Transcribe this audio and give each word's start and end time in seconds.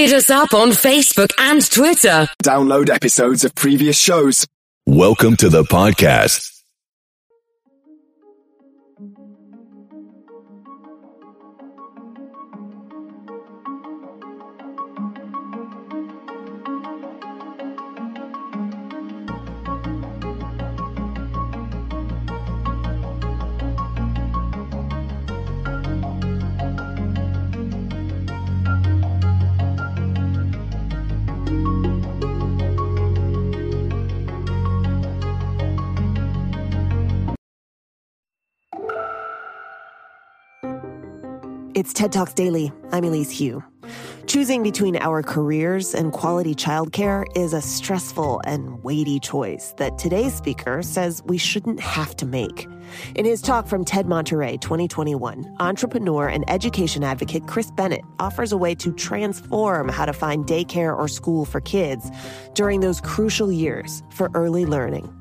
Hit 0.00 0.14
us 0.14 0.30
up 0.30 0.54
on 0.54 0.70
Facebook 0.70 1.30
and 1.38 1.60
Twitter. 1.70 2.26
Download 2.42 2.88
episodes 2.88 3.44
of 3.44 3.54
previous 3.54 3.98
shows. 3.98 4.46
Welcome 4.86 5.36
to 5.36 5.50
the 5.50 5.62
podcast. 5.62 6.59
It's 41.90 41.98
TED 41.98 42.12
Talks 42.12 42.34
Daily. 42.34 42.70
I'm 42.92 43.02
Elise 43.02 43.36
Hu. 43.36 43.64
Choosing 44.26 44.62
between 44.62 44.96
our 44.98 45.24
careers 45.24 45.92
and 45.92 46.12
quality 46.12 46.54
childcare 46.54 47.24
is 47.34 47.52
a 47.52 47.60
stressful 47.60 48.40
and 48.44 48.80
weighty 48.84 49.18
choice 49.18 49.74
that 49.76 49.98
today's 49.98 50.32
speaker 50.32 50.82
says 50.82 51.20
we 51.26 51.36
shouldn't 51.36 51.80
have 51.80 52.14
to 52.18 52.26
make. 52.26 52.68
In 53.16 53.24
his 53.24 53.42
talk 53.42 53.66
from 53.66 53.84
TED 53.84 54.06
Monterey 54.06 54.56
2021, 54.58 55.56
entrepreneur 55.58 56.28
and 56.28 56.48
education 56.48 57.02
advocate 57.02 57.48
Chris 57.48 57.72
Bennett 57.72 58.02
offers 58.20 58.52
a 58.52 58.56
way 58.56 58.76
to 58.76 58.92
transform 58.92 59.88
how 59.88 60.06
to 60.06 60.12
find 60.12 60.46
daycare 60.46 60.96
or 60.96 61.08
school 61.08 61.44
for 61.44 61.60
kids 61.60 62.08
during 62.54 62.78
those 62.78 63.00
crucial 63.00 63.50
years 63.50 64.04
for 64.10 64.30
early 64.34 64.64
learning. 64.64 65.12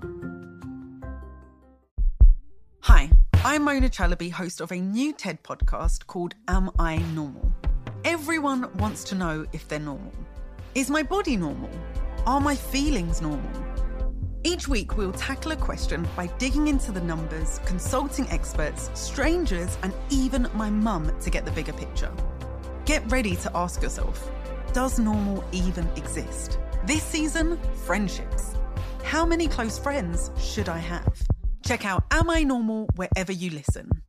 Hi, 2.81 3.09
I'm 3.45 3.63
Mona 3.63 3.87
Chalabi, 3.87 4.29
host 4.29 4.59
of 4.59 4.73
a 4.73 4.75
new 4.75 5.13
TED 5.13 5.41
podcast 5.43 6.05
called 6.07 6.35
Am 6.49 6.69
I 6.77 6.97
Normal? 7.15 7.53
Everyone 8.03 8.69
wants 8.77 9.05
to 9.05 9.15
know 9.15 9.45
if 9.53 9.65
they're 9.65 9.79
normal. 9.79 10.11
Is 10.75 10.89
my 10.89 11.03
body 11.03 11.37
normal? 11.37 11.69
Are 12.25 12.41
my 12.41 12.53
feelings 12.53 13.21
normal? 13.21 13.49
Each 14.43 14.67
week, 14.67 14.97
we'll 14.97 15.13
tackle 15.13 15.53
a 15.53 15.55
question 15.55 16.05
by 16.17 16.27
digging 16.37 16.67
into 16.67 16.91
the 16.91 16.99
numbers, 16.99 17.61
consulting 17.65 18.27
experts, 18.29 18.91
strangers, 18.93 19.77
and 19.83 19.93
even 20.09 20.49
my 20.53 20.69
mum 20.69 21.09
to 21.21 21.29
get 21.29 21.45
the 21.45 21.51
bigger 21.51 21.73
picture. 21.73 22.11
Get 22.83 23.09
ready 23.09 23.37
to 23.37 23.51
ask 23.55 23.81
yourself 23.81 24.29
Does 24.73 24.99
normal 24.99 25.45
even 25.53 25.87
exist? 25.95 26.59
This 26.85 27.03
season, 27.03 27.57
friendships. 27.85 28.53
How 29.05 29.25
many 29.25 29.47
close 29.47 29.79
friends 29.79 30.29
should 30.37 30.67
I 30.67 30.79
have? 30.79 31.17
Check 31.69 31.85
out 31.85 32.03
Am 32.09 32.31
I 32.31 32.41
Normal 32.41 32.89
wherever 32.95 33.31
you 33.31 33.51
listen. 33.51 34.01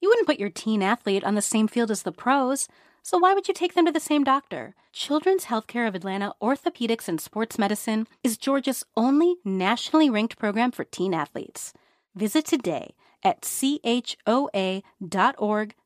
You 0.00 0.08
wouldn't 0.08 0.28
put 0.28 0.38
your 0.38 0.48
teen 0.48 0.80
athlete 0.80 1.24
on 1.24 1.34
the 1.34 1.42
same 1.42 1.66
field 1.66 1.90
as 1.90 2.04
the 2.04 2.12
pros, 2.12 2.68
so 3.02 3.18
why 3.18 3.34
would 3.34 3.48
you 3.48 3.54
take 3.54 3.74
them 3.74 3.84
to 3.86 3.90
the 3.90 3.98
same 3.98 4.22
doctor? 4.22 4.76
Children's 4.92 5.46
Healthcare 5.46 5.88
of 5.88 5.96
Atlanta 5.96 6.34
Orthopedics 6.40 7.08
and 7.08 7.20
Sports 7.20 7.58
Medicine 7.58 8.06
is 8.22 8.38
Georgia's 8.38 8.84
only 8.96 9.34
nationally 9.44 10.08
ranked 10.08 10.38
program 10.38 10.70
for 10.70 10.84
teen 10.84 11.14
athletes. 11.14 11.72
Visit 12.14 12.46
today 12.46 12.94
at 13.24 13.42
choa.org 13.42 14.84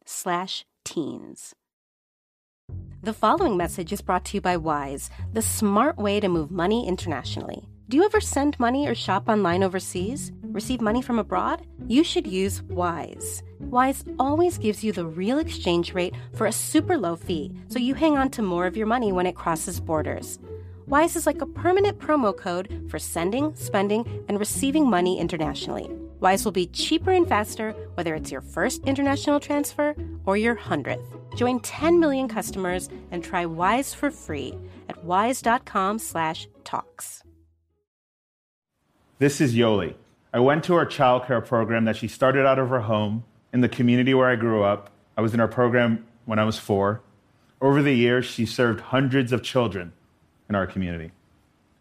slash 0.05 0.67
teens. 0.84 1.55
The 3.03 3.15
following 3.15 3.56
message 3.56 3.94
is 3.94 4.03
brought 4.03 4.27
to 4.27 4.37
you 4.37 4.43
by 4.43 4.59
Wise, 4.59 5.09
the 5.33 5.41
smart 5.41 5.97
way 5.97 6.21
to 6.21 6.28
move 6.28 6.50
money 6.50 6.87
internationally. 6.87 7.67
Do 7.87 7.99
you 7.99 8.05
ever 8.05 8.19
send 8.19 8.59
money 8.59 8.89
or 8.89 8.95
shop 8.95 9.28
online 9.28 9.62
overseas? 9.62 10.33
Receive 10.43 10.81
money 10.81 11.03
from 11.03 11.19
abroad? 11.19 11.67
You 11.87 12.03
should 12.03 12.27
use 12.27 12.62
Wise. 12.62 13.43
Wise 13.61 14.06
always 14.19 14.56
gives 14.56 14.83
you 14.83 14.91
the 14.91 15.05
real 15.05 15.39
exchange 15.39 15.93
rate 15.93 16.15
for 16.33 16.47
a 16.47 16.53
super 16.53 16.97
low 16.97 17.15
fee, 17.15 17.53
so 17.69 17.78
you 17.78 17.93
hang 17.93 18.17
on 18.17 18.31
to 18.31 18.41
more 18.41 18.67
of 18.67 18.75
your 18.75 18.87
money 18.87 19.12
when 19.12 19.27
it 19.27 19.34
crosses 19.34 19.81
borders. 19.81 20.39
Wise 20.87 21.15
is 21.15 21.27
like 21.27 21.43
a 21.43 21.47
permanent 21.47 21.99
promo 21.99 22.34
code 22.34 22.87
for 22.89 22.99
sending, 22.99 23.55
spending, 23.55 24.25
and 24.28 24.39
receiving 24.39 24.89
money 24.89 25.21
internationally. 25.21 25.91
Wise 26.21 26.47
will 26.47 26.53
be 26.53 26.69
cheaper 26.69 27.11
and 27.11 27.28
faster 27.28 27.73
whether 27.97 28.15
it's 28.15 28.33
your 28.33 28.41
first 28.41 28.83
international 28.84 29.41
transfer 29.41 29.94
or 30.25 30.39
your 30.39 30.55
hundredth. 30.55 31.05
Join 31.37 31.61
10 31.61 32.00
million 32.00 32.28
customers 32.28 32.89
and 33.11 33.23
try 33.23 33.44
Wise 33.44 33.93
for 33.93 34.11
free 34.11 34.55
at 34.89 35.05
wise.com/talks. 35.05 37.25
This 39.19 39.41
is 39.41 39.54
Yoli. 39.54 39.94
I 40.32 40.41
went 40.41 40.64
to 40.64 40.75
her 40.75 40.84
childcare 40.84 41.47
program 41.47 41.84
that 41.84 41.97
she 41.97 42.08
started 42.08 42.44
out 42.47 42.58
of 42.58 42.69
her 42.69 42.80
home 42.80 43.22
in 43.52 43.60
the 43.60 43.69
community 43.69 44.12
where 44.12 44.28
I 44.28 44.34
grew 44.34 44.64
up. 44.64 44.91
I 45.16 45.20
was 45.20 45.32
in 45.32 45.38
her 45.38 45.47
program 45.47 46.04
when 46.25 46.41
I 46.41 46.44
was 46.44 46.58
four. 46.58 47.00
Over 47.60 47.80
the 47.80 47.92
years, 47.92 48.25
she 48.25 48.44
served 48.44 48.80
hundreds 48.80 49.32
of 49.32 49.44
children 49.44 49.92
in 50.48 50.56
our 50.56 50.66
community. 50.66 51.12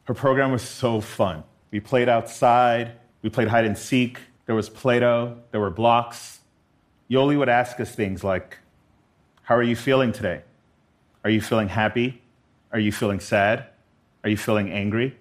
Her 0.03 0.13
program 0.13 0.51
was 0.51 0.61
so 0.61 1.01
fun. 1.01 1.43
We 1.71 1.79
played 1.79 2.07
outside, 2.07 2.91
we 3.23 3.31
played 3.31 3.47
hide 3.47 3.65
and 3.65 3.75
seek, 3.75 4.19
there 4.45 4.53
was 4.53 4.69
Play 4.69 4.99
Doh, 4.99 5.37
there 5.49 5.59
were 5.59 5.71
blocks. 5.71 6.39
Yoli 7.09 7.35
would 7.35 7.49
ask 7.49 7.79
us 7.79 7.95
things 7.95 8.23
like, 8.23 8.59
How 9.41 9.55
are 9.55 9.63
you 9.63 9.75
feeling 9.75 10.11
today? 10.11 10.43
Are 11.23 11.31
you 11.31 11.41
feeling 11.41 11.69
happy? 11.69 12.21
Are 12.71 12.79
you 12.79 12.91
feeling 12.91 13.19
sad? 13.19 13.65
Are 14.23 14.29
you 14.29 14.37
feeling 14.37 14.71
angry? 14.71 15.17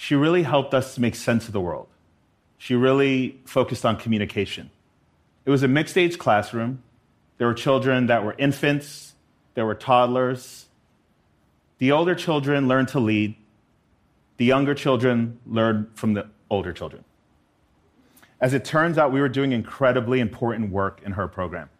She 0.00 0.14
really 0.14 0.44
helped 0.44 0.74
us 0.74 0.96
make 0.96 1.16
sense 1.16 1.48
of 1.48 1.52
the 1.52 1.60
world. 1.60 1.88
She 2.56 2.76
really 2.76 3.40
focused 3.44 3.84
on 3.84 3.96
communication. 3.96 4.70
It 5.44 5.50
was 5.50 5.64
a 5.64 5.68
mixed 5.68 5.98
age 5.98 6.18
classroom. 6.18 6.84
There 7.36 7.48
were 7.48 7.54
children 7.54 8.06
that 8.06 8.24
were 8.24 8.36
infants, 8.38 9.14
there 9.54 9.66
were 9.66 9.74
toddlers. 9.74 10.66
The 11.78 11.90
older 11.90 12.14
children 12.14 12.68
learned 12.68 12.88
to 12.88 13.00
lead, 13.00 13.34
the 14.36 14.44
younger 14.44 14.72
children 14.72 15.40
learned 15.44 15.88
from 15.94 16.14
the 16.14 16.28
older 16.48 16.72
children. 16.72 17.02
As 18.40 18.54
it 18.54 18.64
turns 18.64 18.98
out, 18.98 19.12
we 19.12 19.20
were 19.20 19.28
doing 19.28 19.50
incredibly 19.50 20.20
important 20.20 20.70
work 20.70 21.00
in 21.04 21.12
her 21.12 21.26
program. 21.26 21.70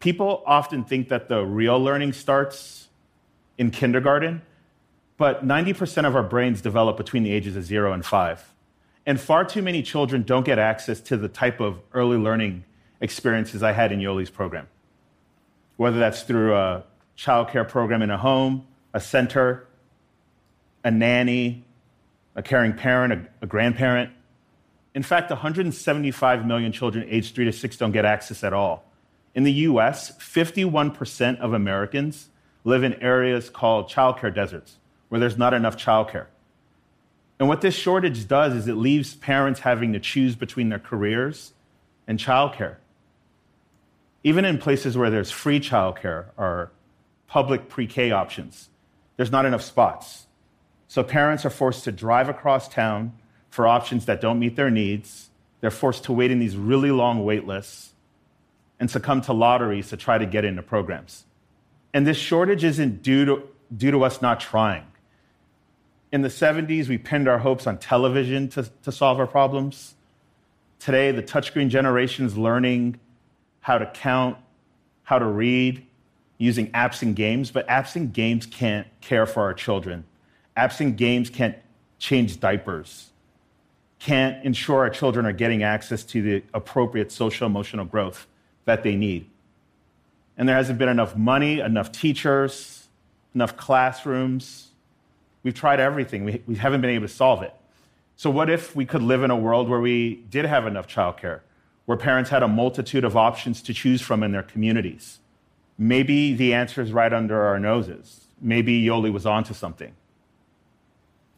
People 0.00 0.42
often 0.44 0.84
think 0.84 1.08
that 1.08 1.30
the 1.30 1.46
real 1.46 1.82
learning 1.82 2.12
starts 2.12 2.88
in 3.56 3.70
kindergarten, 3.70 4.42
but 5.16 5.46
90% 5.46 6.06
of 6.06 6.16
our 6.16 6.22
brains 6.22 6.60
develop 6.60 6.96
between 6.96 7.22
the 7.22 7.32
ages 7.32 7.56
of 7.56 7.64
zero 7.64 7.92
and 7.92 8.04
five. 8.04 8.52
And 9.04 9.20
far 9.20 9.44
too 9.44 9.62
many 9.62 9.82
children 9.82 10.22
don't 10.22 10.44
get 10.44 10.58
access 10.58 11.00
to 11.02 11.16
the 11.16 11.28
type 11.28 11.60
of 11.60 11.80
early 11.92 12.16
learning 12.16 12.64
experiences 13.00 13.62
I 13.62 13.72
had 13.72 13.92
in 13.92 14.00
Yoli's 14.00 14.30
program. 14.30 14.68
Whether 15.76 15.98
that's 15.98 16.22
through 16.22 16.54
a 16.54 16.84
childcare 17.16 17.68
program 17.68 18.02
in 18.02 18.10
a 18.10 18.18
home, 18.18 18.66
a 18.94 19.00
center, 19.00 19.66
a 20.84 20.90
nanny, 20.90 21.64
a 22.34 22.42
caring 22.42 22.72
parent, 22.72 23.12
a, 23.12 23.44
a 23.44 23.46
grandparent. 23.46 24.10
In 24.94 25.02
fact, 25.02 25.30
175 25.30 26.46
million 26.46 26.72
children 26.72 27.06
aged 27.08 27.34
three 27.34 27.44
to 27.44 27.52
six 27.52 27.76
don't 27.76 27.92
get 27.92 28.04
access 28.04 28.44
at 28.44 28.52
all. 28.52 28.84
In 29.34 29.44
the 29.44 29.52
US, 29.52 30.12
51% 30.18 31.38
of 31.40 31.52
Americans 31.52 32.28
live 32.64 32.84
in 32.84 32.94
areas 32.94 33.50
called 33.50 33.88
childcare 33.88 34.34
deserts 34.34 34.76
where 35.12 35.20
there's 35.20 35.36
not 35.36 35.52
enough 35.52 35.76
childcare. 35.76 36.24
And 37.38 37.46
what 37.46 37.60
this 37.60 37.74
shortage 37.74 38.26
does 38.26 38.54
is 38.54 38.66
it 38.66 38.76
leaves 38.76 39.14
parents 39.14 39.60
having 39.60 39.92
to 39.92 40.00
choose 40.00 40.36
between 40.36 40.70
their 40.70 40.78
careers 40.78 41.52
and 42.08 42.18
childcare. 42.18 42.76
Even 44.24 44.46
in 44.46 44.56
places 44.56 44.96
where 44.96 45.10
there's 45.10 45.30
free 45.30 45.60
childcare 45.60 46.28
or 46.38 46.72
public 47.26 47.68
pre 47.68 47.86
K 47.86 48.10
options, 48.10 48.70
there's 49.18 49.30
not 49.30 49.44
enough 49.44 49.60
spots. 49.60 50.28
So 50.88 51.02
parents 51.04 51.44
are 51.44 51.50
forced 51.50 51.84
to 51.84 51.92
drive 51.92 52.30
across 52.30 52.66
town 52.66 53.12
for 53.50 53.66
options 53.66 54.06
that 54.06 54.22
don't 54.22 54.38
meet 54.38 54.56
their 54.56 54.70
needs. 54.70 55.28
They're 55.60 55.70
forced 55.70 56.04
to 56.04 56.12
wait 56.14 56.30
in 56.30 56.38
these 56.38 56.56
really 56.56 56.90
long 56.90 57.22
wait 57.22 57.46
lists 57.46 57.92
and 58.80 58.90
succumb 58.90 59.20
to 59.20 59.34
lotteries 59.34 59.90
to 59.90 59.98
try 59.98 60.16
to 60.16 60.24
get 60.24 60.46
into 60.46 60.62
programs. 60.62 61.26
And 61.92 62.06
this 62.06 62.16
shortage 62.16 62.64
isn't 62.64 63.02
due 63.02 63.26
to, 63.26 63.42
due 63.76 63.90
to 63.90 64.04
us 64.04 64.22
not 64.22 64.40
trying. 64.40 64.86
In 66.12 66.20
the 66.20 66.28
70s, 66.28 66.88
we 66.88 66.98
pinned 66.98 67.26
our 67.26 67.38
hopes 67.38 67.66
on 67.66 67.78
television 67.78 68.48
to, 68.50 68.70
to 68.82 68.92
solve 68.92 69.18
our 69.18 69.26
problems. 69.26 69.94
Today, 70.78 71.10
the 71.10 71.22
touchscreen 71.22 71.68
generation 71.68 72.26
is 72.26 72.36
learning 72.36 73.00
how 73.60 73.78
to 73.78 73.86
count, 73.86 74.36
how 75.04 75.18
to 75.18 75.24
read, 75.24 75.86
using 76.36 76.70
apps 76.72 77.00
and 77.00 77.16
games, 77.16 77.50
but 77.50 77.66
apps 77.66 77.96
and 77.96 78.12
games 78.12 78.44
can't 78.44 78.86
care 79.00 79.24
for 79.24 79.42
our 79.42 79.54
children. 79.54 80.04
Apps 80.54 80.80
and 80.80 80.98
games 80.98 81.30
can't 81.30 81.56
change 81.98 82.40
diapers, 82.40 83.10
can't 83.98 84.44
ensure 84.44 84.80
our 84.80 84.90
children 84.90 85.24
are 85.24 85.32
getting 85.32 85.62
access 85.62 86.04
to 86.04 86.20
the 86.20 86.42
appropriate 86.52 87.10
social 87.10 87.46
emotional 87.46 87.86
growth 87.86 88.26
that 88.64 88.82
they 88.82 88.96
need. 88.96 89.30
And 90.36 90.48
there 90.48 90.56
hasn't 90.56 90.78
been 90.78 90.88
enough 90.88 91.16
money, 91.16 91.60
enough 91.60 91.90
teachers, 91.90 92.88
enough 93.34 93.56
classrooms. 93.56 94.71
We've 95.42 95.54
tried 95.54 95.80
everything. 95.80 96.24
We, 96.24 96.42
we 96.46 96.54
haven't 96.56 96.80
been 96.80 96.90
able 96.90 97.08
to 97.08 97.12
solve 97.12 97.42
it. 97.42 97.54
So, 98.16 98.30
what 98.30 98.50
if 98.50 98.76
we 98.76 98.84
could 98.84 99.02
live 99.02 99.22
in 99.22 99.30
a 99.30 99.36
world 99.36 99.68
where 99.68 99.80
we 99.80 100.16
did 100.30 100.44
have 100.44 100.66
enough 100.66 100.86
childcare, 100.86 101.40
where 101.86 101.98
parents 101.98 102.30
had 102.30 102.42
a 102.42 102.48
multitude 102.48 103.04
of 103.04 103.16
options 103.16 103.62
to 103.62 103.74
choose 103.74 104.00
from 104.00 104.22
in 104.22 104.32
their 104.32 104.42
communities? 104.42 105.18
Maybe 105.78 106.32
the 106.34 106.54
answer 106.54 106.82
is 106.82 106.92
right 106.92 107.12
under 107.12 107.42
our 107.42 107.58
noses. 107.58 108.26
Maybe 108.40 108.82
Yoli 108.82 109.12
was 109.12 109.26
onto 109.26 109.54
something. 109.54 109.94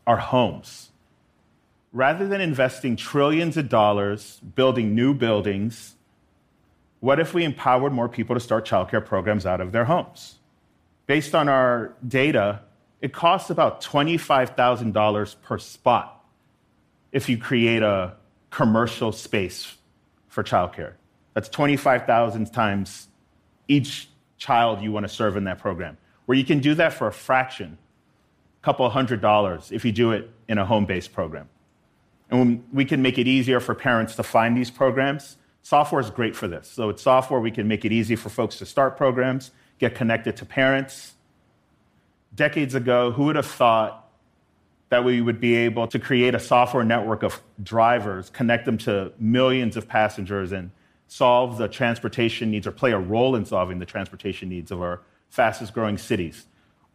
Our 0.06 0.18
homes. 0.18 0.90
Rather 1.92 2.26
than 2.26 2.40
investing 2.40 2.96
trillions 2.96 3.56
of 3.56 3.68
dollars 3.68 4.40
building 4.54 4.94
new 4.94 5.14
buildings, 5.14 5.94
what 7.00 7.20
if 7.20 7.32
we 7.32 7.44
empowered 7.44 7.92
more 7.92 8.08
people 8.08 8.34
to 8.34 8.40
start 8.40 8.66
childcare 8.66 9.04
programs 9.04 9.46
out 9.46 9.60
of 9.60 9.72
their 9.72 9.84
homes? 9.84 10.38
Based 11.06 11.34
on 11.34 11.48
our 11.48 11.94
data, 12.06 12.60
it 13.00 13.12
costs 13.12 13.50
about 13.50 13.82
$25,000 13.82 15.36
per 15.42 15.58
spot 15.58 16.24
if 17.12 17.28
you 17.28 17.38
create 17.38 17.82
a 17.82 18.14
commercial 18.50 19.12
space 19.12 19.76
for 20.28 20.42
childcare. 20.42 20.94
That's 21.34 21.48
25,000 21.48 22.52
times 22.52 23.08
each 23.68 24.08
child 24.36 24.82
you 24.82 24.92
want 24.92 25.04
to 25.04 25.12
serve 25.12 25.36
in 25.36 25.44
that 25.44 25.58
program. 25.58 25.96
Where 26.26 26.36
you 26.36 26.44
can 26.44 26.60
do 26.60 26.74
that 26.74 26.92
for 26.92 27.06
a 27.06 27.12
fraction, 27.12 27.78
a 28.62 28.64
couple 28.64 28.88
hundred 28.88 29.20
dollars, 29.20 29.70
if 29.72 29.84
you 29.84 29.92
do 29.92 30.12
it 30.12 30.30
in 30.48 30.58
a 30.58 30.64
home 30.64 30.86
based 30.86 31.12
program. 31.12 31.48
And 32.30 32.64
we 32.72 32.84
can 32.84 33.02
make 33.02 33.18
it 33.18 33.26
easier 33.26 33.60
for 33.60 33.74
parents 33.74 34.16
to 34.16 34.22
find 34.22 34.56
these 34.56 34.70
programs. 34.70 35.36
Software 35.62 36.00
is 36.00 36.10
great 36.10 36.34
for 36.34 36.48
this. 36.48 36.68
So, 36.68 36.88
with 36.88 37.00
software, 37.00 37.40
we 37.40 37.50
can 37.50 37.68
make 37.68 37.84
it 37.84 37.92
easy 37.92 38.16
for 38.16 38.28
folks 38.28 38.58
to 38.58 38.66
start 38.66 38.96
programs, 38.96 39.50
get 39.78 39.94
connected 39.94 40.36
to 40.36 40.46
parents. 40.46 41.13
Decades 42.34 42.74
ago, 42.74 43.12
who 43.12 43.24
would 43.24 43.36
have 43.36 43.46
thought 43.46 44.10
that 44.88 45.04
we 45.04 45.20
would 45.20 45.40
be 45.40 45.54
able 45.54 45.86
to 45.88 45.98
create 45.98 46.34
a 46.34 46.40
software 46.40 46.84
network 46.84 47.22
of 47.22 47.40
drivers, 47.62 48.30
connect 48.30 48.64
them 48.64 48.78
to 48.78 49.12
millions 49.18 49.76
of 49.76 49.88
passengers, 49.88 50.52
and 50.52 50.70
solve 51.06 51.58
the 51.58 51.68
transportation 51.68 52.50
needs 52.50 52.66
or 52.66 52.72
play 52.72 52.92
a 52.92 52.98
role 52.98 53.36
in 53.36 53.44
solving 53.44 53.78
the 53.78 53.86
transportation 53.86 54.48
needs 54.48 54.70
of 54.70 54.80
our 54.80 55.00
fastest 55.30 55.74
growing 55.74 55.98
cities? 55.98 56.46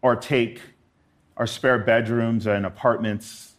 Or 0.02 0.16
take 0.16 0.62
our 1.38 1.48
spare 1.48 1.80
bedrooms 1.80 2.48
and 2.48 2.66
apartments 2.66 3.54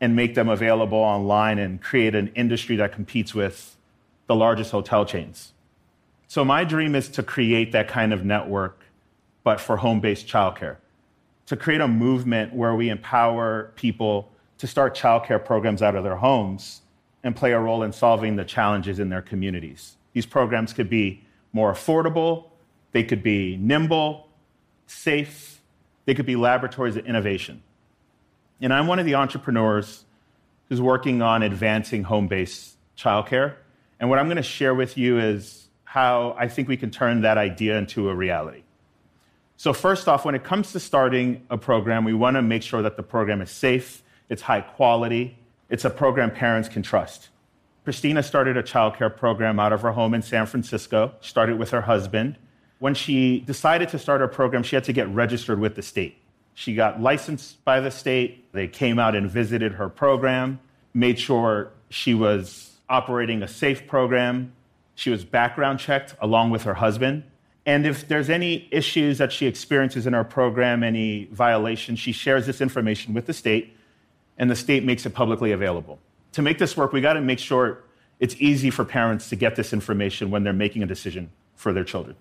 and 0.00 0.16
make 0.16 0.34
them 0.34 0.48
available 0.48 0.98
online 0.98 1.58
and 1.58 1.80
create 1.80 2.14
an 2.14 2.28
industry 2.34 2.76
that 2.76 2.92
competes 2.92 3.34
with 3.34 3.76
the 4.26 4.34
largest 4.34 4.70
hotel 4.70 5.04
chains. 5.04 5.52
So, 6.28 6.44
my 6.44 6.64
dream 6.64 6.94
is 6.94 7.08
to 7.10 7.22
create 7.22 7.72
that 7.72 7.88
kind 7.88 8.12
of 8.12 8.24
network, 8.24 8.80
but 9.42 9.60
for 9.60 9.78
home 9.78 10.00
based 10.00 10.26
childcare, 10.26 10.76
to 11.50 11.56
create 11.56 11.80
a 11.80 11.88
movement 11.88 12.54
where 12.54 12.76
we 12.76 12.90
empower 12.90 13.72
people 13.74 14.30
to 14.56 14.68
start 14.68 14.96
childcare 14.96 15.44
programs 15.44 15.82
out 15.82 15.96
of 15.96 16.04
their 16.04 16.14
homes 16.14 16.82
and 17.24 17.34
play 17.34 17.50
a 17.50 17.58
role 17.58 17.82
in 17.82 17.92
solving 17.92 18.36
the 18.36 18.44
challenges 18.44 19.00
in 19.00 19.08
their 19.08 19.20
communities. 19.20 19.96
These 20.12 20.26
programs 20.26 20.72
could 20.72 20.88
be 20.88 21.24
more 21.52 21.72
affordable, 21.72 22.44
they 22.92 23.02
could 23.02 23.24
be 23.24 23.56
nimble, 23.56 24.28
safe, 24.86 25.60
they 26.04 26.14
could 26.14 26.24
be 26.24 26.36
laboratories 26.36 26.94
of 26.94 27.04
innovation. 27.04 27.64
And 28.60 28.72
I'm 28.72 28.86
one 28.86 29.00
of 29.00 29.04
the 29.04 29.16
entrepreneurs 29.16 30.04
who's 30.68 30.80
working 30.80 31.20
on 31.20 31.42
advancing 31.42 32.04
home 32.04 32.28
based 32.28 32.76
childcare. 32.96 33.56
And 33.98 34.08
what 34.08 34.20
I'm 34.20 34.26
going 34.26 34.36
to 34.36 34.42
share 34.44 34.76
with 34.76 34.96
you 34.96 35.18
is 35.18 35.66
how 35.82 36.36
I 36.38 36.46
think 36.46 36.68
we 36.68 36.76
can 36.76 36.92
turn 36.92 37.22
that 37.22 37.38
idea 37.38 37.76
into 37.76 38.08
a 38.08 38.14
reality. 38.14 38.62
So, 39.60 39.74
first 39.74 40.08
off, 40.08 40.24
when 40.24 40.34
it 40.34 40.42
comes 40.42 40.72
to 40.72 40.80
starting 40.80 41.44
a 41.50 41.58
program, 41.58 42.02
we 42.06 42.14
want 42.14 42.36
to 42.36 42.40
make 42.40 42.62
sure 42.62 42.80
that 42.80 42.96
the 42.96 43.02
program 43.02 43.42
is 43.42 43.50
safe, 43.50 44.02
it's 44.30 44.40
high 44.40 44.62
quality, 44.62 45.36
it's 45.68 45.84
a 45.84 45.90
program 45.90 46.30
parents 46.30 46.66
can 46.66 46.82
trust. 46.82 47.28
Christina 47.84 48.22
started 48.22 48.56
a 48.56 48.62
childcare 48.62 49.14
program 49.14 49.60
out 49.60 49.74
of 49.74 49.82
her 49.82 49.92
home 49.92 50.14
in 50.14 50.22
San 50.22 50.46
Francisco, 50.46 51.12
started 51.20 51.58
with 51.58 51.72
her 51.72 51.82
husband. 51.82 52.38
When 52.78 52.94
she 52.94 53.40
decided 53.40 53.90
to 53.90 53.98
start 53.98 54.22
her 54.22 54.28
program, 54.28 54.62
she 54.62 54.76
had 54.76 54.84
to 54.84 54.94
get 54.94 55.06
registered 55.10 55.60
with 55.60 55.74
the 55.74 55.82
state. 55.82 56.16
She 56.54 56.74
got 56.74 57.02
licensed 57.02 57.62
by 57.62 57.80
the 57.80 57.90
state. 57.90 58.50
They 58.54 58.66
came 58.66 58.98
out 58.98 59.14
and 59.14 59.30
visited 59.30 59.72
her 59.72 59.90
program, 59.90 60.58
made 60.94 61.18
sure 61.18 61.70
she 61.90 62.14
was 62.14 62.78
operating 62.88 63.42
a 63.42 63.48
safe 63.48 63.86
program. 63.86 64.54
She 64.94 65.10
was 65.10 65.26
background 65.26 65.80
checked 65.80 66.14
along 66.18 66.48
with 66.48 66.62
her 66.62 66.72
husband. 66.72 67.24
And 67.66 67.86
if 67.86 68.08
there's 68.08 68.30
any 68.30 68.68
issues 68.70 69.18
that 69.18 69.32
she 69.32 69.46
experiences 69.46 70.06
in 70.06 70.12
her 70.12 70.24
program, 70.24 70.82
any 70.82 71.28
violations, 71.32 71.98
she 71.98 72.12
shares 72.12 72.46
this 72.46 72.60
information 72.60 73.12
with 73.12 73.26
the 73.26 73.32
state, 73.32 73.76
and 74.38 74.50
the 74.50 74.56
state 74.56 74.84
makes 74.84 75.04
it 75.04 75.14
publicly 75.14 75.52
available. 75.52 75.98
To 76.32 76.42
make 76.42 76.58
this 76.58 76.76
work, 76.76 76.92
we 76.92 77.00
got 77.00 77.14
to 77.14 77.20
make 77.20 77.38
sure 77.38 77.82
it's 78.18 78.34
easy 78.38 78.70
for 78.70 78.84
parents 78.84 79.28
to 79.30 79.36
get 79.36 79.56
this 79.56 79.72
information 79.72 80.30
when 80.30 80.42
they're 80.42 80.52
making 80.52 80.82
a 80.82 80.86
decision 80.86 81.30
for 81.54 81.72
their 81.72 81.84
children. 81.84 82.16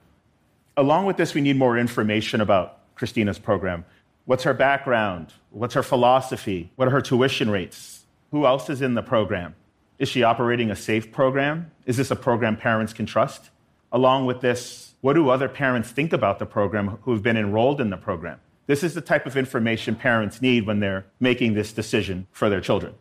Along 0.75 1.05
with 1.05 1.17
this, 1.17 1.33
we 1.33 1.41
need 1.41 1.57
more 1.57 1.77
information 1.77 2.41
about 2.41 2.95
Christina's 2.95 3.39
program. 3.39 3.85
What's 4.25 4.43
her 4.43 4.53
background? 4.53 5.33
What's 5.51 5.73
her 5.73 5.83
philosophy? 5.83 6.71
What 6.75 6.87
are 6.87 6.91
her 6.91 7.01
tuition 7.01 7.49
rates? 7.49 8.05
Who 8.31 8.45
else 8.45 8.69
is 8.69 8.81
in 8.81 8.93
the 8.93 9.01
program? 9.01 9.55
Is 9.97 10.07
she 10.07 10.23
operating 10.23 10.71
a 10.71 10.75
safe 10.75 11.11
program? 11.11 11.71
Is 11.85 11.97
this 11.97 12.11
a 12.11 12.15
program 12.15 12.55
parents 12.55 12.93
can 12.93 13.05
trust? 13.05 13.49
Along 13.91 14.25
with 14.25 14.39
this, 14.39 14.88
what 15.01 15.13
do 15.13 15.29
other 15.29 15.47
parents 15.47 15.89
think 15.91 16.11
about 16.11 16.39
the 16.39 16.45
program 16.45 16.99
who've 17.03 17.23
been 17.23 17.37
enrolled 17.37 17.79
in 17.79 17.89
the 17.89 17.97
program? 17.97 18.39
This 18.67 18.83
is 18.83 18.93
the 18.93 19.01
type 19.01 19.25
of 19.25 19.37
information 19.37 19.95
parents 19.95 20.41
need 20.41 20.67
when 20.67 20.79
they're 20.79 21.05
making 21.19 21.53
this 21.53 21.71
decision 21.71 22.27
for 22.31 22.49
their 22.49 22.61
children. 22.61 22.93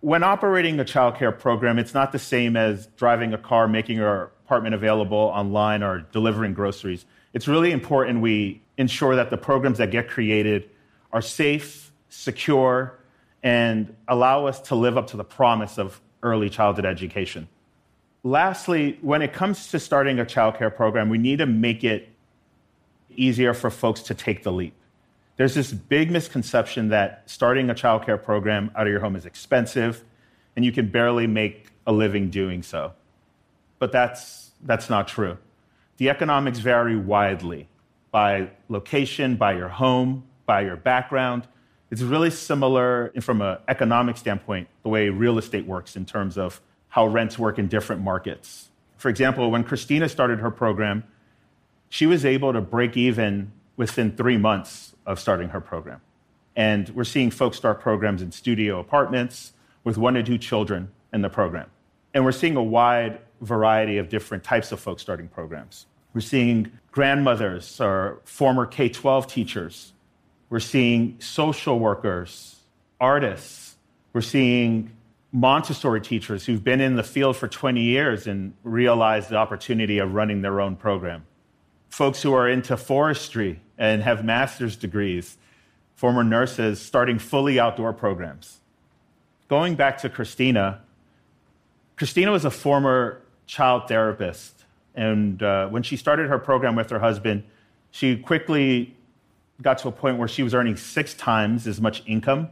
When 0.00 0.22
operating 0.22 0.78
a 0.78 0.84
child 0.84 1.16
care 1.16 1.32
program, 1.32 1.78
it's 1.78 1.94
not 1.94 2.12
the 2.12 2.18
same 2.18 2.56
as 2.56 2.86
driving 2.96 3.34
a 3.34 3.38
car, 3.38 3.66
making 3.66 3.96
your 3.96 4.30
apartment 4.44 4.74
available 4.74 5.18
online, 5.18 5.82
or 5.82 6.06
delivering 6.12 6.54
groceries. 6.54 7.04
It's 7.32 7.48
really 7.48 7.72
important 7.72 8.20
we 8.20 8.62
ensure 8.78 9.16
that 9.16 9.30
the 9.30 9.36
programs 9.36 9.78
that 9.78 9.90
get 9.90 10.08
created 10.08 10.70
are 11.12 11.22
safe, 11.22 11.92
secure, 12.08 12.98
and 13.42 13.94
allow 14.06 14.46
us 14.46 14.60
to 14.60 14.74
live 14.74 14.96
up 14.96 15.08
to 15.08 15.16
the 15.16 15.24
promise 15.24 15.78
of 15.78 16.00
early 16.22 16.48
childhood 16.48 16.86
education. 16.86 17.48
Lastly, 18.26 18.98
when 19.02 19.22
it 19.22 19.32
comes 19.32 19.68
to 19.68 19.78
starting 19.78 20.18
a 20.18 20.24
childcare 20.24 20.74
program, 20.74 21.08
we 21.10 21.16
need 21.16 21.38
to 21.38 21.46
make 21.46 21.84
it 21.84 22.08
easier 23.14 23.54
for 23.54 23.70
folks 23.70 24.02
to 24.02 24.14
take 24.14 24.42
the 24.42 24.50
leap. 24.50 24.74
There's 25.36 25.54
this 25.54 25.72
big 25.72 26.10
misconception 26.10 26.88
that 26.88 27.22
starting 27.26 27.70
a 27.70 27.74
childcare 27.74 28.20
program 28.20 28.72
out 28.74 28.88
of 28.88 28.90
your 28.90 28.98
home 28.98 29.14
is 29.14 29.26
expensive 29.26 30.02
and 30.56 30.64
you 30.64 30.72
can 30.72 30.88
barely 30.88 31.28
make 31.28 31.68
a 31.86 31.92
living 31.92 32.28
doing 32.28 32.64
so. 32.64 32.94
But 33.78 33.92
that's, 33.92 34.50
that's 34.64 34.90
not 34.90 35.06
true. 35.06 35.38
The 35.98 36.10
economics 36.10 36.58
vary 36.58 36.96
widely 36.96 37.68
by 38.10 38.50
location, 38.68 39.36
by 39.36 39.52
your 39.52 39.68
home, 39.68 40.24
by 40.46 40.62
your 40.62 40.74
background. 40.74 41.46
It's 41.92 42.02
really 42.02 42.30
similar 42.30 43.12
from 43.20 43.40
an 43.40 43.58
economic 43.68 44.16
standpoint, 44.16 44.66
the 44.82 44.88
way 44.88 45.10
real 45.10 45.38
estate 45.38 45.64
works 45.64 45.94
in 45.94 46.04
terms 46.04 46.36
of 46.36 46.60
how 46.96 47.06
rents 47.06 47.38
work 47.38 47.58
in 47.58 47.68
different 47.68 48.00
markets. 48.00 48.70
For 48.96 49.10
example, 49.10 49.50
when 49.50 49.64
Christina 49.64 50.08
started 50.08 50.38
her 50.38 50.50
program, 50.50 51.04
she 51.90 52.06
was 52.06 52.24
able 52.24 52.54
to 52.54 52.62
break 52.62 52.96
even 52.96 53.52
within 53.76 54.16
three 54.16 54.38
months 54.38 54.94
of 55.04 55.20
starting 55.20 55.50
her 55.50 55.60
program. 55.60 56.00
And 56.56 56.88
we're 56.88 57.04
seeing 57.04 57.30
folks 57.30 57.58
start 57.58 57.82
programs 57.82 58.22
in 58.22 58.32
studio 58.32 58.80
apartments 58.80 59.52
with 59.84 59.98
one 59.98 60.14
to 60.14 60.22
two 60.22 60.38
children 60.38 60.88
in 61.12 61.20
the 61.20 61.28
program. 61.28 61.68
And 62.14 62.24
we're 62.24 62.32
seeing 62.32 62.56
a 62.56 62.62
wide 62.62 63.20
variety 63.42 63.98
of 63.98 64.08
different 64.08 64.42
types 64.42 64.72
of 64.72 64.80
folks 64.80 65.02
starting 65.02 65.28
programs. 65.28 65.84
We're 66.14 66.22
seeing 66.22 66.72
grandmothers 66.92 67.78
or 67.78 68.22
former 68.24 68.64
K 68.64 68.88
12 68.88 69.26
teachers. 69.26 69.92
We're 70.48 70.60
seeing 70.60 71.20
social 71.20 71.78
workers, 71.78 72.56
artists. 72.98 73.76
We're 74.14 74.22
seeing 74.22 74.96
Montessori 75.32 76.00
teachers 76.00 76.46
who've 76.46 76.62
been 76.62 76.80
in 76.80 76.96
the 76.96 77.02
field 77.02 77.36
for 77.36 77.48
20 77.48 77.80
years 77.80 78.26
and 78.26 78.54
realized 78.62 79.30
the 79.30 79.36
opportunity 79.36 79.98
of 79.98 80.14
running 80.14 80.42
their 80.42 80.60
own 80.60 80.76
program. 80.76 81.26
Folks 81.90 82.22
who 82.22 82.32
are 82.32 82.48
into 82.48 82.76
forestry 82.76 83.60
and 83.76 84.02
have 84.02 84.24
master's 84.24 84.76
degrees, 84.76 85.36
former 85.94 86.24
nurses 86.24 86.80
starting 86.80 87.18
fully 87.18 87.58
outdoor 87.58 87.92
programs. 87.92 88.60
Going 89.48 89.74
back 89.74 89.98
to 89.98 90.08
Christina, 90.08 90.80
Christina 91.96 92.30
was 92.30 92.44
a 92.44 92.50
former 92.50 93.22
child 93.46 93.88
therapist 93.88 94.56
and 94.96 95.42
uh, 95.42 95.68
when 95.68 95.82
she 95.82 95.96
started 95.96 96.28
her 96.28 96.38
program 96.38 96.74
with 96.74 96.88
her 96.90 96.98
husband, 96.98 97.44
she 97.90 98.16
quickly 98.16 98.96
got 99.62 99.78
to 99.78 99.88
a 99.88 99.92
point 99.92 100.18
where 100.18 100.26
she 100.26 100.42
was 100.42 100.54
earning 100.54 100.76
six 100.76 101.14
times 101.14 101.66
as 101.66 101.80
much 101.80 102.02
income 102.06 102.48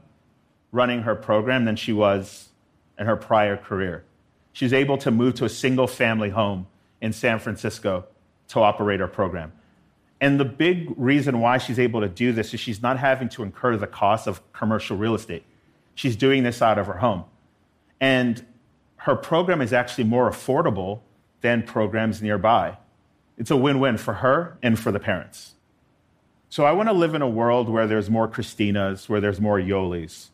running 0.70 1.02
her 1.02 1.14
program 1.14 1.64
than 1.64 1.76
she 1.76 1.92
was 1.92 2.50
in 2.98 3.06
her 3.06 3.16
prior 3.16 3.56
career. 3.56 4.04
She 4.52 4.64
was 4.64 4.72
able 4.72 4.98
to 4.98 5.10
move 5.10 5.34
to 5.34 5.44
a 5.44 5.48
single 5.48 5.86
family 5.86 6.30
home 6.30 6.66
in 7.00 7.12
San 7.12 7.38
Francisco 7.38 8.06
to 8.48 8.60
operate 8.60 9.00
our 9.00 9.08
program. 9.08 9.52
And 10.20 10.38
the 10.38 10.44
big 10.44 10.92
reason 10.96 11.40
why 11.40 11.58
she's 11.58 11.78
able 11.78 12.00
to 12.00 12.08
do 12.08 12.32
this 12.32 12.54
is 12.54 12.60
she's 12.60 12.80
not 12.80 12.98
having 12.98 13.28
to 13.30 13.42
incur 13.42 13.76
the 13.76 13.86
cost 13.86 14.26
of 14.26 14.40
commercial 14.52 14.96
real 14.96 15.14
estate. 15.14 15.44
She's 15.94 16.16
doing 16.16 16.44
this 16.44 16.62
out 16.62 16.78
of 16.78 16.86
her 16.86 16.98
home. 16.98 17.24
And 18.00 18.44
her 18.96 19.16
program 19.16 19.60
is 19.60 19.72
actually 19.72 20.04
more 20.04 20.30
affordable 20.30 21.00
than 21.40 21.62
programs 21.62 22.22
nearby. 22.22 22.78
It's 23.36 23.50
a 23.50 23.56
win 23.56 23.80
win 23.80 23.98
for 23.98 24.14
her 24.14 24.56
and 24.62 24.78
for 24.78 24.92
the 24.92 25.00
parents. 25.00 25.54
So 26.48 26.64
I 26.64 26.72
want 26.72 26.88
to 26.88 26.92
live 26.92 27.14
in 27.14 27.20
a 27.20 27.28
world 27.28 27.68
where 27.68 27.86
there's 27.86 28.08
more 28.08 28.28
Christinas, 28.28 29.08
where 29.08 29.20
there's 29.20 29.40
more 29.40 29.58
Yolis, 29.58 30.28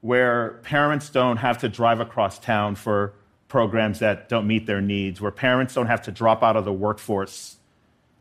where 0.00 0.60
parents 0.62 1.10
don't 1.10 1.38
have 1.38 1.58
to 1.58 1.68
drive 1.68 2.00
across 2.00 2.38
town 2.38 2.74
for 2.74 3.14
programs 3.48 3.98
that 3.98 4.28
don't 4.28 4.46
meet 4.46 4.66
their 4.66 4.80
needs, 4.80 5.20
where 5.20 5.32
parents 5.32 5.74
don't 5.74 5.86
have 5.86 6.02
to 6.02 6.12
drop 6.12 6.42
out 6.42 6.56
of 6.56 6.64
the 6.64 6.72
workforce 6.72 7.56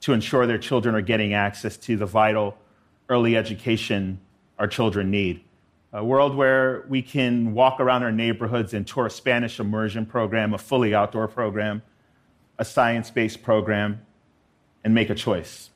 to 0.02 0.14
ensure 0.14 0.48
their 0.48 0.58
children 0.58 0.96
are 0.96 1.02
getting 1.02 1.34
access 1.34 1.78
to 1.78 1.98
the 1.98 2.06
vital 2.06 2.58
early 3.10 3.36
education 3.36 4.20
our 4.60 4.68
children 4.68 5.12
need. 5.12 5.44
A 5.94 6.04
world 6.04 6.36
where 6.36 6.86
we 6.90 7.02
can 7.02 7.54
walk 7.54 7.80
around 7.80 8.04
our 8.04 8.12
neighborhoods 8.12 8.74
and 8.74 8.86
tour 8.86 9.06
a 9.06 9.10
Spanish 9.10 9.60
immersion 9.60 10.06
program, 10.06 10.54
a 10.54 10.58
fully 10.58 10.94
outdoor 10.94 11.28
program, 11.28 11.82
a 12.58 12.66
science 12.66 13.10
based 13.10 13.42
program, 13.42 14.02
and 14.84 14.94
make 14.94 15.10
a 15.10 15.16
choice. 15.16 15.70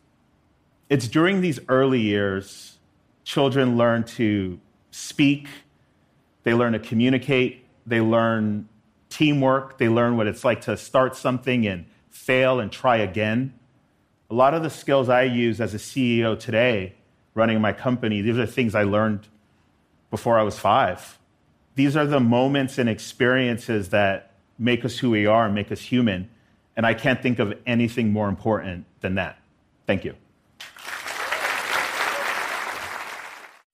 It's 0.89 1.07
during 1.07 1.41
these 1.41 1.59
early 1.69 2.01
years 2.01 2.77
children 3.23 3.77
learn 3.77 4.03
to 4.03 4.59
speak, 4.91 5.47
they 6.43 6.53
learn 6.53 6.73
to 6.73 6.79
communicate, 6.79 7.65
they 7.85 8.01
learn 8.01 8.67
teamwork, 9.09 9.77
they 9.77 9.89
learn 9.89 10.17
what 10.17 10.27
it's 10.27 10.43
like 10.43 10.61
to 10.61 10.77
start 10.77 11.15
something 11.15 11.67
and 11.67 11.85
fail 12.09 12.59
and 12.59 12.71
try 12.71 12.97
again. 12.97 13.53
A 14.29 14.33
lot 14.33 14.53
of 14.53 14.63
the 14.63 14.69
skills 14.69 15.09
I 15.09 15.23
use 15.23 15.59
as 15.59 15.73
a 15.73 15.77
CEO 15.77 16.39
today, 16.39 16.95
running 17.33 17.59
my 17.61 17.73
company, 17.73 18.21
these 18.21 18.37
are 18.37 18.45
things 18.45 18.75
I 18.75 18.83
learned 18.83 19.27
before 20.09 20.39
I 20.39 20.43
was 20.43 20.57
five. 20.57 21.19
These 21.75 21.95
are 21.95 22.05
the 22.05 22.19
moments 22.19 22.77
and 22.77 22.89
experiences 22.89 23.89
that 23.89 24.33
make 24.57 24.85
us 24.85 24.97
who 24.97 25.09
we 25.09 25.25
are 25.25 25.45
and 25.45 25.55
make 25.55 25.71
us 25.71 25.81
human. 25.81 26.29
And 26.75 26.85
I 26.85 26.93
can't 26.93 27.21
think 27.21 27.39
of 27.39 27.53
anything 27.65 28.11
more 28.11 28.29
important 28.29 28.85
than 29.01 29.15
that. 29.15 29.37
Thank 29.87 30.05
you. 30.05 30.15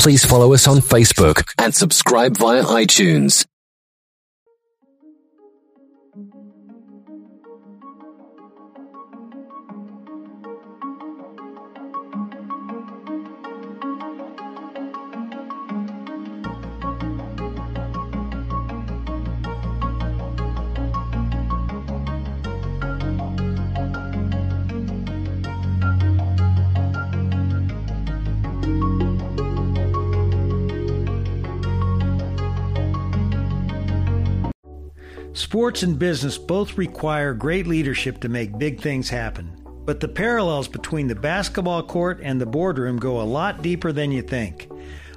Please 0.00 0.24
follow 0.24 0.54
us 0.54 0.66
on 0.66 0.78
Facebook 0.78 1.44
and 1.58 1.74
subscribe 1.74 2.34
via 2.38 2.62
iTunes. 2.62 3.44
Sports 35.50 35.82
and 35.82 35.98
business 35.98 36.38
both 36.38 36.78
require 36.78 37.34
great 37.34 37.66
leadership 37.66 38.20
to 38.20 38.28
make 38.28 38.56
big 38.56 38.80
things 38.80 39.10
happen. 39.10 39.50
But 39.84 39.98
the 39.98 40.06
parallels 40.06 40.68
between 40.68 41.08
the 41.08 41.16
basketball 41.16 41.82
court 41.82 42.20
and 42.22 42.40
the 42.40 42.46
boardroom 42.46 43.00
go 43.00 43.20
a 43.20 43.22
lot 43.22 43.60
deeper 43.60 43.90
than 43.90 44.12
you 44.12 44.22
think. 44.22 44.70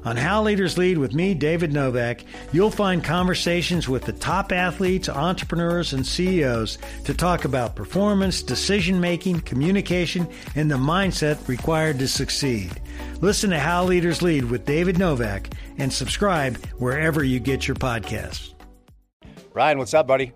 On 0.05 0.17
How 0.17 0.41
Leaders 0.41 0.75
Lead 0.75 0.97
with 0.97 1.13
me, 1.13 1.35
David 1.35 1.71
Novak, 1.71 2.25
you'll 2.51 2.71
find 2.71 3.03
conversations 3.03 3.87
with 3.87 4.05
the 4.05 4.11
top 4.11 4.51
athletes, 4.51 5.07
entrepreneurs, 5.07 5.93
and 5.93 6.03
CEOs 6.03 6.79
to 7.03 7.13
talk 7.13 7.45
about 7.45 7.75
performance, 7.75 8.41
decision 8.41 8.99
making, 8.99 9.41
communication, 9.41 10.27
and 10.55 10.71
the 10.71 10.77
mindset 10.77 11.47
required 11.47 11.99
to 11.99 12.07
succeed. 12.07 12.81
Listen 13.21 13.51
to 13.51 13.59
How 13.59 13.83
Leaders 13.83 14.23
Lead 14.23 14.45
with 14.45 14.65
David 14.65 14.97
Novak 14.97 15.51
and 15.77 15.93
subscribe 15.93 16.57
wherever 16.79 17.23
you 17.23 17.39
get 17.39 17.67
your 17.67 17.75
podcasts. 17.75 18.53
Ryan, 19.53 19.77
what's 19.77 19.93
up, 19.93 20.07
buddy? 20.07 20.31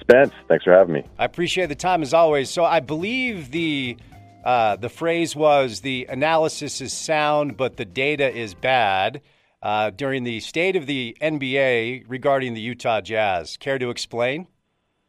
Spence, 0.00 0.32
thanks 0.48 0.64
for 0.64 0.72
having 0.72 0.94
me. 0.94 1.04
I 1.18 1.24
appreciate 1.24 1.66
the 1.66 1.74
time 1.74 2.02
as 2.02 2.14
always. 2.14 2.48
So 2.48 2.64
I 2.64 2.80
believe 2.80 3.50
the 3.50 3.96
uh, 4.44 4.76
the 4.76 4.88
phrase 4.88 5.34
was 5.34 5.80
the 5.80 6.06
analysis 6.08 6.80
is 6.80 6.92
sound, 6.92 7.56
but 7.56 7.76
the 7.76 7.84
data 7.84 8.32
is 8.32 8.54
bad. 8.54 9.20
Uh, 9.62 9.90
during 9.90 10.22
the 10.22 10.38
state 10.38 10.76
of 10.76 10.86
the 10.86 11.16
NBA 11.20 12.04
regarding 12.06 12.54
the 12.54 12.60
Utah 12.60 13.00
Jazz, 13.00 13.56
care 13.56 13.78
to 13.78 13.90
explain? 13.90 14.46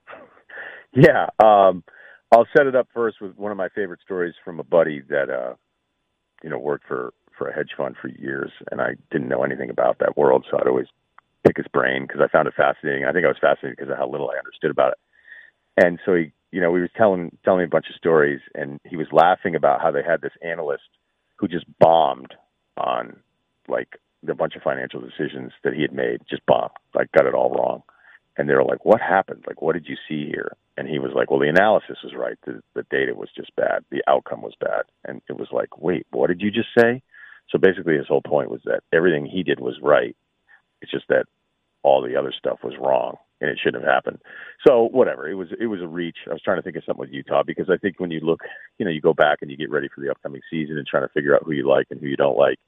Yeah, 0.96 1.28
um, 1.44 1.84
I'll 2.32 2.48
set 2.56 2.66
it 2.66 2.76
up 2.76 2.88
first 2.92 3.22
with 3.22 3.38
one 3.38 3.52
of 3.52 3.58
my 3.58 3.70
favorite 3.70 4.00
stories 4.04 4.34
from 4.44 4.60
a 4.60 4.64
buddy 4.64 5.02
that 5.10 5.30
uh, 5.30 5.54
you 6.44 6.50
know 6.50 6.58
worked 6.58 6.88
for 6.88 7.14
for 7.38 7.50
a 7.50 7.54
hedge 7.54 7.70
fund 7.78 7.98
for 8.02 8.08
years, 8.08 8.52
and 8.72 8.82
I 8.82 8.96
didn't 9.12 9.28
know 9.28 9.44
anything 9.44 9.70
about 9.70 10.00
that 10.00 10.18
world, 10.18 10.46
so 10.50 10.58
I'd 10.58 10.68
always 10.68 10.88
pick 11.48 11.58
his 11.58 11.68
brain 11.68 12.06
because 12.06 12.22
I 12.22 12.28
found 12.28 12.48
it 12.48 12.54
fascinating. 12.56 13.06
I 13.06 13.14
think 13.14 13.26
I 13.26 13.30
was 13.30 13.38
fascinated 13.40 13.78
because 13.78 13.92
of 13.92 13.98
how 13.98 14.10
little 14.10 14.30
I 14.30 14.38
understood 14.38 14.72
about 14.72 14.94
it. 14.94 15.00
And 15.84 16.00
so 16.06 16.16
he, 16.16 16.32
you 16.52 16.62
know, 16.62 16.72
we 16.72 16.82
was 16.82 16.90
telling 16.98 17.38
telling 17.44 17.60
me 17.60 17.66
a 17.66 17.70
bunch 17.70 17.88
of 17.90 17.96
stories, 17.96 18.42
and 18.56 18.80
he 18.84 18.98
was 18.98 19.08
laughing 19.12 19.56
about 19.56 19.82
how 19.82 19.92
they 19.92 20.04
had 20.04 20.22
this 20.22 20.34
analyst 20.42 20.90
who 21.38 21.48
just 21.48 21.66
bombed 21.80 22.34
on 22.78 23.18
like 23.68 24.00
the 24.24 24.34
bunch 24.34 24.56
of 24.56 24.64
financial 24.64 25.00
decisions 25.00 25.52
that 25.64 25.74
he 25.74 25.82
had 25.82 25.94
made, 25.94 26.22
just 26.30 26.46
bombed, 26.46 26.72
like 26.96 27.12
got 27.12 27.26
it 27.26 27.34
all 27.34 27.52
wrong. 27.52 27.84
And 28.38 28.50
they 28.50 28.54
were 28.54 28.64
like, 28.64 28.86
"What 28.86 29.02
happened? 29.02 29.44
Like, 29.48 29.62
what 29.62 29.74
did 29.74 29.88
you 29.88 29.96
see 30.08 30.28
here?" 30.28 30.52
And 30.78 30.88
he 30.88 31.00
was 31.00 31.12
like, 31.16 31.30
"Well, 31.30 31.40
the 31.40 31.50
analysis 31.50 31.98
was 32.04 32.14
right. 32.16 32.38
The, 32.46 32.62
the 32.76 32.86
data 32.90 33.14
was 33.14 33.30
just 33.36 33.56
bad. 33.56 33.84
The 33.92 34.04
outcome 34.08 34.42
was 34.42 34.54
bad." 34.60 34.84
And 35.06 35.22
it 35.30 35.38
was 35.38 35.50
like, 35.52 35.80
"Wait, 35.80 36.06
what 36.12 36.28
did 36.28 36.42
you 36.42 36.52
just 36.52 36.70
say?" 36.78 37.02
So 37.50 37.58
basically, 37.58 37.98
his 37.98 38.08
whole 38.08 38.22
point 38.22 38.52
was 38.52 38.62
that 38.66 38.84
everything 38.94 39.26
he 39.26 39.44
did 39.44 39.60
was 39.60 39.80
right. 39.82 40.16
It's 40.82 40.92
just 40.92 41.08
that 41.10 41.26
all 41.84 42.02
the 42.02 42.16
other 42.16 42.34
stuff 42.38 42.60
was 42.64 42.74
wrong 42.80 43.18
and 43.40 43.50
it 43.50 43.60
shouldn't 43.62 43.84
have 43.84 43.94
happened. 43.94 44.20
So 44.68 44.90
whatever, 44.92 45.30
it 45.30 45.36
was 45.36 45.50
it 45.60 45.68
was 45.68 45.82
a 45.82 45.88
reach. 45.88 46.18
I 46.28 46.34
was 46.34 46.42
trying 46.42 46.58
to 46.58 46.62
think 46.62 46.76
of 46.76 46.84
something 46.86 47.02
with 47.02 47.14
Utah 47.14 47.44
because 47.46 47.70
I 47.70 47.78
think 47.78 48.00
when 48.00 48.12
you 48.12 48.20
look, 48.20 48.42
you 48.78 48.86
know, 48.86 48.92
you 48.92 49.02
go 49.02 49.14
back 49.14 49.40
and 49.42 49.52
you 49.52 49.58
get 49.58 49.70
ready 49.70 49.88
for 49.94 50.02
the 50.02 50.10
upcoming 50.10 50.42
season 50.50 50.78
and 50.78 50.88
trying 50.88 51.04
to 51.04 51.14
figure 51.14 51.36
out 51.36 51.44
who 51.46 51.52
you 51.52 51.68
like 51.68 51.88
and 51.92 52.00
who 52.00 52.08
you 52.08 52.18
don't 52.18 52.38
like, 52.38 52.60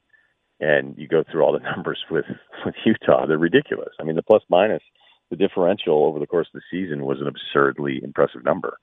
and 0.60 0.96
you 0.98 1.08
go 1.08 1.24
through 1.24 1.44
all 1.44 1.54
the 1.54 1.60
numbers 1.76 2.00
with 2.12 2.26
with 2.66 2.76
Utah, 2.86 3.26
they're 3.26 3.38
ridiculous. 3.38 3.94
I 4.00 4.04
mean, 4.04 4.16
the 4.16 4.24
plus 4.24 4.44
minus, 4.50 4.84
the 5.30 5.36
differential 5.36 6.06
over 6.06 6.20
the 6.20 6.28
course 6.28 6.48
of 6.54 6.62
the 6.62 6.78
season 6.78 7.06
was 7.06 7.20
an 7.20 7.28
absurdly 7.28 8.02
impressive 8.04 8.44
number, 8.44 8.78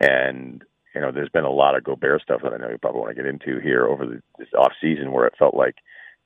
and 0.00 0.64
you 0.94 1.00
know, 1.02 1.12
there's 1.12 1.28
been 1.28 1.44
a 1.44 1.50
lot 1.50 1.76
of 1.76 1.84
Gobert 1.84 2.22
stuff 2.22 2.40
that 2.42 2.52
I 2.52 2.56
know 2.56 2.70
you 2.70 2.78
probably 2.78 3.02
want 3.02 3.14
to 3.16 3.22
get 3.22 3.30
into 3.30 3.60
here 3.60 3.86
over 3.86 4.06
the 4.06 4.22
this 4.38 4.48
off 4.58 4.72
season 4.80 5.12
where 5.12 5.26
it 5.26 5.34
felt 5.38 5.54
like 5.54 5.76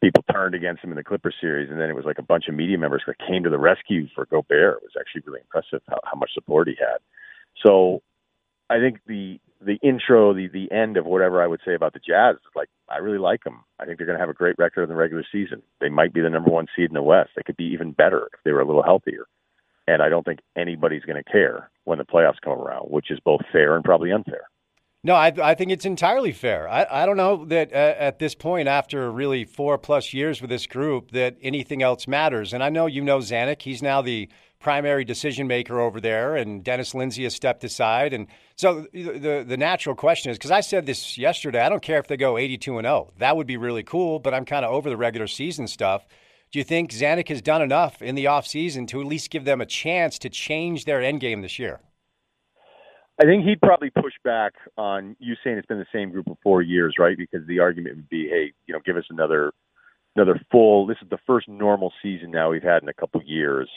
people 0.03 0.25
turned 0.33 0.55
against 0.55 0.83
him 0.83 0.91
in 0.91 0.97
the 0.97 1.05
Clipper 1.05 1.33
series, 1.41 1.71
and 1.71 1.81
then 1.81 1.89
it 1.89 1.97
was 1.97 2.05
like 2.05 2.19
a 2.19 2.23
bunch 2.23 2.49
of 2.49 2.55
media 2.55 2.77
members 2.77 3.03
that 3.07 3.17
came 3.27 3.45
to 3.45 3.51
the 3.51 3.59
rescue 3.59 4.09
for 4.15 4.27
Gobert. 4.27 4.79
It 4.79 4.83
was 4.83 4.97
actually 4.99 5.23
really 5.27 5.41
impressive 5.41 5.81
how, 5.89 6.01
how 6.05 6.19
much 6.19 6.35
support 6.35 6.69
he 6.69 6.75
had. 6.79 6.99
So 7.65 8.03
I 8.69 8.79
think 8.79 8.99
the 9.07 9.39
the 9.65 9.79
intro, 9.83 10.35
the 10.35 10.49
the 10.49 10.71
end 10.73 10.97
of 10.97 11.07
whatever 11.07 11.41
I 11.41 11.47
would 11.47 11.61
say 11.65 11.75
about 11.75 11.93
the 11.93 12.01
Jazz, 12.01 12.37
like 12.57 12.69
I 12.89 12.99
really 12.99 13.19
like 13.19 13.45
them. 13.45 13.63
I 13.79 13.85
think 13.85 13.99
they're 13.99 14.07
going 14.07 14.19
to 14.19 14.23
have 14.23 14.29
a 14.29 14.35
great 14.35 14.57
record 14.59 14.83
in 14.83 14.89
the 14.89 14.97
regular 14.97 15.25
season. 15.31 15.63
They 15.81 15.89
might 15.89 16.13
be 16.13 16.21
the 16.21 16.31
number 16.31 16.51
one 16.51 16.67
seed 16.75 16.91
in 16.91 16.95
the 16.95 17.03
West. 17.03 17.31
They 17.37 17.43
could 17.45 17.57
be 17.57 17.73
even 17.73 17.93
better 17.93 18.29
if 18.33 18.41
they 18.45 18.53
were 18.53 18.61
a 18.61 18.67
little 18.67 18.83
healthier. 18.83 19.27
And 19.87 20.03
I 20.03 20.09
don't 20.09 20.25
think 20.25 20.41
anybody's 20.57 21.05
going 21.05 21.23
to 21.23 21.31
care 21.31 21.71
when 21.85 21.99
the 21.99 22.05
playoffs 22.05 22.41
come 22.43 22.59
around, 22.59 22.87
which 22.87 23.11
is 23.11 23.21
both 23.21 23.41
fair 23.53 23.75
and 23.75 23.85
probably 23.85 24.13
unfair. 24.13 24.43
No, 25.05 25.17
I, 25.17 25.33
I 25.43 25.55
think 25.57 25.73
it's 25.73 25.85
entirely 25.85 26.31
fair. 26.31 26.69
I, 26.69 26.87
I 26.89 27.07
don't 27.07 27.17
know 27.17 27.45
that 27.47 27.73
uh, 27.73 27.95
at 27.99 28.21
this 28.21 28.37
point, 28.37 28.69
after 28.69 29.11
really 29.11 29.45
four 29.45 29.77
plus 29.77 30.15
years 30.15 30.41
with 30.41 30.49
this 30.49 30.69
group, 30.69 31.11
that 31.11 31.37
anything 31.43 31.83
else 31.83 32.07
matters. 32.07 32.53
And 32.53 32.63
I 32.63 32.69
know 32.69 32.87
you 32.87 33.03
know 33.03 33.19
Zanik. 33.19 33.63
He's 33.63 33.83
now 33.83 34.01
the 34.01 34.29
primary 34.61 35.05
decision 35.05 35.49
maker 35.49 35.81
over 35.81 36.01
there, 36.01 36.37
and 36.37 36.63
Dennis 36.63 36.95
Lindsey 36.95 37.25
has 37.25 37.35
stepped 37.35 37.65
aside. 37.65 38.13
And 38.13 38.29
so 38.55 38.87
the 38.93 39.19
the, 39.19 39.45
the 39.49 39.57
natural 39.57 39.97
question 39.97 40.31
is 40.31 40.39
because 40.39 40.53
I 40.53 40.61
said 40.61 40.87
this 40.87 41.19
yesterday, 41.19 41.63
I 41.63 41.69
don't 41.69 41.83
care 41.83 41.99
if 41.99 42.07
they 42.07 42.17
go 42.17 42.39
82 42.39 42.79
and 42.79 42.85
0. 42.85 43.13
That 43.19 43.37
would 43.37 43.49
be 43.49 43.57
really 43.57 43.83
cool, 43.83 44.21
but 44.21 44.33
I'm 44.33 44.45
kind 44.45 44.65
of 44.65 44.73
over 44.73 44.89
the 44.89 44.97
regular 44.97 45.27
season 45.27 45.67
stuff. 45.67 46.07
Do 46.53 46.61
you 46.61 46.65
think 46.65 46.93
Zanik 46.93 47.29
has 47.29 47.43
done 47.43 47.63
enough 47.63 48.03
in 48.03 48.15
the 48.15 48.27
offseason 48.27 48.87
to 48.89 49.01
at 49.01 49.07
least 49.07 49.31
give 49.31 49.45
them 49.47 49.61
a 49.61 49.67
chance 49.67 50.17
to 50.21 50.29
change 50.29 50.85
their 50.85 51.03
end 51.03 51.21
game 51.21 51.41
this 51.41 51.59
year? 51.59 51.81
I 53.23 53.25
think 53.25 53.45
he'd 53.45 53.61
probably 53.61 53.91
push 53.91 54.14
back 54.25 54.55
on 54.76 55.14
you 55.21 55.37
saying 55.45 55.57
it's 55.57 55.67
been 55.67 55.79
the 55.79 55.87
same 55.93 56.11
group 56.11 56.26
for 56.26 56.37
four 56.43 56.61
years, 56.61 56.97
right? 56.99 57.17
Because 57.17 57.47
the 57.47 57.61
argument 57.61 57.95
would 57.95 58.09
be, 58.09 58.29
hey, 58.29 58.52
you 58.67 58.75
know, 58.75 58.81
give 58.85 58.97
us 58.97 59.05
another 59.11 59.52
another 60.17 60.41
full. 60.50 60.88
This 60.88 60.97
is 61.00 61.09
the 61.09 61.21
first 61.25 61.49
normal 61.49 61.93
season 62.02 62.33
now 62.33 62.50
we've 62.50 62.64
had 62.64 62.83
in 62.83 62.88
a 62.88 62.93
couple 62.93 63.23
years, 63.23 63.71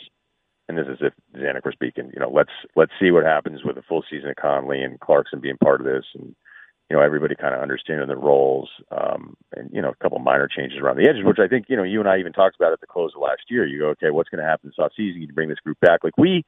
and 0.67 0.75
this 0.75 0.87
is 0.87 0.97
if 0.99 1.13
Zanik 1.39 1.63
were 1.63 1.71
speaking. 1.71 2.09
You 2.11 2.21
know, 2.21 2.31
let's 2.31 2.49
let's 2.75 2.91
see 2.99 3.11
what 3.11 3.23
happens 3.23 3.63
with 3.63 3.77
a 3.77 3.83
full 3.83 4.03
season 4.09 4.31
of 4.31 4.35
Conley 4.35 4.81
and 4.81 4.99
Clarkson 4.99 5.41
being 5.41 5.57
part 5.57 5.79
of 5.79 5.85
this, 5.85 6.05
and 6.15 6.35
you 6.89 6.97
know 6.97 7.03
everybody 7.03 7.35
kind 7.35 7.53
of 7.53 7.61
understanding 7.61 8.07
their 8.07 8.17
roles, 8.17 8.69
um, 8.89 9.37
and 9.55 9.69
you 9.71 9.79
know 9.79 9.89
a 9.89 10.03
couple 10.03 10.17
minor 10.17 10.47
changes 10.47 10.79
around 10.79 10.97
the 10.97 11.07
edges, 11.07 11.23
which 11.23 11.37
I 11.37 11.47
think 11.47 11.67
you 11.69 11.77
know 11.77 11.83
you 11.83 11.99
and 11.99 12.09
I 12.09 12.17
even 12.17 12.33
talked 12.33 12.55
about 12.55 12.73
at 12.73 12.81
the 12.81 12.87
close 12.87 13.11
of 13.15 13.21
last 13.21 13.43
year. 13.49 13.67
You 13.67 13.77
go, 13.77 13.87
okay, 13.89 14.09
what's 14.09 14.29
going 14.29 14.43
to 14.43 14.49
happen 14.49 14.71
this 14.71 14.83
off 14.83 14.93
season? 14.97 15.21
You 15.21 15.27
bring 15.27 15.49
this 15.49 15.59
group 15.59 15.79
back, 15.81 16.03
like 16.03 16.17
we 16.17 16.43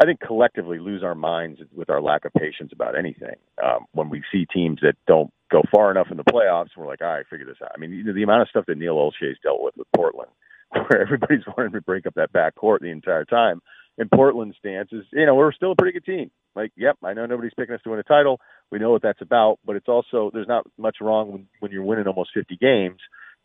I 0.00 0.06
think 0.06 0.20
collectively 0.20 0.78
lose 0.78 1.02
our 1.02 1.14
minds 1.14 1.60
with 1.74 1.90
our 1.90 2.00
lack 2.00 2.24
of 2.24 2.32
patience 2.32 2.72
about 2.72 2.98
anything. 2.98 3.36
Um, 3.62 3.84
when 3.92 4.08
we 4.08 4.22
see 4.32 4.46
teams 4.52 4.80
that 4.82 4.94
don't 5.06 5.30
go 5.50 5.62
far 5.72 5.90
enough 5.90 6.08
in 6.10 6.16
the 6.16 6.24
playoffs, 6.24 6.70
we're 6.76 6.86
like, 6.86 7.02
all 7.02 7.08
right, 7.08 7.26
figure 7.28 7.46
this 7.46 7.58
out. 7.62 7.72
I 7.74 7.78
mean, 7.78 8.04
the 8.04 8.22
amount 8.22 8.42
of 8.42 8.48
stuff 8.48 8.64
that 8.66 8.78
Neil 8.78 8.96
Olshey's 8.96 9.38
dealt 9.42 9.62
with 9.62 9.76
with 9.76 9.86
Portland, 9.94 10.30
where 10.70 11.00
everybody's 11.00 11.44
wanting 11.56 11.72
to 11.72 11.82
break 11.82 12.06
up 12.06 12.14
that 12.14 12.32
back 12.32 12.54
court 12.54 12.80
the 12.80 12.90
entire 12.90 13.24
time. 13.24 13.60
And 13.98 14.10
Portland's 14.10 14.56
stance 14.58 14.88
is, 14.90 15.04
you 15.12 15.26
know, 15.26 15.34
we're 15.34 15.52
still 15.52 15.72
a 15.72 15.76
pretty 15.76 15.92
good 15.92 16.06
team. 16.06 16.30
Like, 16.56 16.72
yep, 16.76 16.96
I 17.04 17.12
know 17.12 17.26
nobody's 17.26 17.52
picking 17.54 17.74
us 17.74 17.82
to 17.84 17.90
win 17.90 17.98
a 17.98 18.02
title. 18.02 18.40
We 18.70 18.78
know 18.78 18.90
what 18.90 19.02
that's 19.02 19.20
about, 19.20 19.58
but 19.66 19.76
it's 19.76 19.88
also 19.88 20.30
there's 20.32 20.48
not 20.48 20.66
much 20.78 20.96
wrong 21.02 21.30
when, 21.30 21.46
when 21.60 21.72
you're 21.72 21.84
winning 21.84 22.06
almost 22.06 22.30
50 22.32 22.56
games 22.56 22.98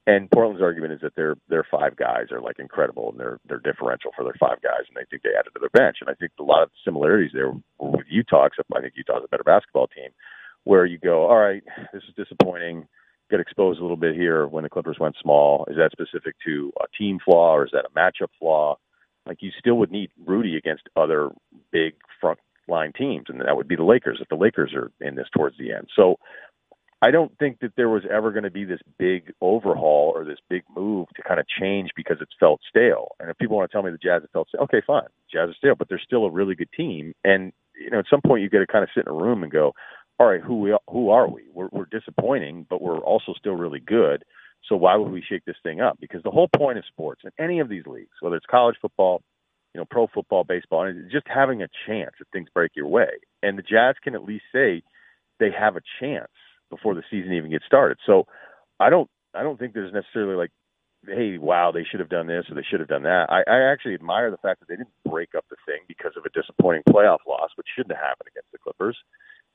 and 0.07 0.31
Portland's 0.31 0.61
argument 0.61 0.93
is 0.93 1.01
that 1.01 1.15
their 1.15 1.35
their 1.49 1.67
five 1.69 1.97
guys 1.97 2.31
are 2.31 2.39
like 2.39 2.59
incredible 2.59 3.11
and 3.11 3.19
they're 3.19 3.39
they're 3.47 3.59
differential 3.59 4.11
for 4.15 4.23
their 4.23 4.35
five 4.39 4.61
guys 4.61 4.87
and 4.87 4.95
they 4.95 5.05
think 5.09 5.21
they 5.21 5.37
added 5.37 5.51
to 5.53 5.59
their 5.59 5.69
bench. 5.69 5.97
And 5.99 6.09
I 6.09 6.13
think 6.13 6.31
a 6.39 6.43
lot 6.43 6.63
of 6.63 6.69
similarities 6.83 7.31
there 7.33 7.51
with 7.77 8.05
Utah, 8.09 8.45
except 8.45 8.69
I 8.73 8.79
think 8.79 8.93
Utah's 8.95 9.23
a 9.25 9.27
better 9.27 9.43
basketball 9.43 9.87
team, 9.87 10.09
where 10.63 10.85
you 10.85 10.97
go, 10.97 11.27
all 11.27 11.37
right, 11.37 11.61
this 11.93 12.03
is 12.07 12.15
disappointing. 12.15 12.87
Get 13.29 13.41
exposed 13.41 13.79
a 13.79 13.81
little 13.81 13.97
bit 13.97 14.15
here 14.15 14.47
when 14.47 14.63
the 14.63 14.69
Clippers 14.69 14.95
went 14.97 15.17
small. 15.21 15.65
Is 15.69 15.75
that 15.75 15.91
specific 15.91 16.35
to 16.45 16.71
a 16.79 16.85
team 16.97 17.19
flaw 17.23 17.55
or 17.55 17.65
is 17.65 17.71
that 17.73 17.83
a 17.85 17.99
matchup 17.99 18.29
flaw? 18.39 18.77
Like 19.25 19.39
you 19.41 19.51
still 19.59 19.75
would 19.75 19.91
need 19.91 20.09
Rudy 20.25 20.55
against 20.55 20.83
other 20.95 21.31
big 21.73 21.95
front 22.21 22.39
line 22.69 22.93
teams, 22.97 23.25
and 23.27 23.41
that 23.41 23.57
would 23.57 23.67
be 23.67 23.75
the 23.75 23.83
Lakers 23.83 24.19
if 24.21 24.29
the 24.29 24.35
Lakers 24.35 24.73
are 24.73 24.89
in 25.05 25.15
this 25.15 25.27
towards 25.35 25.57
the 25.57 25.73
end. 25.73 25.89
So 25.93 26.17
I 27.01 27.11
don't 27.11 27.37
think 27.37 27.59
that 27.59 27.73
there 27.77 27.89
was 27.89 28.03
ever 28.11 28.31
going 28.31 28.43
to 28.43 28.51
be 28.51 28.65
this 28.65 28.79
big 28.97 29.31
overhaul 29.39 30.11
or 30.15 30.25
this 30.25 30.39
big 30.49 30.63
move 30.75 31.07
to 31.15 31.21
kind 31.21 31.39
of 31.39 31.45
change 31.47 31.91
because 31.95 32.17
it's 32.21 32.33
felt 32.39 32.59
stale. 32.67 33.09
And 33.19 33.29
if 33.29 33.37
people 33.37 33.55
want 33.55 33.69
to 33.69 33.75
tell 33.75 33.83
me 33.83 33.91
the 33.91 33.97
Jazz 33.97 34.23
have 34.23 34.31
felt 34.31 34.49
stale, 34.49 34.63
okay, 34.63 34.81
fine, 34.85 35.07
Jazz 35.31 35.49
is 35.49 35.55
stale, 35.57 35.75
but 35.75 35.89
they're 35.89 36.01
still 36.03 36.25
a 36.25 36.31
really 36.31 36.55
good 36.55 36.71
team. 36.75 37.13
And 37.23 37.53
you 37.79 37.91
know, 37.91 37.99
at 37.99 38.05
some 38.09 38.21
point, 38.25 38.41
you 38.41 38.49
got 38.49 38.59
to 38.59 38.67
kind 38.67 38.83
of 38.83 38.89
sit 38.95 39.05
in 39.05 39.13
a 39.13 39.15
room 39.15 39.43
and 39.43 39.51
go, 39.51 39.73
all 40.19 40.27
right, 40.27 40.41
who 40.41 40.59
we 40.59 40.75
who 40.89 41.11
are 41.11 41.27
we? 41.29 41.43
We're, 41.53 41.69
we're 41.71 41.85
disappointing, 41.85 42.65
but 42.67 42.81
we're 42.81 42.97
also 42.97 43.33
still 43.37 43.53
really 43.53 43.79
good. 43.79 44.23
So 44.67 44.75
why 44.75 44.95
would 44.95 45.11
we 45.11 45.21
shake 45.21 45.45
this 45.45 45.55
thing 45.61 45.79
up? 45.79 45.99
Because 46.01 46.23
the 46.23 46.31
whole 46.31 46.49
point 46.55 46.79
of 46.79 46.85
sports 46.85 47.21
in 47.23 47.31
any 47.43 47.59
of 47.59 47.69
these 47.69 47.85
leagues, 47.85 48.17
whether 48.21 48.35
it's 48.35 48.45
college 48.49 48.75
football, 48.81 49.21
you 49.75 49.79
know, 49.79 49.85
pro 49.89 50.07
football, 50.07 50.43
baseball, 50.43 50.87
and 50.87 51.11
just 51.11 51.27
having 51.27 51.61
a 51.61 51.67
chance 51.85 52.11
if 52.19 52.27
things 52.33 52.49
break 52.53 52.71
your 52.75 52.87
way. 52.87 53.09
And 53.43 53.55
the 53.57 53.61
Jazz 53.61 53.95
can 54.03 54.15
at 54.15 54.23
least 54.23 54.45
say 54.51 54.81
they 55.39 55.51
have 55.51 55.75
a 55.75 55.81
chance 55.99 56.31
before 56.69 56.95
the 56.95 57.03
season 57.09 57.33
even 57.33 57.51
gets 57.51 57.65
started. 57.65 57.97
So 58.05 58.27
I 58.79 58.89
don't 58.89 59.09
I 59.33 59.43
don't 59.43 59.59
think 59.59 59.73
there's 59.73 59.93
necessarily 59.93 60.35
like, 60.35 60.51
hey, 61.05 61.37
wow, 61.37 61.71
they 61.71 61.83
should 61.83 61.99
have 61.99 62.09
done 62.09 62.27
this 62.27 62.45
or 62.49 62.55
they 62.55 62.65
should 62.69 62.79
have 62.79 62.89
done 62.89 63.03
that. 63.03 63.27
I, 63.29 63.43
I 63.47 63.71
actually 63.71 63.93
admire 63.93 64.31
the 64.31 64.37
fact 64.37 64.59
that 64.59 64.67
they 64.67 64.75
didn't 64.75 64.93
break 65.07 65.35
up 65.35 65.45
the 65.49 65.57
thing 65.65 65.81
because 65.87 66.13
of 66.17 66.25
a 66.25 66.29
disappointing 66.29 66.83
playoff 66.89 67.19
loss, 67.27 67.51
which 67.55 67.67
shouldn't 67.75 67.95
have 67.95 68.03
happened 68.03 68.29
against 68.31 68.51
the 68.51 68.57
Clippers. 68.57 68.97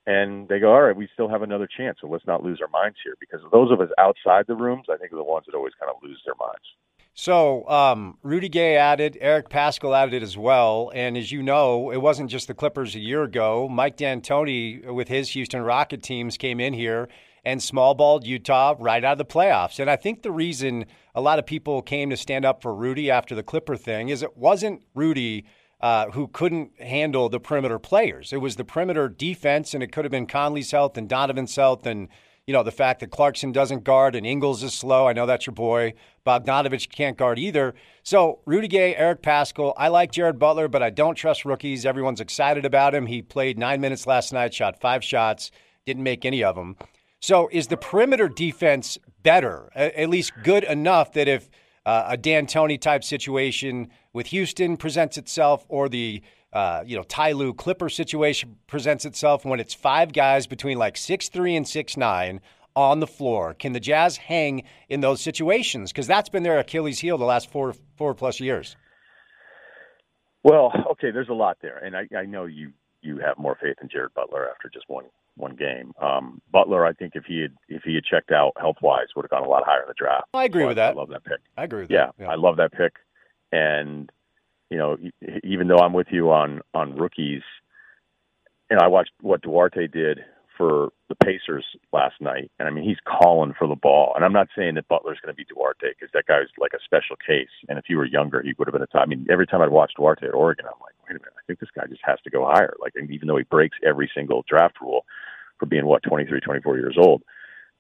And 0.07 0.49
they 0.49 0.59
go, 0.59 0.73
all 0.73 0.83
right, 0.83 0.97
we 0.97 1.09
still 1.15 1.29
have 1.29 1.43
another 1.43 1.69
chance, 1.69 1.99
so 2.01 2.09
let's 2.09 2.27
not 2.27 2.43
lose 2.43 2.61
our 2.61 2.69
minds 2.69 2.99
here. 3.05 3.15
Because 3.21 3.41
those 3.53 3.71
of 3.71 3.81
us 3.81 3.91
outside 3.99 4.47
the 4.49 4.57
rooms, 4.57 4.87
I 4.91 4.97
think, 4.97 5.13
are 5.13 5.17
the 5.17 5.23
ones 5.23 5.47
that 5.47 5.55
always 5.55 5.75
kind 5.79 5.91
of 5.95 6.03
lose 6.03 6.21
their 6.27 6.35
minds. 6.41 6.67
So 7.15 7.69
um, 7.69 8.17
Rudy 8.23 8.49
Gay 8.49 8.77
added, 8.77 9.19
Eric 9.21 9.51
Paschall 9.51 9.97
added 9.97 10.15
it 10.15 10.23
as 10.23 10.37
well. 10.37 10.91
And 10.95 11.17
as 11.17 11.31
you 11.31 11.43
know, 11.43 11.91
it 11.91 11.99
wasn't 11.99 12.31
just 12.31 12.49
the 12.49 12.55
Clippers 12.55 12.95
a 12.95 13.01
year 13.01 13.23
ago. 13.23 13.69
Mike 13.69 13.97
D'Antoni 13.97 14.91
with 14.93 15.09
his 15.09 15.31
Houston 15.31 15.63
Rocket 15.63 16.03
teams 16.03 16.39
came 16.39 16.59
in 16.59 16.73
here 16.73 17.09
and 17.45 17.61
smallballed 17.61 18.25
Utah 18.25 18.77
right 18.79 19.05
out 19.05 19.13
of 19.13 19.19
the 19.19 19.25
playoffs. 19.25 19.79
And 19.79 19.91
I 19.91 19.97
think 19.97 20.23
the 20.23 20.31
reason 20.31 20.87
a 21.15 21.21
lot 21.21 21.39
of 21.39 21.45
people 21.45 21.83
came 21.83 22.09
to 22.11 22.17
stand 22.17 22.45
up 22.45 22.63
for 22.63 22.75
Rudy 22.75 23.11
after 23.11 23.35
the 23.35 23.43
Clipper 23.43 23.77
thing 23.77 24.09
is 24.09 24.23
it 24.23 24.37
wasn't 24.37 24.83
Rudy 24.95 25.45
uh, 25.83 26.11
who 26.13 26.29
couldn't 26.29 26.81
handle 26.81 27.29
the 27.29 27.41
perimeter 27.41 27.79
players. 27.79 28.33
It 28.33 28.37
was 28.37 28.55
the 28.55 28.65
perimeter 28.65 29.09
defense, 29.09 29.75
and 29.75 29.83
it 29.83 29.91
could 29.91 30.05
have 30.05 30.13
been 30.13 30.29
Conley's 30.29 30.71
health 30.71 30.97
and 30.97 31.09
Donovan's 31.09 31.55
health 31.55 31.85
and– 31.85 32.09
you 32.47 32.53
know, 32.53 32.63
the 32.63 32.73
fact 32.73 33.01
that 33.01 33.11
Clarkson 33.11 33.53
doesn't 33.53 33.85
guard 33.85 34.17
and 34.17 34.27
Ingles 34.27 34.63
is 34.63 34.75
slow. 34.75 35.07
I 35.07 35.13
know 35.13 35.27
that's 35.27 35.47
your 35.47 35.55
boy. 35.55 35.95
Bogdanovich 36.27 36.91
can't 36.91 37.17
guard 37.17 37.39
either. 37.39 37.75
So 38.03 38.41
Rudy 38.47 38.69
Gay, 38.69 38.97
Eric 38.97 39.23
Paschall. 39.23 39.75
I 39.77 39.89
like 39.89 40.11
Jared 40.11 40.39
Butler, 40.39 40.69
but 40.69 40.83
I 40.83 40.91
don't 40.91 41.15
trust 41.15 41.45
rookies. 41.45 41.87
Everyone's 41.87 42.21
excited 42.21 42.65
about 42.65 42.95
him. 42.95 43.07
He 43.07 43.23
played 43.23 43.59
nine 43.59 43.81
minutes 43.81 44.07
last 44.07 44.33
night, 44.33 44.53
shot 44.53 44.81
five 44.81 45.05
shots, 45.05 45.51
didn't 45.87 46.03
make 46.03 46.25
any 46.25 46.43
of 46.43 46.57
them. 46.57 46.77
So 47.21 47.49
is 47.53 47.69
the 47.69 47.77
perimeter 47.77 48.29
defense 48.29 48.99
better, 49.23 49.71
at 49.77 50.09
least 50.09 50.33
good 50.43 50.65
enough 50.65 51.13
that 51.13 51.29
if 51.29 51.49
uh, 51.87 52.07
a 52.09 52.17
D'Antoni 52.17 52.81
type 52.81 53.05
situation 53.05 53.91
with 54.13 54.29
Houston 54.29 54.77
presents 54.77 55.17
itself, 55.17 55.65
or 55.69 55.89
the 55.89 56.23
uh, 56.53 56.83
you 56.87 56.97
know, 56.97 57.03
Ty 57.05 57.33
Lue 57.33 57.55
Clipper 57.55 57.89
situation 57.89 58.57
presents 58.67 59.05
itself 59.05 59.45
when 59.45 59.61
it's 59.61 59.75
five 59.75 60.13
guys 60.13 60.47
between 60.47 60.79
like 60.79 60.97
six 60.97 61.29
three 61.29 61.57
and 61.57 61.67
six 61.67 61.97
nine 61.97 62.41
on 62.75 63.01
the 63.01 63.07
floor. 63.07 63.55
Can 63.55 63.73
the 63.73 63.81
Jazz 63.81 64.17
hang 64.17 64.65
in 64.89 65.01
those 65.01 65.21
situations? 65.21 65.93
Because 65.93 66.07
that's 66.07 66.29
been 66.29 66.43
their 66.43 66.59
Achilles 66.59 66.99
heel 66.99 67.19
the 67.19 67.25
last 67.25 67.51
four 67.51 67.75
four 67.97 68.15
plus 68.15 68.41
years. 68.41 68.77
Well, 70.45 70.73
okay, 70.93 71.11
there's 71.11 71.29
a 71.29 71.35
lot 71.35 71.59
there, 71.63 71.79
and 71.79 71.97
I, 71.97 72.09
I 72.17 72.25
know 72.25 72.47
you 72.47 72.73
you 73.01 73.19
have 73.19 73.39
more 73.39 73.57
faith 73.61 73.77
in 73.81 73.89
Jared 73.89 74.15
Butler 74.15 74.49
after 74.51 74.69
just 74.69 74.89
one 74.89 75.05
one 75.37 75.57
game. 75.57 75.93
Um, 76.01 76.43
Butler, 76.51 76.85
I 76.85 76.93
think 76.93 77.13
if 77.15 77.25
he 77.25 77.41
had 77.41 77.53
if 77.69 77.83
he 77.85 77.95
had 77.95 78.05
checked 78.05 78.33
out 78.33 78.53
health 78.59 78.77
wise, 78.83 79.07
would 79.15 79.23
have 79.23 79.31
gone 79.31 79.45
a 79.45 79.49
lot 79.49 79.63
higher 79.65 79.83
in 79.83 79.89
the 79.89 79.95
draft. 79.97 80.27
I 80.35 80.45
agree 80.45 80.67
with 80.67 80.77
that. 80.77 80.91
I 80.91 80.95
love 80.99 81.09
that 81.11 81.25
pick. 81.25 81.39
I 81.57 81.65
agree 81.65 81.83
with 81.83 81.91
yeah, 81.91 82.07
that. 82.07 82.25
Yeah, 82.25 82.31
I 82.31 82.35
love 82.35 82.57
that 82.57 82.73
pick, 82.73 82.95
and 83.53 84.11
you 84.73 84.79
know, 84.79 84.97
even 85.45 85.69
though 85.69 85.79
I'm 85.79 85.93
with 85.93 86.07
you 86.11 86.31
on 86.31 86.63
on 86.73 86.97
rookies, 86.97 87.43
and 88.71 88.81
I 88.81 88.89
watched 88.89 89.13
what 89.21 89.43
Duarte 89.43 89.87
did 89.87 90.21
for 90.57 90.91
the 91.11 91.15
Pacers 91.15 91.67
last 91.93 92.15
night, 92.21 92.51
and 92.59 92.67
I 92.67 92.71
mean 92.71 92.85
he's 92.85 92.97
calling 93.07 93.53
for 93.59 93.69
the 93.69 93.77
ball. 93.77 94.15
And 94.17 94.25
I'm 94.25 94.33
not 94.33 94.49
saying 94.57 94.77
that 94.77 94.89
Butler's 94.89 95.19
going 95.23 95.35
to 95.35 95.37
be 95.37 95.45
Duarte 95.45 95.93
because 95.93 96.09
that 96.15 96.25
guy's 96.27 96.49
like 96.57 96.73
a 96.73 96.83
special 96.83 97.17
case. 97.17 97.53
And 97.69 97.79
if 97.79 97.85
he 97.87 97.95
were 97.97 98.07
younger, 98.07 98.41
he 98.43 98.55
would 98.57 98.67
have 98.67 98.73
been 98.73 98.83
a 98.83 98.87
top. 98.87 99.03
I 99.03 99.07
mean, 99.07 99.27
every 99.31 99.47
time 99.47 99.61
I'd 99.61 99.69
watch 99.69 99.93
Duarte 99.95 100.27
at 100.27 100.35
Oregon, 100.35 100.65
I'm 100.65 100.81
like, 100.81 100.95
wait 101.05 101.17
a 101.17 101.21
minute, 101.21 101.37
I 101.37 101.45
think 101.47 101.61
this 101.61 101.71
guy 101.77 101.85
just 101.87 102.01
has 102.05 102.19
to 102.25 102.31
go 102.31 102.47
higher. 102.47 102.75
Like, 102.81 102.95
even 102.97 103.29
though 103.29 103.37
he 103.37 103.45
breaks 103.45 103.77
every 103.85 104.11
single 104.15 104.43
draft 104.49 104.81
rule 104.81 105.05
for 105.59 105.67
being 105.67 105.85
what 105.85 106.03
23, 106.03 106.41
24 106.41 106.79
years 106.79 106.97
old. 106.99 107.23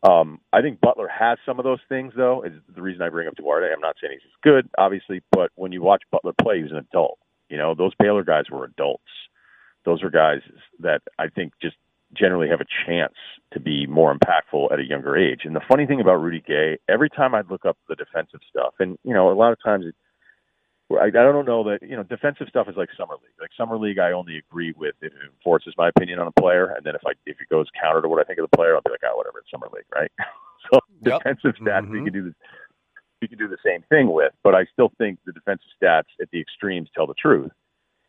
Um, 0.02 0.40
I 0.52 0.62
think 0.62 0.80
Butler 0.80 1.08
has 1.08 1.38
some 1.46 1.58
of 1.58 1.64
those 1.64 1.78
things, 1.88 2.12
though. 2.16 2.42
Is 2.42 2.52
the 2.74 2.82
reason 2.82 3.02
I 3.02 3.08
bring 3.08 3.28
up 3.28 3.36
Duarte. 3.36 3.72
I'm 3.72 3.80
not 3.80 3.96
saying 4.00 4.18
he's 4.20 4.32
good, 4.42 4.68
obviously, 4.76 5.22
but 5.30 5.50
when 5.54 5.72
you 5.72 5.82
watch 5.82 6.02
Butler 6.10 6.32
play, 6.40 6.56
he 6.56 6.62
was 6.62 6.72
an 6.72 6.78
adult. 6.78 7.18
You 7.48 7.58
know, 7.58 7.74
those 7.74 7.92
Baylor 7.98 8.24
guys 8.24 8.44
were 8.50 8.64
adults. 8.64 9.04
Those 9.84 10.02
are 10.02 10.10
guys 10.10 10.40
that 10.80 11.02
I 11.18 11.28
think 11.28 11.52
just 11.60 11.76
generally 12.14 12.48
have 12.48 12.60
a 12.60 12.66
chance 12.86 13.14
to 13.52 13.60
be 13.60 13.86
more 13.86 14.14
impactful 14.14 14.72
at 14.72 14.78
a 14.78 14.84
younger 14.84 15.16
age. 15.16 15.40
And 15.44 15.54
the 15.54 15.60
funny 15.68 15.86
thing 15.86 16.00
about 16.00 16.16
Rudy 16.16 16.42
Gay, 16.46 16.78
every 16.88 17.08
time 17.08 17.34
I'd 17.34 17.50
look 17.50 17.64
up 17.64 17.78
the 17.88 17.94
defensive 17.94 18.40
stuff, 18.48 18.74
and 18.78 18.98
you 19.04 19.14
know, 19.14 19.30
a 19.30 19.34
lot 19.34 19.52
of 19.52 19.58
times 19.62 19.86
it, 19.86 19.94
I, 20.98 21.07
I 21.07 21.11
don't 21.11 21.46
know 21.46 21.64
that 21.64 21.83
you 21.83 21.96
know 21.96 22.02
defensive 22.02 22.48
stuff 22.48 22.68
is 22.68 22.76
like 22.76 22.88
summer 22.96 23.14
league. 23.14 23.38
Like 23.40 23.50
summer 23.57 23.78
league, 23.78 23.98
I 23.98 24.12
only 24.12 24.38
agree 24.38 24.74
with 24.76 24.94
if 25.00 25.12
it 25.12 25.18
enforces 25.24 25.74
my 25.76 25.88
opinion 25.88 26.18
on 26.18 26.26
a 26.26 26.40
player, 26.40 26.74
and 26.76 26.85
then 26.85 26.94
if 26.94 27.02
I 27.07 27.12
if 27.26 27.40
it 27.40 27.48
goes 27.50 27.66
counter 27.81 28.02
to 28.02 28.09
what 28.09 28.20
I 28.20 28.24
think 28.24 28.38
of 28.38 28.48
the 28.50 28.57
player, 28.57 28.74
I'll 28.74 28.83
be 28.83 28.90
like, 28.90 29.00
oh, 29.05 29.16
whatever, 29.16 29.38
it's 29.38 29.50
summer 29.50 29.68
league, 29.72 29.85
right? 29.94 30.11
so 30.72 30.81
yep. 31.05 31.18
defensive 31.18 31.55
stats, 31.61 31.83
mm-hmm. 31.83 31.96
you 31.96 32.05
can 32.05 32.12
do 32.12 32.24
this. 32.24 32.35
You 33.20 33.28
can 33.28 33.38
do 33.38 33.46
the 33.46 33.59
same 33.64 33.85
thing 33.88 34.12
with, 34.12 34.33
but 34.42 34.57
I 34.57 34.66
still 34.72 34.90
think 34.98 35.20
the 35.24 35.33
defensive 35.33 35.68
stats 35.81 36.11
at 36.20 36.28
the 36.33 36.40
extremes 36.40 36.88
tell 36.92 37.07
the 37.07 37.14
truth. 37.14 37.52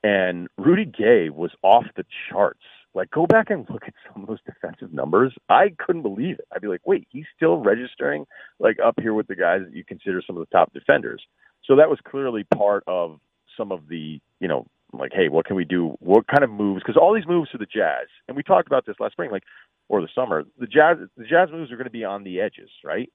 And 0.03 0.47
Rudy 0.57 0.85
Gay 0.85 1.29
was 1.29 1.51
off 1.61 1.85
the 1.95 2.03
charts 2.29 2.63
Like, 2.93 3.09
go 3.11 3.25
back 3.25 3.49
and 3.49 3.65
look 3.69 3.83
at 3.87 3.93
some 4.11 4.23
of 4.23 4.27
those 4.27 4.41
defensive 4.45 4.91
numbers. 4.91 5.33
I 5.49 5.69
couldn't 5.77 6.01
believe 6.01 6.39
it. 6.39 6.47
I'd 6.53 6.61
be 6.61 6.67
like, 6.67 6.81
wait, 6.85 7.07
he's 7.11 7.25
still 7.35 7.57
registering 7.57 8.25
like 8.59 8.77
up 8.83 8.95
here 8.99 9.13
with 9.13 9.27
the 9.27 9.35
guys 9.35 9.61
that 9.63 9.75
you 9.75 9.85
consider 9.85 10.21
some 10.25 10.35
of 10.35 10.41
the 10.41 10.55
top 10.55 10.73
defenders. 10.73 11.23
So 11.65 11.75
that 11.75 11.89
was 11.89 11.99
clearly 12.05 12.43
part 12.43 12.83
of 12.87 13.19
some 13.57 13.71
of 13.71 13.87
the, 13.87 14.19
you 14.39 14.47
know, 14.47 14.67
like, 14.91 15.11
hey, 15.13 15.29
what 15.29 15.45
can 15.45 15.55
we 15.55 15.65
do? 15.65 15.95
What 15.99 16.27
kind 16.27 16.43
of 16.43 16.49
moves? 16.49 16.83
Because 16.83 16.99
all 17.01 17.13
these 17.13 17.27
moves 17.27 17.49
for 17.49 17.57
the 17.57 17.65
Jazz, 17.65 18.07
and 18.27 18.37
we 18.37 18.43
talked 18.43 18.67
about 18.67 18.85
this 18.85 18.95
last 18.99 19.13
spring, 19.13 19.31
like, 19.31 19.43
or 19.89 20.01
the 20.01 20.09
summer, 20.13 20.43
the 20.59 20.67
Jazz, 20.67 20.97
the 21.17 21.25
Jazz 21.25 21.49
moves 21.51 21.71
are 21.71 21.75
going 21.75 21.85
to 21.85 21.91
be 21.91 22.03
on 22.03 22.23
the 22.23 22.39
edges, 22.41 22.69
right? 22.83 23.11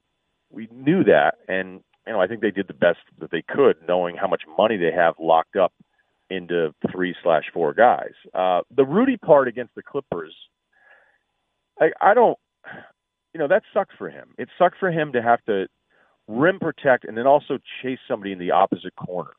We 0.51 0.69
knew 0.73 1.05
that, 1.05 1.35
and 1.47 1.81
you 2.07 2.13
know, 2.13 2.21
I 2.21 2.27
think 2.27 2.41
they 2.41 2.51
did 2.51 2.69
the 2.69 2.75
best 2.75 2.99
that 3.21 3.31
they 3.31 3.43
could, 3.43 3.77
knowing 3.87 4.17
how 4.17 4.27
much 4.29 4.43
money 4.57 4.77
they 4.77 4.93
have 4.93 5.15
locked 5.21 5.57
up 5.57 5.73
into 6.31 6.75
three 6.91 7.15
slash 7.23 7.45
four 7.53 7.75
guys. 7.75 8.13
Uh, 8.35 8.61
the 8.75 8.85
Rudy 8.85 9.17
part 9.17 9.47
against 9.47 9.75
the 9.75 9.83
Clippers, 9.83 10.35
I, 11.81 11.91
I 12.01 12.15
don't, 12.15 12.39
you 13.33 13.39
know, 13.41 13.49
that 13.49 13.63
sucked 13.73 13.93
for 13.97 14.09
him. 14.11 14.31
It 14.39 14.49
sucked 14.59 14.79
for 14.79 14.91
him 14.91 15.13
to 15.13 15.23
have 15.23 15.45
to 15.45 15.69
rim 16.29 16.59
protect 16.59 17.05
and 17.05 17.17
then 17.17 17.27
also 17.27 17.59
chase 17.83 17.99
somebody 18.07 18.33
in 18.33 18.39
the 18.39 18.53
opposite 18.53 18.95
corner. 18.95 19.31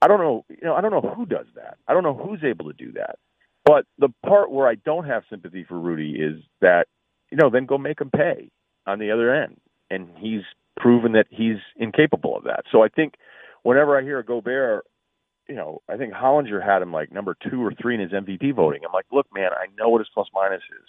I 0.00 0.06
don't 0.06 0.20
know, 0.20 0.44
you 0.48 0.62
know, 0.62 0.74
I 0.74 0.80
don't 0.80 0.92
know 0.92 1.12
who 1.14 1.26
does 1.26 1.46
that. 1.56 1.76
I 1.86 1.92
don't 1.92 2.04
know 2.04 2.14
who's 2.14 2.44
able 2.44 2.66
to 2.66 2.76
do 2.76 2.92
that. 2.92 3.18
But 3.64 3.84
the 3.98 4.08
part 4.24 4.50
where 4.50 4.68
I 4.68 4.76
don't 4.76 5.04
have 5.04 5.24
sympathy 5.28 5.64
for 5.68 5.78
Rudy 5.78 6.12
is 6.12 6.42
that, 6.60 6.86
you 7.30 7.36
know, 7.36 7.50
then 7.50 7.66
go 7.66 7.76
make 7.76 8.00
him 8.00 8.10
pay 8.10 8.50
on 8.86 8.98
the 8.98 9.10
other 9.10 9.34
end. 9.34 9.60
And 9.90 10.08
he's 10.18 10.42
proven 10.78 11.12
that 11.12 11.26
he's 11.28 11.56
incapable 11.76 12.36
of 12.36 12.44
that. 12.44 12.62
So 12.70 12.82
I 12.82 12.88
think 12.88 13.14
whenever 13.62 13.98
I 13.98 14.02
hear 14.02 14.20
a 14.20 14.24
Gobert 14.24 14.84
you 15.48 15.54
know, 15.54 15.80
I 15.88 15.96
think 15.96 16.12
Hollinger 16.12 16.64
had 16.64 16.82
him 16.82 16.92
like 16.92 17.10
number 17.10 17.34
two 17.50 17.64
or 17.64 17.72
three 17.80 17.94
in 17.94 18.00
his 18.00 18.12
MVP 18.12 18.54
voting. 18.54 18.82
I'm 18.84 18.92
like, 18.92 19.06
look, 19.10 19.26
man, 19.34 19.50
I 19.52 19.66
know 19.78 19.88
what 19.88 20.00
his 20.00 20.10
plus 20.12 20.28
minus 20.34 20.60
is. 20.62 20.88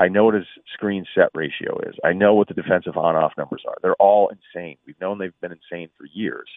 I 0.00 0.08
know 0.08 0.24
what 0.24 0.34
his 0.34 0.46
screen 0.72 1.04
set 1.14 1.28
ratio 1.34 1.78
is. 1.86 1.94
I 2.02 2.14
know 2.14 2.34
what 2.34 2.48
the 2.48 2.54
defensive 2.54 2.96
on 2.96 3.16
off 3.16 3.32
numbers 3.36 3.62
are. 3.68 3.76
They're 3.82 3.94
all 3.96 4.30
insane. 4.30 4.78
We've 4.86 4.98
known 4.98 5.18
they've 5.18 5.38
been 5.42 5.52
insane 5.52 5.90
for 5.98 6.06
years. 6.12 6.48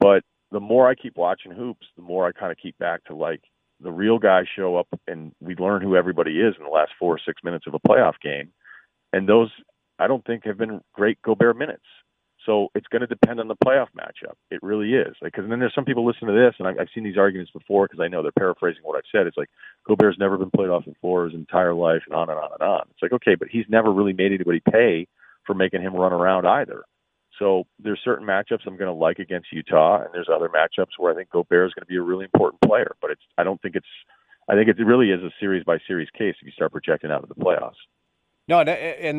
But 0.00 0.24
the 0.50 0.58
more 0.58 0.88
I 0.88 0.96
keep 0.96 1.16
watching 1.16 1.52
hoops, 1.52 1.86
the 1.94 2.02
more 2.02 2.26
I 2.26 2.32
kind 2.32 2.50
of 2.50 2.58
keep 2.58 2.76
back 2.78 3.04
to 3.04 3.14
like 3.14 3.40
the 3.80 3.92
real 3.92 4.18
guys 4.18 4.46
show 4.54 4.76
up 4.76 4.88
and 5.06 5.32
we 5.40 5.54
learn 5.54 5.80
who 5.80 5.94
everybody 5.94 6.40
is 6.40 6.54
in 6.58 6.64
the 6.64 6.70
last 6.70 6.90
four 6.98 7.14
or 7.14 7.20
six 7.24 7.40
minutes 7.44 7.66
of 7.68 7.74
a 7.74 7.88
playoff 7.88 8.14
game. 8.20 8.50
And 9.12 9.28
those 9.28 9.50
I 10.00 10.08
don't 10.08 10.24
think 10.24 10.44
have 10.44 10.58
been 10.58 10.80
great 10.92 11.22
Gobert 11.22 11.56
minutes. 11.56 11.84
So 12.46 12.68
it's 12.74 12.86
going 12.88 13.00
to 13.00 13.06
depend 13.06 13.38
on 13.38 13.48
the 13.48 13.56
playoff 13.56 13.88
matchup. 13.96 14.34
It 14.50 14.62
really 14.62 14.94
is. 14.94 15.14
Because 15.22 15.42
like, 15.42 15.50
then 15.50 15.60
there's 15.60 15.74
some 15.74 15.84
people 15.84 16.04
listening 16.04 16.34
to 16.34 16.40
this, 16.40 16.54
and 16.58 16.66
I've, 16.66 16.78
I've 16.80 16.88
seen 16.94 17.04
these 17.04 17.18
arguments 17.18 17.52
before 17.52 17.86
because 17.86 18.00
I 18.02 18.08
know 18.08 18.22
they're 18.22 18.32
paraphrasing 18.32 18.82
what 18.82 18.96
I've 18.96 19.10
said. 19.12 19.26
It's 19.26 19.36
like 19.36 19.50
Gobert's 19.86 20.18
never 20.18 20.36
been 20.36 20.50
played 20.50 20.70
off 20.70 20.84
the 20.84 20.94
floor 21.00 21.26
his 21.26 21.34
entire 21.34 21.74
life, 21.74 22.02
and 22.06 22.14
on 22.14 22.30
and 22.30 22.38
on 22.38 22.50
and 22.52 22.62
on. 22.62 22.82
It's 22.90 23.02
like 23.02 23.12
okay, 23.12 23.36
but 23.36 23.48
he's 23.48 23.66
never 23.68 23.92
really 23.92 24.12
made 24.12 24.32
anybody 24.32 24.60
pay 24.60 25.06
for 25.46 25.54
making 25.54 25.82
him 25.82 25.94
run 25.94 26.12
around 26.12 26.46
either. 26.46 26.84
So 27.38 27.64
there's 27.78 28.00
certain 28.04 28.26
matchups 28.26 28.66
I'm 28.66 28.76
going 28.76 28.92
to 28.92 28.92
like 28.92 29.18
against 29.18 29.52
Utah, 29.52 30.02
and 30.02 30.10
there's 30.12 30.28
other 30.32 30.48
matchups 30.48 30.98
where 30.98 31.12
I 31.12 31.16
think 31.16 31.30
Gobert 31.30 31.68
is 31.68 31.74
going 31.74 31.82
to 31.82 31.86
be 31.86 31.96
a 31.96 32.02
really 32.02 32.24
important 32.24 32.60
player. 32.60 32.94
But 33.00 33.12
it's 33.12 33.22
I 33.38 33.44
don't 33.44 33.60
think 33.62 33.76
it's 33.76 33.86
I 34.48 34.54
think 34.54 34.68
it 34.68 34.84
really 34.84 35.10
is 35.10 35.22
a 35.22 35.30
series 35.38 35.64
by 35.64 35.78
series 35.86 36.10
case 36.10 36.34
if 36.40 36.46
you 36.46 36.52
start 36.52 36.72
projecting 36.72 37.10
out 37.10 37.22
of 37.22 37.28
the 37.28 37.34
playoffs. 37.34 37.80
No, 38.52 38.60
and, 38.60 38.68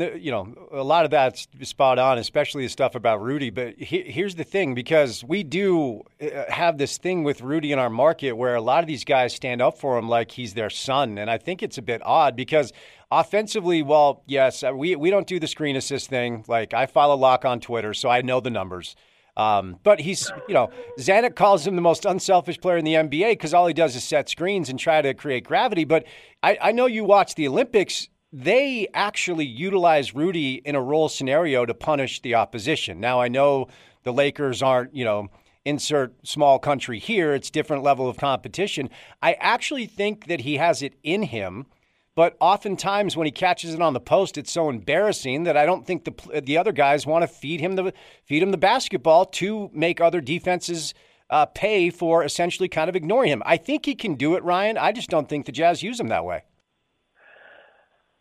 and, 0.03 0.23
you 0.23 0.29
know 0.29 0.53
a 0.71 0.83
lot 0.83 1.05
of 1.05 1.09
that's 1.09 1.47
spot 1.63 1.97
on, 1.97 2.19
especially 2.19 2.65
the 2.65 2.69
stuff 2.69 2.93
about 2.93 3.19
Rudy. 3.19 3.49
But 3.49 3.79
he, 3.79 4.03
here's 4.03 4.35
the 4.35 4.43
thing, 4.43 4.75
because 4.75 5.23
we 5.23 5.41
do 5.41 6.03
uh, 6.21 6.51
have 6.51 6.77
this 6.77 6.99
thing 6.99 7.23
with 7.23 7.41
Rudy 7.41 7.71
in 7.71 7.79
our 7.79 7.89
market 7.89 8.33
where 8.33 8.53
a 8.53 8.61
lot 8.61 8.83
of 8.83 8.87
these 8.87 9.03
guys 9.03 9.33
stand 9.33 9.59
up 9.59 9.79
for 9.79 9.97
him 9.97 10.07
like 10.07 10.29
he's 10.29 10.53
their 10.53 10.69
son, 10.69 11.17
and 11.17 11.31
I 11.31 11.39
think 11.39 11.63
it's 11.63 11.79
a 11.79 11.81
bit 11.81 12.03
odd 12.05 12.35
because 12.35 12.73
offensively, 13.09 13.81
well, 13.81 14.21
yes, 14.27 14.61
uh, 14.61 14.71
we 14.71 14.95
we 14.95 15.09
don't 15.09 15.25
do 15.25 15.39
the 15.39 15.47
screen 15.47 15.75
assist 15.77 16.11
thing. 16.11 16.45
Like 16.47 16.75
I 16.75 16.85
follow 16.85 17.15
Lock 17.15 17.43
on 17.43 17.59
Twitter, 17.59 17.95
so 17.95 18.09
I 18.09 18.21
know 18.21 18.39
the 18.39 18.51
numbers. 18.51 18.95
Um, 19.35 19.79
but 19.81 19.99
he's, 19.99 20.31
you 20.47 20.53
know, 20.53 20.69
Zanik 20.99 21.35
calls 21.35 21.65
him 21.65 21.75
the 21.75 21.81
most 21.81 22.05
unselfish 22.05 22.61
player 22.61 22.77
in 22.77 22.85
the 22.85 22.93
NBA 22.93 23.31
because 23.31 23.51
all 23.51 23.65
he 23.65 23.73
does 23.73 23.95
is 23.95 24.03
set 24.03 24.29
screens 24.29 24.69
and 24.69 24.77
try 24.77 25.01
to 25.01 25.15
create 25.15 25.43
gravity. 25.43 25.85
But 25.85 26.05
I, 26.43 26.59
I 26.61 26.71
know 26.71 26.85
you 26.85 27.03
watch 27.03 27.33
the 27.33 27.47
Olympics 27.47 28.09
they 28.33 28.87
actually 28.95 29.45
utilize 29.45 30.15
Rudy 30.15 30.55
in 30.65 30.75
a 30.75 30.81
role 30.81 31.07
scenario 31.07 31.67
to 31.67 31.73
punish 31.75 32.19
the 32.21 32.33
opposition. 32.33 32.99
Now, 32.99 33.21
I 33.21 33.27
know 33.27 33.67
the 34.01 34.11
Lakers 34.11 34.63
aren't, 34.63 34.95
you 34.95 35.05
know, 35.05 35.29
insert 35.65 36.15
small 36.27 36.57
country 36.57 36.97
here, 36.97 37.33
it's 37.33 37.51
different 37.51 37.83
level 37.83 38.09
of 38.09 38.17
competition. 38.17 38.89
I 39.21 39.33
actually 39.33 39.85
think 39.85 40.25
that 40.27 40.41
he 40.41 40.57
has 40.57 40.81
it 40.81 40.95
in 41.03 41.23
him. 41.23 41.67
But 42.15 42.35
oftentimes, 42.39 43.15
when 43.15 43.25
he 43.25 43.31
catches 43.31 43.73
it 43.73 43.81
on 43.81 43.93
the 43.93 43.99
post, 43.99 44.37
it's 44.37 44.51
so 44.51 44.69
embarrassing 44.69 45.43
that 45.43 45.57
I 45.57 45.65
don't 45.65 45.85
think 45.85 46.03
the 46.03 46.41
the 46.41 46.57
other 46.59 46.71
guys 46.71 47.07
want 47.07 47.23
to 47.23 47.27
feed 47.27 47.59
him 47.59 47.75
the 47.75 47.91
feed 48.23 48.43
him 48.43 48.51
the 48.51 48.57
basketball 48.57 49.25
to 49.25 49.71
make 49.73 49.99
other 49.99 50.21
defenses 50.21 50.93
uh, 51.31 51.47
pay 51.47 51.89
for 51.89 52.23
essentially 52.23 52.69
kind 52.69 52.87
of 52.87 52.95
ignoring 52.95 53.31
him. 53.31 53.41
I 53.47 53.57
think 53.57 53.85
he 53.85 53.95
can 53.95 54.13
do 54.13 54.35
it, 54.35 54.43
Ryan. 54.43 54.77
I 54.77 54.91
just 54.91 55.09
don't 55.09 55.27
think 55.27 55.47
the 55.47 55.51
Jazz 55.51 55.81
use 55.81 55.99
him 55.99 56.09
that 56.09 56.23
way. 56.23 56.43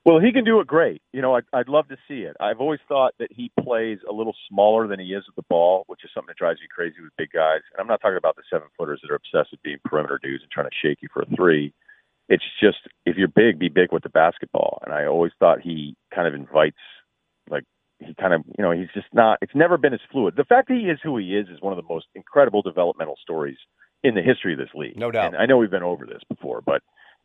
Well, 0.04 0.18
he 0.18 0.32
can 0.32 0.44
do 0.44 0.58
it 0.58 0.66
great. 0.66 1.00
You 1.12 1.22
know, 1.22 1.36
I'd, 1.36 1.44
I'd 1.52 1.68
love 1.68 1.86
to 1.88 1.96
see 2.08 2.22
it. 2.22 2.36
I've 2.40 2.60
always 2.60 2.80
thought 2.88 3.14
that 3.20 3.28
he 3.30 3.52
plays 3.60 3.98
a 4.08 4.12
little 4.12 4.34
smaller 4.48 4.88
than 4.88 4.98
he 4.98 5.14
is 5.14 5.24
with 5.26 5.36
the 5.36 5.46
ball, 5.48 5.84
which 5.86 6.00
is 6.02 6.10
something 6.12 6.28
that 6.28 6.36
drives 6.36 6.60
me 6.60 6.66
crazy 6.74 6.96
with 7.00 7.12
big 7.16 7.30
guys. 7.32 7.60
And 7.72 7.80
I'm 7.80 7.86
not 7.86 8.00
talking 8.00 8.16
about 8.16 8.34
the 8.34 8.42
seven 8.50 8.66
footers 8.76 9.00
that 9.02 9.12
are 9.12 9.16
obsessed 9.16 9.52
with 9.52 9.62
being 9.62 9.78
perimeter 9.84 10.18
dudes 10.20 10.42
and 10.42 10.50
trying 10.50 10.66
to 10.66 10.74
shake 10.82 10.98
you 11.02 11.08
for 11.12 11.22
a 11.22 11.36
three. 11.36 11.72
It's 12.28 12.42
just 12.60 12.78
if 13.06 13.16
you're 13.16 13.28
big, 13.28 13.60
be 13.60 13.68
big 13.68 13.92
with 13.92 14.02
the 14.02 14.08
basketball. 14.08 14.82
And 14.84 14.92
I 14.92 15.06
always 15.06 15.32
thought 15.38 15.60
he 15.60 15.94
kind 16.12 16.26
of 16.26 16.34
invites, 16.34 16.82
like 17.48 17.64
he 18.00 18.14
kind 18.14 18.34
of, 18.34 18.42
you 18.58 18.64
know, 18.64 18.72
he's 18.72 18.90
just 18.94 19.08
not. 19.12 19.38
It's 19.40 19.54
never 19.54 19.78
been 19.78 19.94
as 19.94 20.00
fluid. 20.10 20.34
The 20.36 20.44
fact 20.44 20.66
that 20.66 20.74
he 20.74 20.90
is 20.90 20.98
who 21.02 21.16
he 21.18 21.36
is 21.36 21.46
is 21.48 21.60
one 21.60 21.72
of 21.72 21.76
the 21.76 21.88
most 21.88 22.06
incredible 22.16 22.62
developmental 22.62 23.16
stories 23.22 23.58
in 24.02 24.16
the 24.16 24.22
history 24.22 24.54
of 24.54 24.58
this 24.58 24.74
league. 24.74 24.96
No 24.96 25.12
doubt. 25.12 25.34
And 25.34 25.36
I 25.36 25.46
know 25.46 25.58
we've 25.58 25.70
been 25.70 25.84
over 25.84 26.06
this 26.06 26.22
before, 26.28 26.60
but 26.60 26.82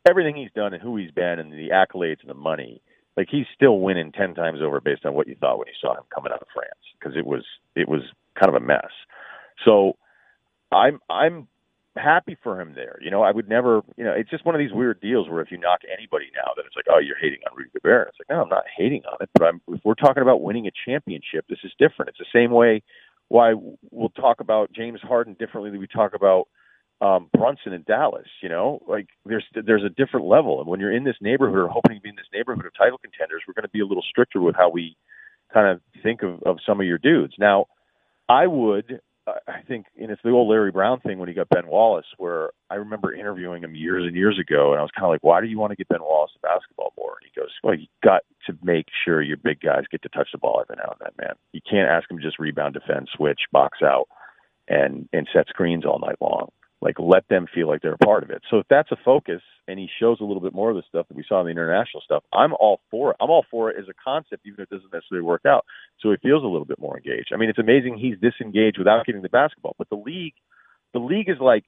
everything 0.08 0.36
he's 0.36 0.52
done 0.54 0.72
and 0.72 0.82
who 0.82 0.96
he's 0.96 1.10
been 1.10 1.38
and 1.38 1.52
the 1.52 1.70
accolades 1.70 2.20
and 2.20 2.30
the 2.30 2.34
money, 2.34 2.80
like 3.16 3.28
he's 3.30 3.46
still 3.54 3.80
winning 3.80 4.12
ten 4.12 4.34
times 4.34 4.60
over 4.62 4.80
based 4.80 5.04
on 5.04 5.14
what 5.14 5.28
you 5.28 5.36
thought 5.36 5.58
when 5.58 5.68
you 5.68 5.74
saw 5.80 5.94
him 5.94 6.04
coming 6.14 6.32
out 6.32 6.42
of 6.42 6.48
France 6.54 6.70
because 6.98 7.16
it 7.16 7.26
was 7.26 7.44
it 7.74 7.88
was 7.88 8.02
kind 8.38 8.54
of 8.54 8.60
a 8.60 8.64
mess. 8.64 8.90
So 9.64 9.96
I'm 10.72 11.00
I'm 11.10 11.48
happy 11.96 12.36
for 12.42 12.60
him 12.60 12.74
there. 12.74 12.98
You 13.00 13.10
know, 13.10 13.22
I 13.22 13.32
would 13.32 13.48
never, 13.48 13.82
you 13.96 14.04
know, 14.04 14.12
it's 14.12 14.30
just 14.30 14.46
one 14.46 14.54
of 14.54 14.60
these 14.60 14.72
weird 14.72 15.00
deals 15.00 15.28
where 15.28 15.40
if 15.40 15.50
you 15.50 15.58
knock 15.58 15.80
anybody 15.92 16.26
now, 16.34 16.52
that 16.56 16.64
it's 16.64 16.76
like, 16.76 16.86
oh, 16.90 16.98
you're 16.98 17.18
hating 17.20 17.40
on 17.50 17.56
Rudy 17.56 17.70
Gobert. 17.74 18.08
It's 18.08 18.18
like, 18.20 18.36
no, 18.36 18.42
I'm 18.42 18.48
not 18.48 18.64
hating 18.76 19.02
on 19.10 19.18
it, 19.20 19.30
but 19.34 19.44
I'm. 19.44 19.60
If 19.68 19.80
we're 19.84 19.94
talking 19.94 20.22
about 20.22 20.42
winning 20.42 20.66
a 20.66 20.70
championship, 20.86 21.46
this 21.48 21.58
is 21.64 21.72
different. 21.78 22.10
It's 22.10 22.18
the 22.18 22.26
same 22.32 22.50
way 22.50 22.82
why 23.28 23.54
we'll 23.90 24.08
talk 24.10 24.40
about 24.40 24.72
James 24.72 25.00
Harden 25.02 25.36
differently 25.38 25.70
than 25.70 25.80
we 25.80 25.86
talk 25.86 26.14
about 26.14 26.48
um, 27.00 27.28
Brunson 27.32 27.72
in 27.72 27.84
Dallas. 27.86 28.26
You 28.42 28.48
know, 28.48 28.82
like 28.88 29.08
there's 29.24 29.44
there's 29.54 29.84
a 29.84 29.88
different 29.88 30.26
level, 30.26 30.60
and 30.60 30.68
when 30.68 30.80
you're 30.80 30.94
in 30.94 31.04
this 31.04 31.16
neighborhood 31.20 31.58
or 31.58 31.68
hoping 31.68 31.96
to 31.96 32.02
be 32.02 32.08
in 32.08 32.16
this 32.16 32.26
neighborhood 32.32 32.66
of 32.66 32.72
title 32.76 32.98
contenders, 32.98 33.42
we're 33.46 33.54
going 33.54 33.62
to 33.62 33.70
be 33.70 33.80
a 33.80 33.86
little 33.86 34.04
stricter 34.08 34.40
with 34.40 34.56
how 34.56 34.68
we 34.68 34.96
kind 35.52 35.68
of 35.68 35.80
think 36.02 36.22
of, 36.22 36.42
of 36.42 36.58
some 36.66 36.80
of 36.80 36.86
your 36.86 36.98
dudes. 36.98 37.34
Now, 37.38 37.66
I 38.28 38.46
would. 38.46 39.00
I 39.46 39.60
think, 39.68 39.84
and 40.00 40.10
it's 40.10 40.22
the 40.22 40.30
old 40.30 40.48
Larry 40.48 40.70
Brown 40.70 41.00
thing 41.00 41.18
when 41.18 41.28
he 41.28 41.34
got 41.34 41.50
Ben 41.50 41.66
Wallace, 41.66 42.06
where 42.16 42.48
I 42.70 42.76
remember 42.76 43.12
interviewing 43.12 43.62
him 43.62 43.74
years 43.74 44.04
and 44.06 44.16
years 44.16 44.38
ago, 44.38 44.72
and 44.72 44.78
I 44.78 44.82
was 44.82 44.90
kind 44.96 45.04
of 45.04 45.10
like, 45.10 45.22
"Why 45.22 45.42
do 45.42 45.46
you 45.46 45.58
want 45.58 45.70
to 45.70 45.76
get 45.76 45.88
Ben 45.88 46.00
Wallace 46.00 46.30
the 46.32 46.48
basketball 46.48 46.94
more?" 46.96 47.18
And 47.20 47.30
he 47.30 47.38
goes, 47.38 47.50
"Well, 47.62 47.74
you 47.74 47.88
got 48.02 48.22
to 48.46 48.56
make 48.62 48.86
sure 49.04 49.20
your 49.20 49.36
big 49.36 49.60
guys 49.60 49.84
get 49.90 50.00
to 50.04 50.08
touch 50.08 50.28
the 50.32 50.38
ball 50.38 50.62
every 50.62 50.76
now 50.76 50.96
and 50.98 51.00
then, 51.00 51.26
man. 51.26 51.34
You 51.52 51.60
can't 51.60 51.90
ask 51.90 52.08
them 52.08 52.16
to 52.16 52.24
just 52.24 52.38
rebound, 52.38 52.72
defend, 52.72 53.10
switch, 53.14 53.40
box 53.52 53.82
out, 53.82 54.08
and 54.66 55.10
and 55.12 55.28
set 55.30 55.46
screens 55.48 55.84
all 55.84 55.98
night 55.98 56.16
long 56.22 56.48
like 56.80 56.96
let 56.98 57.26
them 57.28 57.46
feel 57.52 57.66
like 57.66 57.82
they're 57.82 57.94
a 57.94 57.98
part 57.98 58.22
of 58.22 58.30
it. 58.30 58.42
So 58.50 58.58
if 58.58 58.66
that's 58.70 58.92
a 58.92 58.96
focus 59.04 59.42
and 59.66 59.78
he 59.78 59.88
shows 60.00 60.18
a 60.20 60.24
little 60.24 60.42
bit 60.42 60.54
more 60.54 60.70
of 60.70 60.76
the 60.76 60.82
stuff 60.88 61.08
that 61.08 61.16
we 61.16 61.24
saw 61.28 61.40
in 61.40 61.46
the 61.46 61.50
international 61.50 62.02
stuff, 62.04 62.22
I'm 62.32 62.52
all 62.54 62.80
for 62.90 63.10
it. 63.10 63.16
I'm 63.20 63.30
all 63.30 63.44
for 63.50 63.70
it 63.70 63.76
as 63.78 63.88
a 63.88 63.94
concept, 64.02 64.46
even 64.46 64.60
if 64.60 64.70
it 64.70 64.76
doesn't 64.76 64.92
necessarily 64.92 65.26
work 65.26 65.42
out. 65.46 65.64
So 66.00 66.10
he 66.10 66.16
feels 66.18 66.44
a 66.44 66.46
little 66.46 66.64
bit 66.64 66.78
more 66.78 66.96
engaged. 66.96 67.32
I 67.34 67.36
mean, 67.36 67.48
it's 67.48 67.58
amazing 67.58 67.98
he's 67.98 68.18
disengaged 68.18 68.78
without 68.78 69.06
getting 69.06 69.22
the 69.22 69.28
basketball. 69.28 69.74
But 69.76 69.88
the 69.88 69.96
league, 69.96 70.34
the 70.92 71.00
league 71.00 71.28
is 71.28 71.38
like 71.40 71.64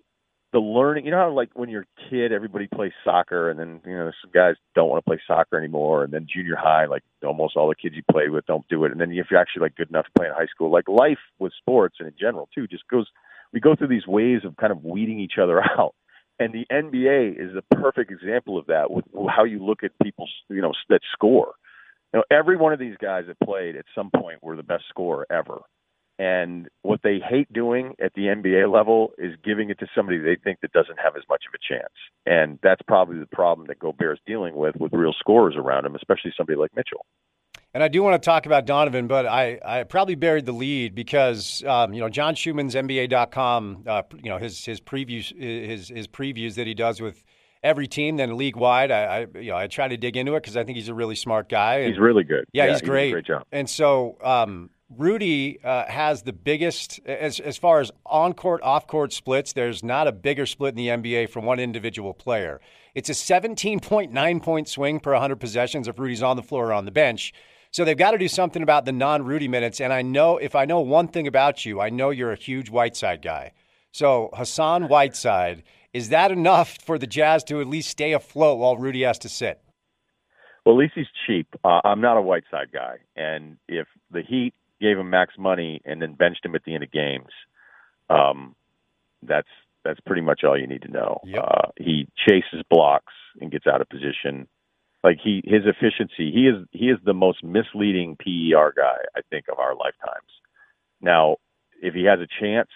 the 0.53 0.61
learning. 0.61 1.05
You 1.07 1.11
know 1.11 1.19
how 1.19 1.33
like 1.33 1.51
when 1.55 1.69
you're 1.69 1.87
a 1.87 2.11
kid, 2.11 2.33
everybody 2.33 2.69
plays 2.69 2.93
soccer, 3.05 3.51
and 3.51 3.59
then 3.59 3.81
you 3.85 3.97
know 3.97 4.11
some 4.23 4.31
guys 4.33 4.55
don't 4.75 4.89
want 4.89 5.05
to 5.05 5.09
play 5.09 5.21
soccer 5.27 5.59
anymore, 5.59 6.05
and 6.05 6.13
then 6.13 6.27
junior 6.33 6.57
high, 6.57 6.87
like 6.87 7.03
almost 7.25 7.57
all 7.57 7.69
the 7.69 7.75
kids 7.75 7.97
you 7.97 8.03
play 8.11 8.29
with 8.29 8.47
don't 8.47 8.67
do 8.69 8.85
it, 8.85 8.93
and 8.93 9.01
then 9.01 9.13
if 9.13 9.27
you're 9.31 9.41
actually 9.41 9.63
like 9.63 9.77
good 9.77 9.91
enough 9.91 10.07
to 10.07 10.13
play 10.17 10.27
in 10.27 10.35
high 10.35 10.47
school, 10.47 10.71
like 10.71 10.89
life 10.89 11.19
with 11.39 11.53
sports 11.59 11.97
and 11.99 12.09
in 12.09 12.15
general 12.19 12.49
too, 12.55 12.67
just 12.67 12.87
goes 12.89 13.07
we 13.53 13.61
go 13.61 13.75
through 13.75 13.89
these 13.89 14.07
ways 14.07 14.41
of 14.45 14.57
kind 14.57 14.73
of 14.73 14.85
weeding 14.85 15.21
each 15.21 15.39
other 15.41 15.63
out. 15.79 15.95
And 16.39 16.55
the 16.55 16.67
NBA 16.73 17.39
is 17.39 17.53
the 17.55 17.77
perfect 17.77 18.11
example 18.11 18.57
of 18.59 18.67
that 18.67 18.91
with 18.91 19.05
how 19.29 19.45
you 19.45 19.65
look 19.65 19.85
at 19.85 19.91
people, 20.03 20.27
you 20.49 20.63
know, 20.63 20.73
that 20.89 21.03
score. 21.13 21.53
You 22.15 22.21
know, 22.21 22.25
every 22.31 22.57
one 22.57 22.73
of 22.73 22.79
these 22.79 22.97
guys 23.01 23.25
that 23.29 23.39
played 23.47 23.77
at 23.77 23.85
some 23.95 24.11
point 24.11 24.43
were 24.43 24.57
the 24.57 24.63
best 24.63 24.85
scorer 24.89 25.27
ever. 25.31 25.61
And 26.19 26.69
what 26.83 27.01
they 27.03 27.19
hate 27.19 27.51
doing 27.53 27.95
at 28.03 28.13
the 28.15 28.23
NBA 28.23 28.71
level 28.71 29.13
is 29.17 29.37
giving 29.43 29.71
it 29.71 29.79
to 29.79 29.87
somebody 29.95 30.19
they 30.19 30.37
think 30.37 30.61
that 30.61 30.73
doesn't 30.73 30.99
have 31.03 31.17
as 31.17 31.23
much 31.31 31.45
of 31.49 31.55
a 31.55 31.75
chance. 31.75 31.95
And 32.27 32.59
that's 32.63 32.83
probably 32.87 33.19
the 33.19 33.27
problem 33.27 33.69
that 33.69 33.79
Gobert's 33.79 34.21
dealing 34.27 34.55
with 34.55 34.77
with 34.77 34.93
real 34.93 35.15
scorers 35.19 35.55
around 35.57 35.87
him, 35.87 35.95
especially 35.95 36.33
somebody 36.37 36.59
like 36.59 36.77
Mitchell. 36.77 37.07
And 37.73 37.85
I 37.85 37.89
do 37.89 38.03
want 38.03 38.21
to 38.21 38.25
talk 38.25 38.47
about 38.47 38.67
Donovan, 38.67 39.07
but 39.07 39.27
I, 39.27 39.61
I 39.65 39.85
probably 39.85 40.17
buried 40.17 40.45
the 40.45 40.53
lead 40.53 40.95
because 40.95 41.63
um, 41.65 41.93
you 41.93 42.01
know 42.01 42.09
John 42.09 42.35
Schuhmann's 42.35 42.75
NBA.com, 42.75 43.85
uh, 43.87 44.03
you 44.17 44.29
know 44.29 44.39
his 44.39 44.65
his 44.65 44.81
previews 44.81 45.37
his 45.39 45.89
his 45.89 46.09
previews 46.09 46.55
that 46.57 46.67
he 46.67 46.75
does 46.75 47.01
with 47.01 47.23
every 47.63 47.87
team, 47.87 48.17
then 48.17 48.37
league 48.37 48.57
wide. 48.57 48.91
I, 48.91 49.05
I 49.05 49.39
you 49.39 49.51
know 49.51 49.57
I 49.57 49.69
try 49.69 49.87
to 49.87 49.97
dig 49.97 50.17
into 50.17 50.35
it 50.35 50.43
because 50.43 50.57
I 50.57 50.65
think 50.65 50.77
he's 50.77 50.89
a 50.89 50.95
really 50.95 51.15
smart 51.15 51.49
guy. 51.49 51.77
And, 51.77 51.93
he's 51.93 52.01
really 52.01 52.25
good. 52.25 52.45
Yeah, 52.53 52.65
yeah 52.65 52.73
he's 52.73 52.83
great. 52.83 53.13
great 53.13 53.27
job. 53.27 53.45
And 53.53 53.71
so 53.71 54.17
um, 54.21 54.71
Rudy 54.97 55.63
uh, 55.63 55.87
has 55.87 56.23
the 56.23 56.33
biggest 56.33 56.99
as 57.07 57.39
as 57.39 57.57
far 57.57 57.81
as 57.81 57.93
on 58.05 58.33
court 58.33 58.63
off 58.63 58.89
court 58.89 59.13
splits. 59.13 59.53
There's 59.53 59.85
not 59.85 60.09
a 60.09 60.13
bigger 60.13 60.47
split 60.47 60.77
in 60.77 60.77
the 60.77 60.89
NBA 60.89 61.31
for 61.31 61.39
one 61.39 61.61
individual 61.61 62.15
player. 62.15 62.61
It's 62.97 63.09
a 63.09 63.13
17.9 63.13 64.43
point 64.43 64.69
swing 64.69 64.99
per 64.99 65.13
100 65.13 65.37
possessions 65.37 65.87
if 65.87 65.97
Rudy's 66.01 66.25
on 66.25 66.35
the 66.35 66.43
floor 66.43 66.71
or 66.71 66.73
on 66.73 66.85
the 66.85 66.91
bench. 66.91 67.33
So 67.73 67.85
they've 67.85 67.97
got 67.97 68.11
to 68.13 68.19
do 68.19 68.29
something 68.29 68.63
about 68.63 68.85
the 68.85 68.93
non 68.93 69.25
Rudy 69.25 69.49
minutes. 69.49 69.81
And 69.81 69.93
I 69.93 70.03
know 70.03 70.39
if 70.39 70.55
I 70.55 70.65
know 70.65 70.81
one 70.81 71.09
thing 71.09 71.27
about 71.27 71.65
you, 71.65 71.81
I 71.81 71.91
know 71.91 72.11
you're 72.11 72.33
a 72.33 72.37
huge 72.37 72.71
Whiteside 72.71 73.23
guy. 73.23 73.53
So 73.93 74.31
Hassan 74.35 74.89
Whiteside, 74.89 75.63
is 75.93 76.11
that 76.11 76.31
enough 76.31 76.79
for 76.85 76.99
the 76.99 77.07
Jazz 77.07 77.45
to 77.45 77.61
at 77.61 77.67
least 77.67 77.91
stay 77.91 78.13
afloat 78.13 78.59
while 78.59 78.77
Rudy 78.77 79.03
has 79.03 79.19
to 79.21 79.29
sit? 79.29 79.61
Well, 80.65 80.75
at 80.75 80.79
least 80.79 80.93
he's 80.95 81.07
cheap. 81.27 81.49
Uh, 81.65 81.81
I'm 81.85 82.01
not 82.01 82.17
a 82.17 82.23
Whiteside 82.23 82.71
guy, 82.73 82.99
and 83.17 83.57
if 83.67 83.87
the 84.11 84.23
Heat 84.23 84.55
gave 84.81 84.99
him 84.99 85.11
max 85.11 85.35
money 85.39 85.81
and 85.85 86.03
then 86.03 86.13
benched 86.13 86.45
him 86.45 86.55
at 86.55 86.65
the 86.65 86.75
end 86.75 86.85
of 86.85 86.91
games, 86.91 87.31
um, 88.11 88.55
that's 89.23 89.49
that's 89.85 90.01
pretty 90.01 90.21
much 90.21 90.43
all 90.45 90.59
you 90.59 90.67
need 90.67 90.83
to 90.83 90.91
know. 90.91 91.21
Yep. 91.25 91.43
Uh, 91.43 91.69
he 91.77 92.07
chases 92.29 92.63
blocks 92.69 93.15
and 93.41 93.51
gets 93.51 93.67
out 93.67 93.81
of 93.81 93.89
position. 93.89 94.47
Like 95.03 95.19
he, 95.23 95.43
his 95.45 95.63
efficiency, 95.65 96.31
he 96.31 96.47
is 96.49 96.67
he 96.73 96.87
is 96.87 96.99
the 97.05 97.15
most 97.15 97.43
misleading 97.43 98.17
PER 98.17 98.75
guy 98.77 98.99
I 99.17 99.21
think 99.31 99.47
of 99.51 99.59
our 99.59 99.75
lifetimes. 99.75 100.29
Now, 101.01 101.37
if 101.83 101.95
he 101.95 102.05
has 102.05 102.21
a 102.21 102.29
chance, 102.41 102.69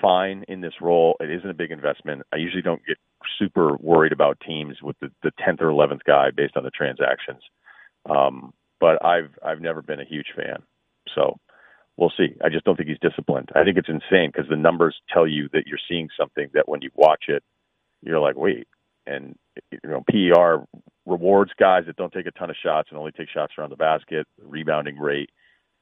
fine 0.00 0.44
in 0.48 0.60
this 0.60 0.74
role. 0.80 1.16
It 1.20 1.30
isn't 1.30 1.48
a 1.48 1.54
big 1.54 1.70
investment. 1.70 2.22
I 2.32 2.36
usually 2.36 2.62
don't 2.62 2.84
get 2.86 2.98
super 3.38 3.76
worried 3.76 4.12
about 4.12 4.38
teams 4.46 4.76
with 4.82 4.96
the 5.00 5.10
the 5.22 5.32
tenth 5.44 5.60
or 5.60 5.68
eleventh 5.70 6.02
guy 6.06 6.30
based 6.34 6.56
on 6.56 6.64
the 6.64 6.70
transactions. 6.70 7.42
Um, 8.08 8.52
but 8.80 9.04
I've 9.04 9.30
I've 9.44 9.60
never 9.60 9.82
been 9.82 10.00
a 10.00 10.04
huge 10.04 10.28
fan. 10.36 10.62
So 11.14 11.38
we'll 11.96 12.12
see. 12.16 12.36
I 12.44 12.48
just 12.48 12.64
don't 12.64 12.76
think 12.76 12.88
he's 12.88 12.98
disciplined. 13.10 13.50
I 13.54 13.64
think 13.64 13.78
it's 13.78 13.88
insane 13.88 14.30
because 14.32 14.48
the 14.48 14.56
numbers 14.56 14.96
tell 15.12 15.26
you 15.26 15.48
that 15.52 15.66
you're 15.66 15.78
seeing 15.88 16.08
something 16.18 16.48
that 16.54 16.68
when 16.68 16.82
you 16.82 16.90
watch 16.94 17.24
it, 17.28 17.42
you're 18.02 18.20
like, 18.20 18.36
wait. 18.36 18.68
And 19.06 19.36
you 19.70 19.78
know, 19.84 20.04
PER 20.10 20.64
rewards 21.06 21.52
guys 21.58 21.84
that 21.86 21.96
don't 21.96 22.12
take 22.12 22.26
a 22.26 22.30
ton 22.32 22.50
of 22.50 22.56
shots 22.62 22.88
and 22.90 22.98
only 22.98 23.12
take 23.12 23.28
shots 23.28 23.54
around 23.58 23.70
the 23.70 23.76
basket, 23.76 24.26
rebounding 24.42 24.98
rate. 24.98 25.30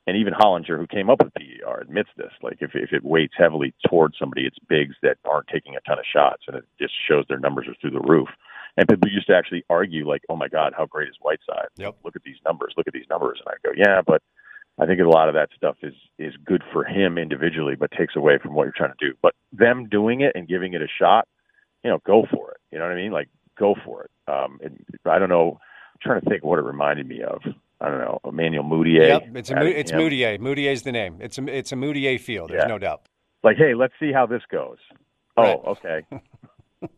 And 0.07 0.17
even 0.17 0.35
Hollinger, 0.35 0.79
who 0.79 0.87
came 0.89 1.09
up 1.11 1.23
with 1.23 1.33
PER, 1.35 1.81
admits 1.81 2.11
this. 2.17 2.33
Like 2.43 2.59
if 2.61 2.73
if 2.75 2.93
it 2.93 3.05
weights 3.05 3.35
heavily 3.37 3.73
towards 3.89 4.19
somebody, 4.19 4.47
it's 4.47 4.59
bigs 4.69 4.97
that 5.03 5.19
aren't 5.25 5.47
taking 5.47 5.77
a 5.77 5.81
ton 5.81 5.99
of 5.99 6.05
shots, 6.13 6.43
and 6.49 6.57
it 6.57 6.65
just 6.81 6.93
shows 7.09 7.25
their 7.29 7.39
numbers 7.39 7.69
are 7.69 7.77
through 7.81 7.93
the 7.93 8.09
roof. 8.09 8.29
And 8.77 8.89
people 8.89 9.09
used 9.11 9.29
to 9.29 9.37
actually 9.37 9.65
argue, 9.71 10.09
like, 10.09 10.23
"Oh 10.29 10.35
my 10.35 10.49
God, 10.49 10.73
how 10.77 10.87
great 10.87 11.09
is 11.09 11.15
Whiteside? 11.21 11.69
Yep. 11.77 11.97
Look 12.05 12.17
at 12.17 12.23
these 12.25 12.39
numbers. 12.45 12.75
Look 12.77 12.89
at 12.89 12.95
these 12.95 13.09
numbers." 13.09 13.41
And 13.45 13.55
I 13.55 13.69
go, 13.69 13.73
"Yeah, 13.77 14.03
but 14.05 14.23
I 14.79 14.87
think 14.87 15.01
a 15.01 15.05
lot 15.05 15.29
of 15.29 15.35
that 15.35 15.51
stuff 15.55 15.77
is 15.83 15.95
is 16.19 16.35
good 16.45 16.63
for 16.73 16.85
him 16.85 17.19
individually, 17.19 17.77
but 17.77 17.91
takes 17.93 18.17
away 18.17 18.39
from 18.39 18.55
what 18.55 18.65
you're 18.65 18.73
trying 18.77 18.95
to 18.99 19.07
do. 19.09 19.15
But 19.23 19.35
them 19.53 19.89
doing 19.89 20.23
it 20.23 20.33
and 20.35 20.49
giving 20.49 20.73
it 20.73 20.83
a 20.83 20.89
shot, 20.99 21.29
you 21.85 21.91
know, 21.91 21.99
go 22.07 22.27
for 22.31 22.53
it. 22.53 22.57
You 22.71 22.79
know 22.79 22.87
what 22.87 22.93
I 22.93 22.97
mean? 22.97 23.13
Like, 23.13 23.29
go 23.59 23.75
for 23.85 24.05
it. 24.05 24.11
Um, 24.33 24.59
and 24.63 24.85
I 25.07 25.19
don't 25.19 25.29
know. 25.29 25.59
I'm 25.61 25.99
trying 26.01 26.21
to 26.21 26.29
think 26.31 26.45
what 26.45 26.59
it 26.59 26.63
reminded 26.63 27.07
me 27.09 27.23
of. 27.23 27.41
I 27.81 27.89
don't 27.89 27.99
know, 27.99 28.21
Emmanuel 28.25 28.63
Mudiay. 28.65 29.09
Yep, 29.09 29.37
it's 29.37 29.51
a, 29.51 29.67
it's 29.67 29.91
him. 29.91 30.01
Mudiay. 30.01 30.39
Mudiay's 30.39 30.83
the 30.83 30.93
name. 30.93 31.17
It's 31.21 31.37
a 31.39 31.45
it's 31.49 31.73
a 31.73 31.75
Mudiay 31.75 32.21
field. 32.21 32.51
There's 32.51 32.63
Yeah. 32.63 32.69
no 32.69 32.79
doubt. 32.79 33.03
Like, 33.43 33.57
hey, 33.57 33.75
let's 33.75 33.93
see 33.99 34.13
how 34.13 34.25
this 34.27 34.43
goes. 34.53 34.77
Right. 35.37 35.59
Oh, 35.65 35.73
okay. 35.73 36.03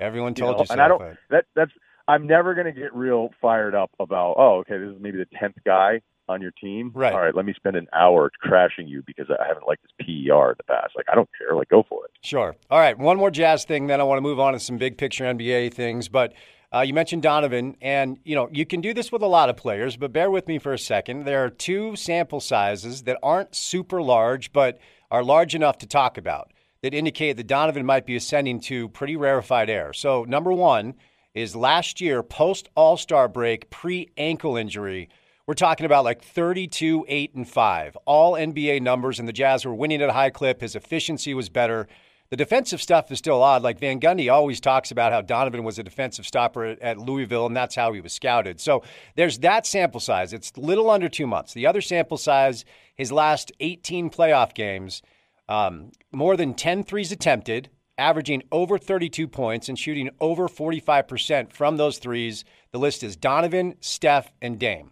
Everyone 0.00 0.30
You 0.30 0.36
told 0.44 0.56
know, 0.56 0.60
you 0.62 0.66
so. 0.66 0.72
and 0.72 0.80
I 0.82 0.88
don't. 0.88 0.98
but- 0.98 1.16
That 1.30 1.44
that's. 1.54 1.72
I'm 2.08 2.26
never 2.26 2.54
going 2.54 2.66
to 2.66 2.72
get 2.72 2.92
real 2.94 3.30
fired 3.40 3.74
up 3.76 3.90
about. 4.00 4.34
Oh, 4.36 4.58
okay, 4.60 4.76
this 4.78 4.88
is 4.90 5.00
maybe 5.00 5.18
the 5.18 5.26
tenth 5.38 5.54
guy 5.64 6.00
on 6.32 6.42
your 6.42 6.50
team. 6.50 6.90
Right. 6.94 7.12
All 7.12 7.20
right, 7.20 7.34
let 7.34 7.44
me 7.44 7.54
spend 7.54 7.76
an 7.76 7.86
hour 7.92 8.30
crashing 8.40 8.88
you 8.88 9.02
because 9.06 9.26
I 9.30 9.46
haven't 9.46 9.66
liked 9.66 9.82
this 9.82 9.92
PER 10.06 10.50
in 10.50 10.54
the 10.56 10.64
past. 10.66 10.92
Like, 10.96 11.06
I 11.10 11.14
don't 11.14 11.28
care. 11.38 11.56
Like, 11.56 11.68
go 11.68 11.84
for 11.88 12.04
it. 12.06 12.10
Sure. 12.22 12.56
All 12.70 12.78
right. 12.78 12.98
One 12.98 13.16
more 13.16 13.30
Jazz 13.30 13.64
thing, 13.64 13.86
then 13.86 14.00
I 14.00 14.04
want 14.04 14.18
to 14.18 14.22
move 14.22 14.40
on 14.40 14.52
to 14.54 14.60
some 14.60 14.78
big 14.78 14.98
picture 14.98 15.24
NBA 15.24 15.74
things. 15.74 16.08
But 16.08 16.32
uh, 16.74 16.80
you 16.80 16.94
mentioned 16.94 17.22
Donovan, 17.22 17.76
and 17.82 18.18
you 18.24 18.34
know 18.34 18.48
you 18.50 18.64
can 18.64 18.80
do 18.80 18.94
this 18.94 19.12
with 19.12 19.22
a 19.22 19.26
lot 19.26 19.50
of 19.50 19.56
players. 19.56 19.96
But 19.96 20.12
bear 20.12 20.30
with 20.30 20.48
me 20.48 20.58
for 20.58 20.72
a 20.72 20.78
second. 20.78 21.24
There 21.24 21.44
are 21.44 21.50
two 21.50 21.96
sample 21.96 22.40
sizes 22.40 23.02
that 23.02 23.18
aren't 23.22 23.54
super 23.54 24.00
large, 24.00 24.52
but 24.52 24.78
are 25.10 25.22
large 25.22 25.54
enough 25.54 25.76
to 25.78 25.86
talk 25.86 26.16
about 26.16 26.50
that 26.82 26.94
indicate 26.94 27.36
that 27.36 27.46
Donovan 27.46 27.86
might 27.86 28.06
be 28.06 28.16
ascending 28.16 28.60
to 28.60 28.88
pretty 28.88 29.16
rarefied 29.16 29.70
air. 29.70 29.92
So 29.92 30.24
number 30.24 30.52
one 30.52 30.94
is 31.34 31.54
last 31.54 32.00
year 32.00 32.22
post 32.22 32.68
All 32.74 32.96
Star 32.96 33.28
break, 33.28 33.70
pre 33.70 34.08
ankle 34.16 34.56
injury. 34.56 35.08
We're 35.44 35.54
talking 35.54 35.86
about 35.86 36.04
like 36.04 36.22
32, 36.22 37.04
8, 37.08 37.34
and 37.34 37.48
5. 37.48 37.96
All 38.04 38.34
NBA 38.34 38.80
numbers, 38.80 39.18
and 39.18 39.26
the 39.26 39.32
Jazz 39.32 39.64
were 39.64 39.74
winning 39.74 40.00
at 40.00 40.08
a 40.08 40.12
high 40.12 40.30
clip. 40.30 40.60
His 40.60 40.76
efficiency 40.76 41.34
was 41.34 41.48
better. 41.48 41.88
The 42.30 42.36
defensive 42.36 42.80
stuff 42.80 43.10
is 43.10 43.18
still 43.18 43.42
odd. 43.42 43.62
Like 43.62 43.80
Van 43.80 43.98
Gundy 43.98 44.32
always 44.32 44.60
talks 44.60 44.92
about 44.92 45.10
how 45.10 45.20
Donovan 45.20 45.64
was 45.64 45.80
a 45.80 45.82
defensive 45.82 46.26
stopper 46.26 46.76
at, 46.80 46.96
Louisville, 46.96 47.46
and 47.46 47.56
that's 47.56 47.74
how 47.74 47.92
he 47.92 48.00
was 48.00 48.12
scouted. 48.12 48.60
So 48.60 48.84
there's 49.16 49.40
that 49.40 49.66
sample 49.66 49.98
size. 49.98 50.32
It's 50.32 50.56
little 50.56 50.88
under 50.88 51.08
two 51.08 51.26
months. 51.26 51.52
The 51.54 51.66
other 51.66 51.80
sample 51.80 52.18
size, 52.18 52.64
his 52.94 53.10
last 53.10 53.50
18 53.58 54.10
playoff 54.10 54.54
games, 54.54 55.02
um, 55.48 55.90
more 56.12 56.36
than 56.36 56.54
10 56.54 56.84
threes 56.84 57.10
attempted, 57.10 57.68
averaging 57.98 58.44
over 58.52 58.78
32 58.78 59.26
points 59.26 59.68
and 59.68 59.76
shooting 59.76 60.08
over 60.20 60.48
45% 60.48 61.52
from 61.52 61.78
those 61.78 61.98
threes. 61.98 62.44
The 62.70 62.78
list 62.78 63.02
is 63.02 63.16
Donovan, 63.16 63.74
Steph, 63.80 64.32
and 64.40 64.56
Dame. 64.56 64.91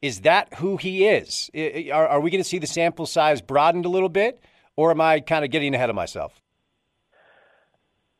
Is 0.00 0.20
that 0.20 0.54
who 0.54 0.76
he 0.76 1.06
is? 1.06 1.50
Are, 1.92 2.06
are 2.06 2.20
we 2.20 2.30
going 2.30 2.42
to 2.42 2.48
see 2.48 2.58
the 2.58 2.66
sample 2.66 3.06
size 3.06 3.40
broadened 3.40 3.84
a 3.84 3.88
little 3.88 4.08
bit, 4.08 4.42
or 4.76 4.90
am 4.90 5.00
I 5.00 5.20
kind 5.20 5.44
of 5.44 5.50
getting 5.50 5.74
ahead 5.74 5.90
of 5.90 5.96
myself? 5.96 6.40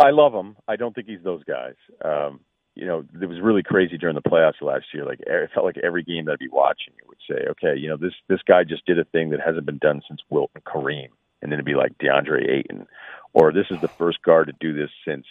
I 0.01 0.11
love 0.11 0.33
him. 0.33 0.57
I 0.67 0.77
don't 0.77 0.95
think 0.95 1.09
he's 1.09 1.23
those 1.23 1.43
guys. 1.45 1.75
Um, 2.05 2.41
you 2.75 2.87
know, 2.87 3.05
it 3.21 3.27
was 3.27 3.41
really 3.41 3.65
crazy 3.65 3.99
during 3.99 4.15
the 4.15 4.23
playoffs 4.23 4.63
last 4.63 4.87
year. 4.95 5.05
Like 5.05 5.21
it 5.27 5.51
felt 5.53 5.67
like 5.67 5.79
every 5.79 6.05
game 6.05 6.27
that 6.27 6.33
I'd 6.33 6.39
be 6.39 6.49
watching, 6.49 6.95
it 6.97 7.09
would 7.09 7.19
say, 7.29 7.47
"Okay, 7.51 7.77
you 7.77 7.89
know, 7.89 7.97
this 7.97 8.13
this 8.29 8.41
guy 8.47 8.63
just 8.63 8.87
did 8.87 9.01
a 9.01 9.05
thing 9.05 9.31
that 9.31 9.41
hasn't 9.45 9.67
been 9.67 9.79
done 9.79 10.01
since 10.07 10.21
Wilt 10.31 10.53
and 10.55 10.63
Kareem," 10.63 11.09
and 11.43 11.51
then 11.51 11.55
it'd 11.55 11.65
be 11.65 11.75
like 11.75 11.99
DeAndre 11.99 12.49
Ayton, 12.49 12.87
or 13.33 13.53
this 13.53 13.67
is 13.71 13.81
the 13.81 13.89
first 13.89 14.23
guard 14.23 14.47
to 14.47 14.53
do 14.61 14.73
this 14.73 14.91
since 15.05 15.27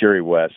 Jerry 0.00 0.22
West, 0.22 0.54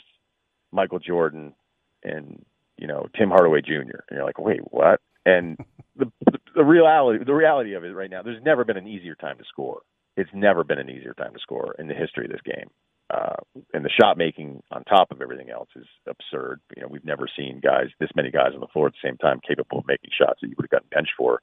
Michael 0.71 0.99
Jordan, 0.99 1.53
and 2.01 2.45
you 2.77 2.87
know 2.87 3.07
Tim 3.17 3.29
Hardaway 3.29 3.61
Jr. 3.61 3.73
And 3.73 3.91
you're 4.11 4.23
like, 4.23 4.39
"Wait, 4.39 4.61
what?" 4.71 5.01
And 5.25 5.57
the 5.95 6.11
the 6.55 6.63
reality 6.63 7.23
the 7.23 7.33
reality 7.33 7.73
of 7.73 7.83
it 7.83 7.89
right 7.89 8.09
now, 8.09 8.21
there's 8.23 8.43
never 8.43 8.63
been 8.63 8.77
an 8.77 8.87
easier 8.87 9.15
time 9.15 9.37
to 9.37 9.43
score. 9.47 9.81
It's 10.17 10.29
never 10.33 10.63
been 10.63 10.79
an 10.79 10.89
easier 10.89 11.13
time 11.13 11.33
to 11.33 11.39
score 11.39 11.75
in 11.79 11.87
the 11.87 11.93
history 11.93 12.25
of 12.25 12.31
this 12.31 12.41
game. 12.43 12.69
Uh, 13.13 13.35
and 13.73 13.83
the 13.83 13.89
shot 13.89 14.17
making 14.17 14.61
on 14.71 14.83
top 14.85 15.11
of 15.11 15.21
everything 15.21 15.49
else 15.49 15.67
is 15.75 15.85
absurd. 16.07 16.61
You 16.75 16.81
know, 16.81 16.87
we've 16.89 17.03
never 17.05 17.27
seen 17.37 17.59
guys, 17.61 17.87
this 17.99 18.09
many 18.15 18.31
guys 18.31 18.51
on 18.53 18.61
the 18.61 18.67
floor 18.67 18.87
at 18.87 18.93
the 18.93 19.07
same 19.07 19.17
time, 19.17 19.41
capable 19.45 19.79
of 19.79 19.87
making 19.87 20.11
shots 20.17 20.39
that 20.41 20.47
you 20.47 20.55
would 20.57 20.65
have 20.65 20.69
gotten 20.71 20.87
benched 20.91 21.13
for 21.17 21.41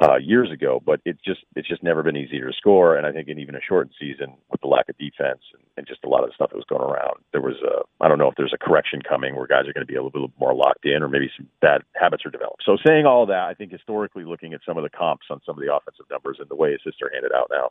uh, 0.00 0.16
years 0.16 0.50
ago. 0.50 0.82
But 0.84 1.00
it's 1.04 1.20
just, 1.24 1.40
it's 1.56 1.68
just 1.68 1.82
never 1.82 2.02
been 2.02 2.16
easier 2.16 2.46
to 2.46 2.56
score. 2.56 2.96
And 2.96 3.06
I 3.06 3.12
think 3.12 3.28
in 3.28 3.38
even 3.38 3.54
a 3.54 3.60
shortened 3.60 3.94
season, 3.98 4.34
with 4.50 4.60
the 4.60 4.68
lack 4.68 4.88
of 4.88 4.96
defense 4.98 5.42
and, 5.52 5.62
and 5.76 5.86
just 5.86 6.04
a 6.04 6.08
lot 6.08 6.22
of 6.22 6.30
the 6.30 6.34
stuff 6.34 6.50
that 6.50 6.56
was 6.56 6.66
going 6.68 6.82
around, 6.82 7.18
there 7.32 7.40
was 7.40 7.56
a, 7.62 7.82
I 8.02 8.08
don't 8.08 8.18
know 8.18 8.28
if 8.28 8.34
there's 8.36 8.54
a 8.54 8.64
correction 8.64 9.02
coming 9.02 9.34
where 9.34 9.46
guys 9.46 9.66
are 9.68 9.72
going 9.72 9.86
to 9.86 9.92
be 9.92 9.96
a 9.96 10.02
little 10.02 10.28
bit 10.28 10.38
more 10.38 10.54
locked 10.54 10.84
in, 10.84 11.02
or 11.02 11.08
maybe 11.08 11.30
some 11.36 11.48
bad 11.60 11.82
habits 11.94 12.24
are 12.24 12.30
developed. 12.30 12.62
So 12.64 12.76
saying 12.86 13.06
all 13.06 13.26
that, 13.26 13.44
I 13.50 13.54
think 13.54 13.72
historically 13.72 14.24
looking 14.24 14.54
at 14.54 14.60
some 14.66 14.76
of 14.76 14.84
the 14.84 14.90
comps 14.90 15.26
on 15.30 15.40
some 15.44 15.58
of 15.58 15.64
the 15.64 15.74
offensive 15.74 16.06
numbers 16.10 16.38
and 16.40 16.48
the 16.48 16.56
way 16.56 16.72
his 16.72 16.80
sister 16.84 17.10
handed 17.12 17.32
out 17.32 17.50
now, 17.50 17.70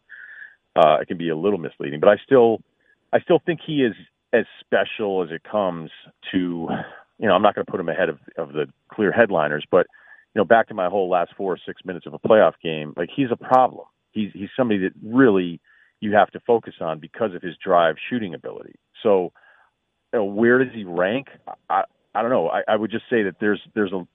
uh, 0.76 0.98
it 1.02 1.08
can 1.08 1.18
be 1.18 1.30
a 1.30 1.36
little 1.38 1.60
misleading. 1.60 2.00
But 2.00 2.10
I 2.10 2.18
still, 2.24 2.60
I 3.14 3.20
still 3.22 3.40
think 3.46 3.62
he 3.66 3.84
is 3.84 3.96
as 4.34 4.46
special 4.60 5.24
as 5.24 5.30
it 5.32 5.44
comes 5.50 5.90
to, 6.32 6.68
you 7.20 7.28
know, 7.28 7.34
I'm 7.34 7.42
not 7.42 7.56
going 7.56 7.66
to 7.66 7.72
put 7.72 7.80
him 7.80 7.90
ahead 7.90 8.10
of, 8.10 8.20
of 8.38 8.52
the 8.52 8.66
clear 8.92 9.12
headliners, 9.12 9.66
but, 9.72 9.88
you 10.38 10.42
know, 10.44 10.46
back 10.46 10.68
to 10.68 10.76
my 10.76 10.88
whole 10.88 11.10
last 11.10 11.32
four 11.36 11.52
or 11.52 11.58
six 11.66 11.84
minutes 11.84 12.06
of 12.06 12.14
a 12.14 12.20
playoff 12.20 12.54
game, 12.62 12.94
like 12.96 13.10
he's 13.12 13.32
a 13.32 13.36
problem. 13.36 13.88
He's, 14.12 14.30
he's 14.36 14.50
somebody 14.56 14.82
that 14.82 14.92
really 15.04 15.60
you 16.00 16.14
have 16.14 16.30
to 16.30 16.40
focus 16.46 16.76
on 16.80 17.00
because 17.00 17.34
of 17.34 17.42
his 17.42 17.56
drive 17.58 17.96
shooting 18.08 18.36
ability. 18.36 18.76
So, 19.02 19.34
you 20.14 20.20
know, 20.20 20.26
where 20.26 20.64
does 20.64 20.72
he 20.76 20.84
rank? 20.84 21.30
I, 21.72 21.86
I 22.14 22.22
don't 22.22 22.30
know. 22.30 22.50
I, 22.50 22.62
I 22.68 22.76
would 22.76 22.92
just 22.92 23.06
say 23.10 23.24
that 23.24 23.38
there's, 23.42 23.60
there's 23.74 23.92
a, 23.92 24.08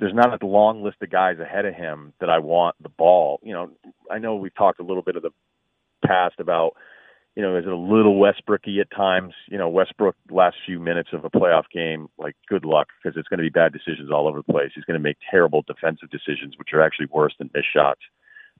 there's 0.00 0.14
not 0.14 0.42
a 0.42 0.46
long 0.46 0.82
list 0.82 0.96
of 1.02 1.10
guys 1.10 1.38
ahead 1.40 1.66
of 1.66 1.74
him 1.74 2.14
that 2.20 2.30
I 2.30 2.38
want 2.38 2.76
the 2.82 2.88
ball. 2.88 3.38
You 3.42 3.52
know, 3.52 3.70
I 4.10 4.16
know 4.16 4.36
we've 4.36 4.54
talked 4.54 4.80
a 4.80 4.82
little 4.82 5.02
bit 5.02 5.16
of 5.16 5.22
the 5.22 5.30
past 6.06 6.36
about 6.38 6.74
you 7.36 7.42
know, 7.42 7.54
is 7.56 7.66
it 7.66 7.72
a 7.72 7.76
little 7.76 8.18
Westbrooky 8.18 8.80
at 8.80 8.90
times? 8.90 9.34
You 9.48 9.58
know, 9.58 9.68
Westbrook 9.68 10.16
last 10.30 10.56
few 10.64 10.80
minutes 10.80 11.10
of 11.12 11.24
a 11.24 11.30
playoff 11.30 11.64
game, 11.72 12.08
like 12.18 12.34
good 12.48 12.64
luck 12.64 12.88
because 12.96 13.16
it's 13.18 13.28
going 13.28 13.38
to 13.38 13.44
be 13.44 13.50
bad 13.50 13.74
decisions 13.74 14.10
all 14.10 14.26
over 14.26 14.38
the 14.38 14.52
place. 14.52 14.70
He's 14.74 14.84
going 14.84 14.98
to 14.98 15.02
make 15.02 15.18
terrible 15.30 15.62
defensive 15.66 16.10
decisions, 16.10 16.54
which 16.58 16.70
are 16.72 16.80
actually 16.80 17.08
worse 17.12 17.34
than 17.38 17.50
missed 17.54 17.66
shots. 17.72 18.00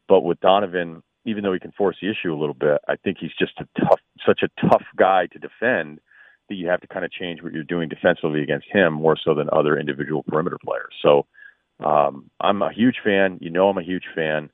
But 0.09 0.21
with 0.21 0.41
Donovan, 0.41 1.03
even 1.25 1.43
though 1.43 1.55
he 1.55 1.59
can 1.59 1.73
force 1.73 1.97
the 2.01 2.11
issue 2.11 2.33
a 2.33 2.39
little 2.39 2.55
bit, 2.55 2.79
I 2.87 2.97
think 2.97 3.17
he's 3.19 3.33
just 3.39 3.55
a 3.59 3.67
tough, 3.81 4.01
such 4.27 4.43
a 4.43 4.69
tough 4.69 4.85
guy 4.95 5.27
to 5.33 5.39
defend 5.39 6.01
that 6.49 6.55
you 6.55 6.69
have 6.69 6.83
to 6.83 6.87
kind 6.87 7.05
of 7.05 7.11
change 7.11 7.43
what 7.43 7.53
you're 7.53 7.65
doing 7.65 7.89
defensively 7.89 8.43
against 8.43 8.67
him 8.71 8.93
more 8.93 9.17
so 9.17 9.35
than 9.35 9.49
other 9.53 9.79
individual 9.79 10.23
perimeter 10.23 10.59
players. 10.63 10.95
So 11.03 11.27
um, 11.85 12.31
I'm 12.41 12.61
a 12.61 12.73
huge 12.73 12.97
fan. 13.03 13.39
You 13.41 13.51
know, 13.51 13.69
I'm 13.69 13.79
a 13.79 13.83
huge 13.83 14.05
fan, 14.15 14.51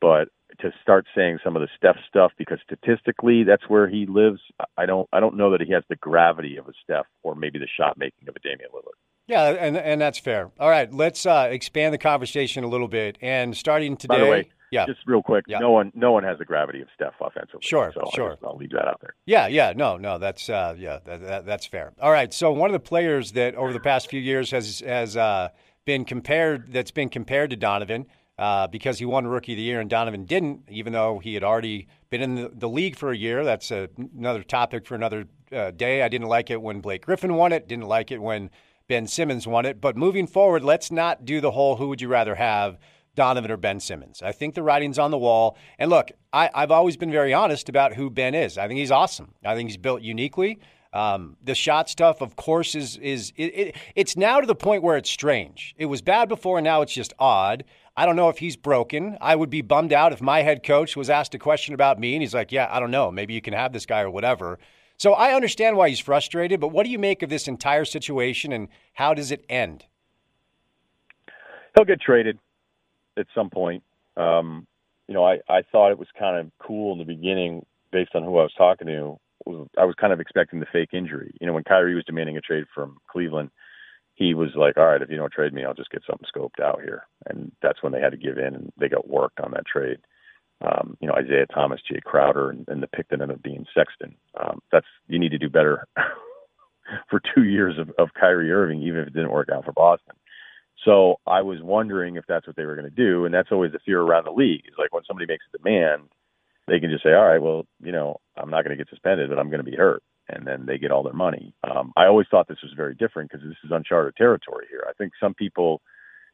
but 0.00 0.28
to 0.60 0.72
start 0.82 1.06
saying 1.14 1.38
some 1.44 1.56
of 1.56 1.62
the 1.62 1.68
Steph 1.76 1.96
stuff 2.08 2.32
because 2.38 2.58
statistically 2.64 3.44
that's 3.44 3.68
where 3.68 3.88
he 3.88 4.06
lives. 4.06 4.40
I 4.76 4.86
don't 4.86 5.08
I 5.12 5.20
don't 5.20 5.36
know 5.36 5.50
that 5.52 5.60
he 5.60 5.72
has 5.72 5.82
the 5.88 5.96
gravity 5.96 6.56
of 6.56 6.68
a 6.68 6.72
Steph 6.82 7.06
or 7.22 7.34
maybe 7.34 7.58
the 7.58 7.68
shot 7.76 7.98
making 7.98 8.28
of 8.28 8.36
a 8.36 8.40
Damian 8.40 8.70
Lillard. 8.74 8.96
Yeah, 9.26 9.48
and 9.48 9.76
and 9.76 10.00
that's 10.00 10.18
fair. 10.18 10.50
All 10.58 10.70
right, 10.70 10.92
let's 10.92 11.26
uh, 11.26 11.48
expand 11.50 11.92
the 11.92 11.98
conversation 11.98 12.62
a 12.62 12.68
little 12.68 12.88
bit. 12.88 13.18
And 13.20 13.56
starting 13.56 13.96
today, 13.96 14.14
By 14.14 14.20
the 14.20 14.30
way, 14.30 14.50
yeah, 14.70 14.86
just 14.86 15.00
real 15.06 15.22
quick, 15.22 15.44
yeah. 15.48 15.58
no 15.58 15.70
one 15.70 15.90
no 15.94 16.12
one 16.12 16.22
has 16.22 16.38
the 16.38 16.44
gravity 16.44 16.80
of 16.80 16.88
Steph 16.94 17.14
offensively. 17.20 17.60
Sure, 17.62 17.90
so 17.92 18.08
sure. 18.14 18.30
Just, 18.30 18.44
I'll 18.44 18.56
leave 18.56 18.70
that 18.70 18.86
out 18.86 19.00
there. 19.00 19.14
Yeah, 19.26 19.48
yeah, 19.48 19.72
no, 19.74 19.96
no, 19.96 20.18
that's 20.18 20.48
uh, 20.48 20.76
yeah, 20.78 21.00
that, 21.04 21.22
that, 21.22 21.46
that's 21.46 21.66
fair. 21.66 21.92
All 22.00 22.12
right, 22.12 22.32
so 22.32 22.52
one 22.52 22.70
of 22.70 22.72
the 22.72 22.80
players 22.80 23.32
that 23.32 23.56
over 23.56 23.72
the 23.72 23.80
past 23.80 24.08
few 24.08 24.20
years 24.20 24.52
has 24.52 24.80
has 24.80 25.16
uh, 25.16 25.48
been 25.84 26.04
compared 26.04 26.72
that's 26.72 26.92
been 26.92 27.08
compared 27.08 27.50
to 27.50 27.56
Donovan 27.56 28.06
uh, 28.38 28.66
because 28.66 28.98
he 28.98 29.04
won 29.04 29.26
Rookie 29.26 29.52
of 29.52 29.56
the 29.56 29.62
Year 29.62 29.80
and 29.80 29.88
Donovan 29.88 30.24
didn't, 30.24 30.62
even 30.68 30.92
though 30.92 31.18
he 31.18 31.34
had 31.34 31.42
already 31.42 31.88
been 32.10 32.22
in 32.22 32.34
the, 32.34 32.50
the 32.54 32.68
league 32.68 32.96
for 32.96 33.10
a 33.10 33.16
year. 33.16 33.44
That's 33.44 33.70
a, 33.70 33.88
another 34.16 34.42
topic 34.42 34.86
for 34.86 34.94
another 34.94 35.26
uh, 35.52 35.70
day. 35.70 36.02
I 36.02 36.08
didn't 36.08 36.28
like 36.28 36.50
it 36.50 36.60
when 36.60 36.80
Blake 36.80 37.06
Griffin 37.06 37.34
won 37.34 37.52
it, 37.52 37.68
didn't 37.68 37.86
like 37.86 38.10
it 38.10 38.20
when 38.20 38.50
Ben 38.88 39.06
Simmons 39.06 39.46
won 39.46 39.64
it. 39.64 39.80
But 39.80 39.96
moving 39.96 40.26
forward, 40.26 40.62
let's 40.62 40.90
not 40.90 41.24
do 41.24 41.40
the 41.40 41.52
whole 41.52 41.76
who 41.76 41.88
would 41.88 42.00
you 42.00 42.08
rather 42.08 42.34
have, 42.34 42.78
Donovan 43.14 43.50
or 43.50 43.56
Ben 43.56 43.80
Simmons. 43.80 44.22
I 44.22 44.30
think 44.30 44.54
the 44.54 44.62
writing's 44.62 44.98
on 44.98 45.10
the 45.10 45.18
wall. 45.18 45.56
And 45.78 45.90
look, 45.90 46.12
I, 46.32 46.50
I've 46.54 46.70
always 46.70 46.96
been 46.96 47.10
very 47.10 47.32
honest 47.32 47.68
about 47.68 47.94
who 47.94 48.10
Ben 48.10 48.34
is. 48.34 48.58
I 48.58 48.68
think 48.68 48.78
he's 48.78 48.90
awesome. 48.90 49.34
I 49.44 49.54
think 49.54 49.70
he's 49.70 49.78
built 49.78 50.02
uniquely. 50.02 50.60
Um, 50.92 51.36
the 51.42 51.54
shot 51.54 51.88
stuff, 51.90 52.20
of 52.20 52.36
course, 52.36 52.74
is 52.74 52.96
is 52.98 53.32
it, 53.36 53.54
it, 53.54 53.76
it's 53.94 54.16
now 54.16 54.40
to 54.40 54.46
the 54.46 54.54
point 54.54 54.82
where 54.82 54.96
it's 54.96 55.10
strange. 55.10 55.74
It 55.76 55.86
was 55.86 56.00
bad 56.00 56.28
before, 56.28 56.58
and 56.58 56.64
now 56.64 56.82
it's 56.82 56.94
just 56.94 57.12
odd. 57.18 57.64
I 57.96 58.04
don't 58.04 58.16
know 58.16 58.28
if 58.28 58.38
he's 58.38 58.56
broken. 58.56 59.16
I 59.20 59.34
would 59.34 59.48
be 59.48 59.62
bummed 59.62 59.92
out 59.92 60.12
if 60.12 60.20
my 60.20 60.42
head 60.42 60.62
coach 60.62 60.96
was 60.96 61.08
asked 61.08 61.34
a 61.34 61.38
question 61.38 61.74
about 61.74 61.98
me 61.98 62.14
and 62.14 62.22
he's 62.22 62.34
like, 62.34 62.52
"Yeah, 62.52 62.68
I 62.70 62.78
don't 62.78 62.90
know. 62.90 63.10
Maybe 63.10 63.32
you 63.34 63.40
can 63.40 63.54
have 63.54 63.72
this 63.72 63.86
guy 63.86 64.00
or 64.00 64.10
whatever." 64.10 64.58
So 64.98 65.12
I 65.12 65.34
understand 65.34 65.76
why 65.76 65.88
he's 65.88 66.00
frustrated, 66.00 66.60
but 66.60 66.68
what 66.68 66.84
do 66.84 66.90
you 66.90 66.98
make 66.98 67.22
of 67.22 67.30
this 67.30 67.48
entire 67.48 67.84
situation 67.84 68.52
and 68.52 68.68
how 68.94 69.14
does 69.14 69.30
it 69.30 69.44
end? 69.48 69.84
He'll 71.74 71.84
get 71.84 72.00
traded 72.00 72.38
at 73.16 73.26
some 73.34 73.50
point. 73.50 73.82
Um, 74.16 74.66
you 75.08 75.14
know, 75.14 75.24
I, 75.24 75.38
I 75.48 75.62
thought 75.70 75.90
it 75.90 75.98
was 75.98 76.08
kind 76.18 76.38
of 76.38 76.50
cool 76.58 76.92
in 76.92 76.98
the 76.98 77.04
beginning 77.04 77.64
based 77.92 78.14
on 78.14 78.22
who 78.22 78.38
I 78.38 78.42
was 78.42 78.54
talking 78.56 78.86
to. 78.86 79.18
I 79.78 79.84
was 79.84 79.94
kind 80.00 80.12
of 80.12 80.20
expecting 80.20 80.60
the 80.60 80.66
fake 80.72 80.90
injury. 80.92 81.32
You 81.40 81.46
know, 81.46 81.52
when 81.52 81.62
Kyrie 81.62 81.94
was 81.94 82.04
demanding 82.04 82.36
a 82.36 82.40
trade 82.40 82.64
from 82.74 82.96
Cleveland, 83.08 83.50
he 84.16 84.34
was 84.34 84.50
like, 84.56 84.76
"All 84.76 84.86
right, 84.86 85.00
if 85.00 85.10
you 85.10 85.16
don't 85.16 85.32
trade 85.32 85.52
me, 85.52 85.64
I'll 85.64 85.74
just 85.74 85.90
get 85.90 86.02
something 86.06 86.26
scoped 86.34 86.60
out 86.60 86.82
here." 86.82 87.06
And 87.26 87.52
that's 87.62 87.82
when 87.82 87.92
they 87.92 88.00
had 88.00 88.12
to 88.12 88.18
give 88.18 88.38
in, 88.38 88.54
and 88.54 88.72
they 88.78 88.88
got 88.88 89.08
worked 89.08 89.40
on 89.40 89.52
that 89.52 89.66
trade. 89.66 89.98
Um, 90.62 90.96
you 91.00 91.06
know, 91.06 91.14
Isaiah 91.14 91.46
Thomas, 91.46 91.80
Jae 91.90 92.02
Crowder, 92.02 92.50
and, 92.50 92.66
and 92.68 92.82
the 92.82 92.86
pick 92.86 93.08
that 93.08 93.20
ended 93.20 93.36
up 93.36 93.42
being 93.42 93.66
Sexton. 93.74 94.16
Um, 94.40 94.60
that's 94.72 94.86
you 95.06 95.18
need 95.18 95.32
to 95.32 95.38
do 95.38 95.50
better 95.50 95.86
for 97.10 97.20
two 97.34 97.44
years 97.44 97.78
of, 97.78 97.90
of 97.98 98.14
Kyrie 98.18 98.50
Irving, 98.50 98.82
even 98.82 99.00
if 99.00 99.08
it 99.08 99.14
didn't 99.14 99.32
work 99.32 99.50
out 99.52 99.64
for 99.64 99.72
Boston. 99.72 100.14
So 100.84 101.16
I 101.26 101.42
was 101.42 101.58
wondering 101.62 102.16
if 102.16 102.24
that's 102.26 102.46
what 102.46 102.56
they 102.56 102.64
were 102.64 102.76
going 102.76 102.88
to 102.88 102.90
do, 102.90 103.26
and 103.26 103.34
that's 103.34 103.52
always 103.52 103.72
the 103.72 103.80
fear 103.84 104.00
around 104.00 104.24
the 104.24 104.32
league. 104.32 104.62
Is 104.66 104.78
like 104.78 104.94
when 104.94 105.04
somebody 105.06 105.26
makes 105.26 105.44
a 105.52 105.58
demand, 105.58 106.08
they 106.68 106.80
can 106.80 106.90
just 106.90 107.02
say, 107.02 107.12
"All 107.12 107.26
right, 107.26 107.42
well, 107.42 107.66
you 107.82 107.92
know, 107.92 108.20
I'm 108.36 108.50
not 108.50 108.64
going 108.64 108.76
to 108.76 108.82
get 108.82 108.88
suspended, 108.88 109.28
but 109.28 109.38
I'm 109.38 109.50
going 109.50 109.64
to 109.64 109.70
be 109.70 109.76
hurt," 109.76 110.02
and 110.28 110.46
then 110.46 110.66
they 110.66 110.78
get 110.78 110.90
all 110.90 111.02
their 111.02 111.12
money. 111.12 111.54
Um, 111.64 111.92
I 111.96 112.06
always 112.06 112.26
thought 112.30 112.48
this 112.48 112.62
was 112.62 112.72
very 112.76 112.94
different 112.94 113.30
because 113.30 113.46
this 113.46 113.56
is 113.64 113.70
uncharted 113.70 114.16
territory 114.16 114.66
here. 114.68 114.84
I 114.88 114.92
think 114.94 115.12
some 115.20 115.34
people, 115.34 115.80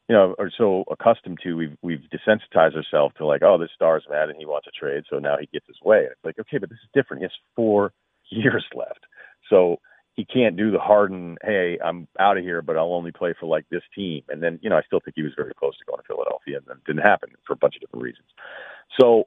you 0.09 0.15
know, 0.15 0.35
are 0.39 0.51
so 0.57 0.85
accustomed 0.91 1.39
to 1.43 1.55
we've 1.55 1.77
we've 1.83 2.05
desensitized 2.13 2.77
ourselves 2.77 3.15
to 3.19 3.27
like, 3.27 3.43
oh, 3.43 3.59
this 3.59 3.71
star's 3.75 4.05
mad 4.11 4.29
and 4.29 4.39
he 4.39 4.47
wants 4.47 4.67
a 4.67 4.71
trade, 4.71 5.05
so 5.11 5.19
now 5.19 5.37
he 5.39 5.49
gets 5.53 5.67
his 5.67 5.81
way. 5.85 6.07
It's 6.11 6.25
like, 6.25 6.39
okay, 6.39 6.59
but 6.59 6.71
this 6.71 6.79
is 6.83 6.91
different. 6.95 7.21
He 7.21 7.25
has 7.25 7.33
four 7.57 7.93
years 8.31 8.65
left, 8.75 9.05
so 9.51 9.79
he 10.15 10.25
can't 10.27 10.57
do 10.57 10.71
the 10.71 10.79
Harden, 10.79 11.37
hey, 11.43 11.79
I'm 11.83 12.07
out 12.19 12.37
of 12.37 12.45
here, 12.45 12.61
but 12.61 12.77
I'll 12.77 12.93
only 12.93 13.13
play 13.13 13.35
for 13.39 13.47
like 13.47 13.65
this 13.71 13.83
team. 13.95 14.23
And 14.29 14.43
then, 14.43 14.59
you 14.63 14.69
know, 14.69 14.77
I 14.77 14.83
still 14.83 15.01
think 15.01 15.15
he 15.17 15.23
was 15.23 15.33
very 15.37 15.55
close 15.55 15.77
to 15.79 15.85
going 15.87 15.99
to 15.99 16.07
Philadelphia, 16.07 16.59
and 16.59 16.67
it 16.69 16.85
didn't 16.85 17.03
happen 17.03 17.31
for 17.47 17.55
a 17.55 17.57
bunch 17.57 17.77
of 17.77 17.81
different 17.81 18.05
reasons. 18.05 18.29
So 19.01 19.25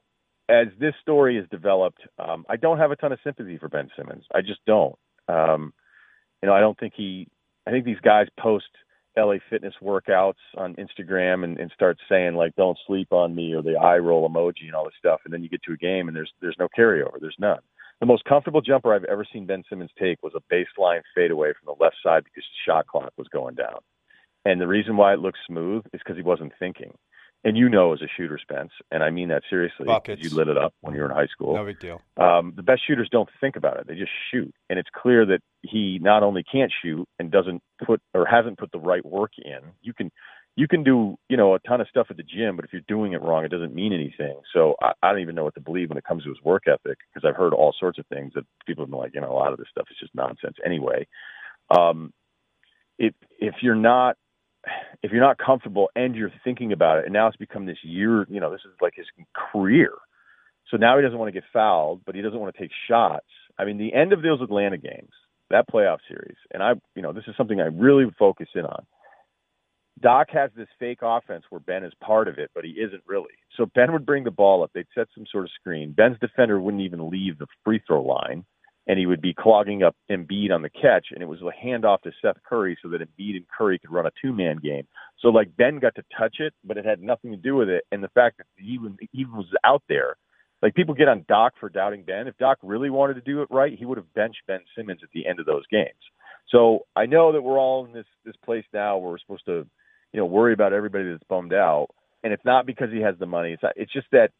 as 0.48 0.68
this 0.78 0.94
story 1.02 1.38
is 1.38 1.48
developed, 1.50 2.00
um, 2.18 2.44
I 2.48 2.56
don't 2.56 2.78
have 2.78 2.90
a 2.90 2.96
ton 2.96 3.12
of 3.12 3.18
sympathy 3.24 3.58
for 3.58 3.68
Ben 3.68 3.88
Simmons. 3.96 4.24
I 4.34 4.42
just 4.42 4.60
don't. 4.66 4.96
Um, 5.28 5.72
you 6.42 6.48
know, 6.48 6.54
I 6.54 6.60
don't 6.60 6.78
think 6.78 6.94
he. 6.96 7.28
I 7.66 7.70
think 7.72 7.84
these 7.84 8.00
guys 8.02 8.28
post 8.38 8.66
LA 9.16 9.36
Fitness 9.50 9.74
workouts 9.82 10.34
on 10.56 10.76
Instagram 10.76 11.42
and, 11.42 11.58
and 11.58 11.70
start 11.74 11.98
saying 12.08 12.34
like 12.34 12.54
"Don't 12.56 12.78
sleep 12.86 13.12
on 13.12 13.34
me" 13.34 13.54
or 13.54 13.62
the 13.62 13.76
eye 13.76 13.98
roll 13.98 14.28
emoji 14.28 14.66
and 14.66 14.74
all 14.74 14.84
this 14.84 14.94
stuff, 14.98 15.20
and 15.24 15.34
then 15.34 15.42
you 15.42 15.48
get 15.48 15.62
to 15.64 15.72
a 15.72 15.76
game 15.76 16.08
and 16.08 16.16
there's 16.16 16.32
there's 16.40 16.56
no 16.58 16.68
carryover. 16.78 17.20
There's 17.20 17.36
none. 17.38 17.60
The 18.00 18.06
most 18.06 18.24
comfortable 18.24 18.60
jumper 18.60 18.94
I've 18.94 19.04
ever 19.04 19.24
seen 19.32 19.46
Ben 19.46 19.64
Simmons 19.68 19.90
take 19.98 20.22
was 20.22 20.34
a 20.36 20.54
baseline 20.54 21.00
fadeaway 21.14 21.52
from 21.54 21.74
the 21.74 21.82
left 21.82 21.96
side 22.02 22.24
because 22.24 22.44
the 22.44 22.70
shot 22.70 22.86
clock 22.86 23.12
was 23.16 23.26
going 23.28 23.54
down. 23.54 23.78
And 24.44 24.60
the 24.60 24.66
reason 24.66 24.96
why 24.98 25.14
it 25.14 25.20
looked 25.20 25.38
smooth 25.46 25.84
is 25.94 26.00
because 26.04 26.16
he 26.16 26.22
wasn't 26.22 26.52
thinking. 26.58 26.92
And 27.46 27.56
you 27.56 27.68
know, 27.68 27.92
as 27.92 28.02
a 28.02 28.08
shooter, 28.16 28.40
Spence, 28.42 28.72
and 28.90 29.04
I 29.04 29.10
mean 29.10 29.28
that 29.28 29.44
seriously, 29.48 29.86
Buckets. 29.86 30.20
you 30.20 30.30
lit 30.30 30.48
it 30.48 30.58
up 30.58 30.74
when 30.80 30.96
you 30.96 31.00
were 31.00 31.08
in 31.08 31.14
high 31.14 31.28
school. 31.28 31.54
No 31.54 31.64
big 31.64 31.78
deal. 31.78 32.02
Um, 32.16 32.52
the 32.56 32.62
best 32.64 32.80
shooters 32.84 33.08
don't 33.08 33.28
think 33.40 33.54
about 33.54 33.78
it; 33.78 33.86
they 33.86 33.94
just 33.94 34.10
shoot. 34.32 34.52
And 34.68 34.80
it's 34.80 34.88
clear 34.92 35.24
that 35.26 35.38
he 35.62 36.00
not 36.02 36.24
only 36.24 36.42
can't 36.42 36.72
shoot 36.82 37.06
and 37.20 37.30
doesn't 37.30 37.62
put 37.86 38.02
or 38.14 38.26
hasn't 38.26 38.58
put 38.58 38.72
the 38.72 38.80
right 38.80 39.06
work 39.06 39.30
in. 39.38 39.60
You 39.80 39.94
can 39.94 40.10
you 40.56 40.66
can 40.66 40.82
do 40.82 41.18
you 41.28 41.36
know 41.36 41.54
a 41.54 41.60
ton 41.60 41.80
of 41.80 41.86
stuff 41.86 42.08
at 42.10 42.16
the 42.16 42.24
gym, 42.24 42.56
but 42.56 42.64
if 42.64 42.72
you're 42.72 42.82
doing 42.88 43.12
it 43.12 43.22
wrong, 43.22 43.44
it 43.44 43.52
doesn't 43.52 43.72
mean 43.72 43.92
anything. 43.92 44.40
So 44.52 44.74
I, 44.82 44.94
I 45.04 45.12
don't 45.12 45.22
even 45.22 45.36
know 45.36 45.44
what 45.44 45.54
to 45.54 45.60
believe 45.60 45.90
when 45.90 45.98
it 45.98 46.04
comes 46.04 46.24
to 46.24 46.30
his 46.30 46.42
work 46.42 46.64
ethic 46.66 46.98
because 47.14 47.24
I've 47.24 47.36
heard 47.36 47.54
all 47.54 47.72
sorts 47.78 48.00
of 48.00 48.06
things 48.08 48.32
that 48.34 48.44
people 48.66 48.82
have 48.82 48.90
been 48.90 48.98
like, 48.98 49.14
you 49.14 49.20
know, 49.20 49.30
a 49.30 49.38
lot 49.38 49.52
of 49.52 49.58
this 49.58 49.68
stuff 49.70 49.86
is 49.88 49.96
just 50.00 50.16
nonsense 50.16 50.56
anyway. 50.64 51.06
Um, 51.70 52.12
if 52.98 53.14
if 53.38 53.54
you're 53.62 53.76
not 53.76 54.16
if 55.02 55.12
you're 55.12 55.20
not 55.20 55.38
comfortable 55.38 55.90
and 55.94 56.14
you're 56.14 56.32
thinking 56.44 56.72
about 56.72 56.98
it, 56.98 57.04
and 57.04 57.12
now 57.12 57.26
it's 57.28 57.36
become 57.36 57.66
this 57.66 57.78
year, 57.82 58.26
you 58.28 58.40
know, 58.40 58.50
this 58.50 58.62
is 58.64 58.72
like 58.80 58.94
his 58.96 59.06
career. 59.52 59.92
So 60.70 60.76
now 60.76 60.96
he 60.96 61.02
doesn't 61.02 61.18
want 61.18 61.28
to 61.28 61.40
get 61.40 61.48
fouled, 61.52 62.02
but 62.04 62.14
he 62.14 62.22
doesn't 62.22 62.38
want 62.38 62.54
to 62.54 62.60
take 62.60 62.72
shots. 62.88 63.26
I 63.58 63.64
mean, 63.64 63.78
the 63.78 63.94
end 63.94 64.12
of 64.12 64.22
those 64.22 64.40
Atlanta 64.42 64.78
games, 64.78 65.12
that 65.50 65.68
playoff 65.68 65.98
series, 66.08 66.36
and 66.52 66.62
I, 66.62 66.72
you 66.94 67.02
know, 67.02 67.12
this 67.12 67.24
is 67.28 67.34
something 67.36 67.60
I 67.60 67.66
really 67.66 68.06
focus 68.18 68.48
in 68.54 68.64
on. 68.64 68.84
Doc 70.00 70.28
has 70.32 70.50
this 70.54 70.68
fake 70.78 70.98
offense 71.00 71.44
where 71.48 71.60
Ben 71.60 71.84
is 71.84 71.92
part 72.02 72.28
of 72.28 72.38
it, 72.38 72.50
but 72.54 72.64
he 72.64 72.72
isn't 72.72 73.02
really. 73.06 73.32
So 73.56 73.66
Ben 73.74 73.92
would 73.92 74.04
bring 74.04 74.24
the 74.24 74.30
ball 74.30 74.62
up. 74.62 74.70
They'd 74.74 74.86
set 74.94 75.08
some 75.14 75.24
sort 75.30 75.44
of 75.44 75.50
screen. 75.58 75.92
Ben's 75.92 76.18
defender 76.20 76.60
wouldn't 76.60 76.82
even 76.82 77.08
leave 77.08 77.38
the 77.38 77.46
free 77.64 77.80
throw 77.86 78.02
line, 78.02 78.44
and 78.86 78.98
he 78.98 79.06
would 79.06 79.20
be 79.20 79.34
clogging 79.34 79.82
up 79.82 79.96
Embiid 80.10 80.52
on 80.52 80.62
the 80.62 80.70
catch. 80.70 81.06
And 81.10 81.22
it 81.22 81.28
was 81.28 81.40
a 81.42 81.66
handoff 81.66 82.02
to 82.02 82.12
Seth 82.22 82.36
Curry 82.48 82.78
so 82.82 82.88
that 82.90 83.00
Embiid 83.00 83.36
and 83.36 83.46
Curry 83.48 83.78
could 83.78 83.92
run 83.92 84.06
a 84.06 84.12
two 84.22 84.32
man 84.32 84.58
game. 84.62 84.86
So 85.20 85.28
like 85.28 85.56
Ben 85.56 85.78
got 85.78 85.94
to 85.96 86.04
touch 86.16 86.36
it, 86.38 86.54
but 86.64 86.76
it 86.76 86.84
had 86.84 87.02
nothing 87.02 87.30
to 87.32 87.36
do 87.36 87.56
with 87.56 87.68
it. 87.68 87.84
And 87.90 88.02
the 88.02 88.08
fact 88.08 88.38
that 88.38 88.46
he 88.56 88.72
even 88.72 88.96
he 89.12 89.24
was 89.24 89.46
out 89.64 89.82
there, 89.88 90.16
like 90.62 90.74
people 90.74 90.94
get 90.94 91.08
on 91.08 91.24
Doc 91.28 91.54
for 91.58 91.68
doubting 91.68 92.02
Ben. 92.02 92.28
If 92.28 92.36
Doc 92.38 92.58
really 92.62 92.90
wanted 92.90 93.14
to 93.14 93.20
do 93.20 93.42
it 93.42 93.48
right, 93.50 93.76
he 93.76 93.84
would 93.84 93.98
have 93.98 94.14
benched 94.14 94.42
Ben 94.46 94.60
Simmons 94.76 95.00
at 95.02 95.10
the 95.12 95.26
end 95.26 95.40
of 95.40 95.46
those 95.46 95.66
games. 95.70 95.90
So 96.48 96.86
I 96.94 97.06
know 97.06 97.32
that 97.32 97.42
we're 97.42 97.58
all 97.58 97.84
in 97.84 97.92
this 97.92 98.06
this 98.24 98.36
place 98.44 98.64
now 98.72 98.98
where 98.98 99.10
we're 99.10 99.18
supposed 99.18 99.46
to 99.46 99.66
you 100.16 100.22
know, 100.22 100.26
worry 100.26 100.54
about 100.54 100.72
everybody 100.72 101.10
that's 101.10 101.22
bummed 101.28 101.52
out. 101.52 101.88
And 102.24 102.32
it's 102.32 102.44
not 102.44 102.64
because 102.64 102.88
he 102.90 103.00
has 103.02 103.14
the 103.18 103.26
money. 103.26 103.52
It's 103.52 103.62
not, 103.62 103.74
it's 103.76 103.92
just 103.92 104.06
that 104.12 104.30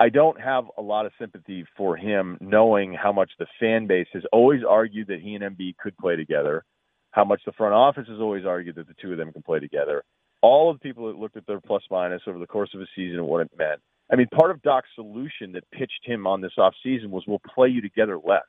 I 0.00 0.08
don't 0.08 0.40
have 0.40 0.64
a 0.76 0.82
lot 0.82 1.06
of 1.06 1.12
sympathy 1.20 1.64
for 1.76 1.96
him, 1.96 2.36
knowing 2.40 2.94
how 2.94 3.12
much 3.12 3.30
the 3.38 3.46
fan 3.60 3.86
base 3.86 4.08
has 4.12 4.24
always 4.32 4.62
argued 4.68 5.06
that 5.08 5.20
he 5.20 5.34
and 5.34 5.44
Embiid 5.44 5.76
could 5.76 5.96
play 5.96 6.16
together, 6.16 6.64
how 7.12 7.24
much 7.24 7.42
the 7.46 7.52
front 7.52 7.74
office 7.74 8.08
has 8.08 8.20
always 8.20 8.44
argued 8.44 8.74
that 8.76 8.88
the 8.88 8.94
two 9.00 9.12
of 9.12 9.18
them 9.18 9.32
can 9.32 9.42
play 9.42 9.60
together. 9.60 10.02
All 10.42 10.68
of 10.68 10.78
the 10.78 10.82
people 10.82 11.06
that 11.06 11.18
looked 11.18 11.36
at 11.36 11.46
their 11.46 11.60
plus 11.60 11.82
minus 11.90 12.22
over 12.26 12.38
the 12.38 12.46
course 12.46 12.70
of 12.74 12.80
a 12.80 12.86
season 12.96 13.18
and 13.18 13.26
what 13.28 13.42
it 13.42 13.50
meant. 13.56 13.80
I 14.12 14.16
mean, 14.16 14.26
part 14.26 14.50
of 14.50 14.62
Doc's 14.62 14.88
solution 14.94 15.52
that 15.52 15.70
pitched 15.70 16.02
him 16.04 16.26
on 16.26 16.40
this 16.40 16.52
offseason 16.58 17.10
was 17.10 17.22
we'll 17.26 17.40
play 17.54 17.68
you 17.68 17.80
together 17.80 18.18
less. 18.22 18.42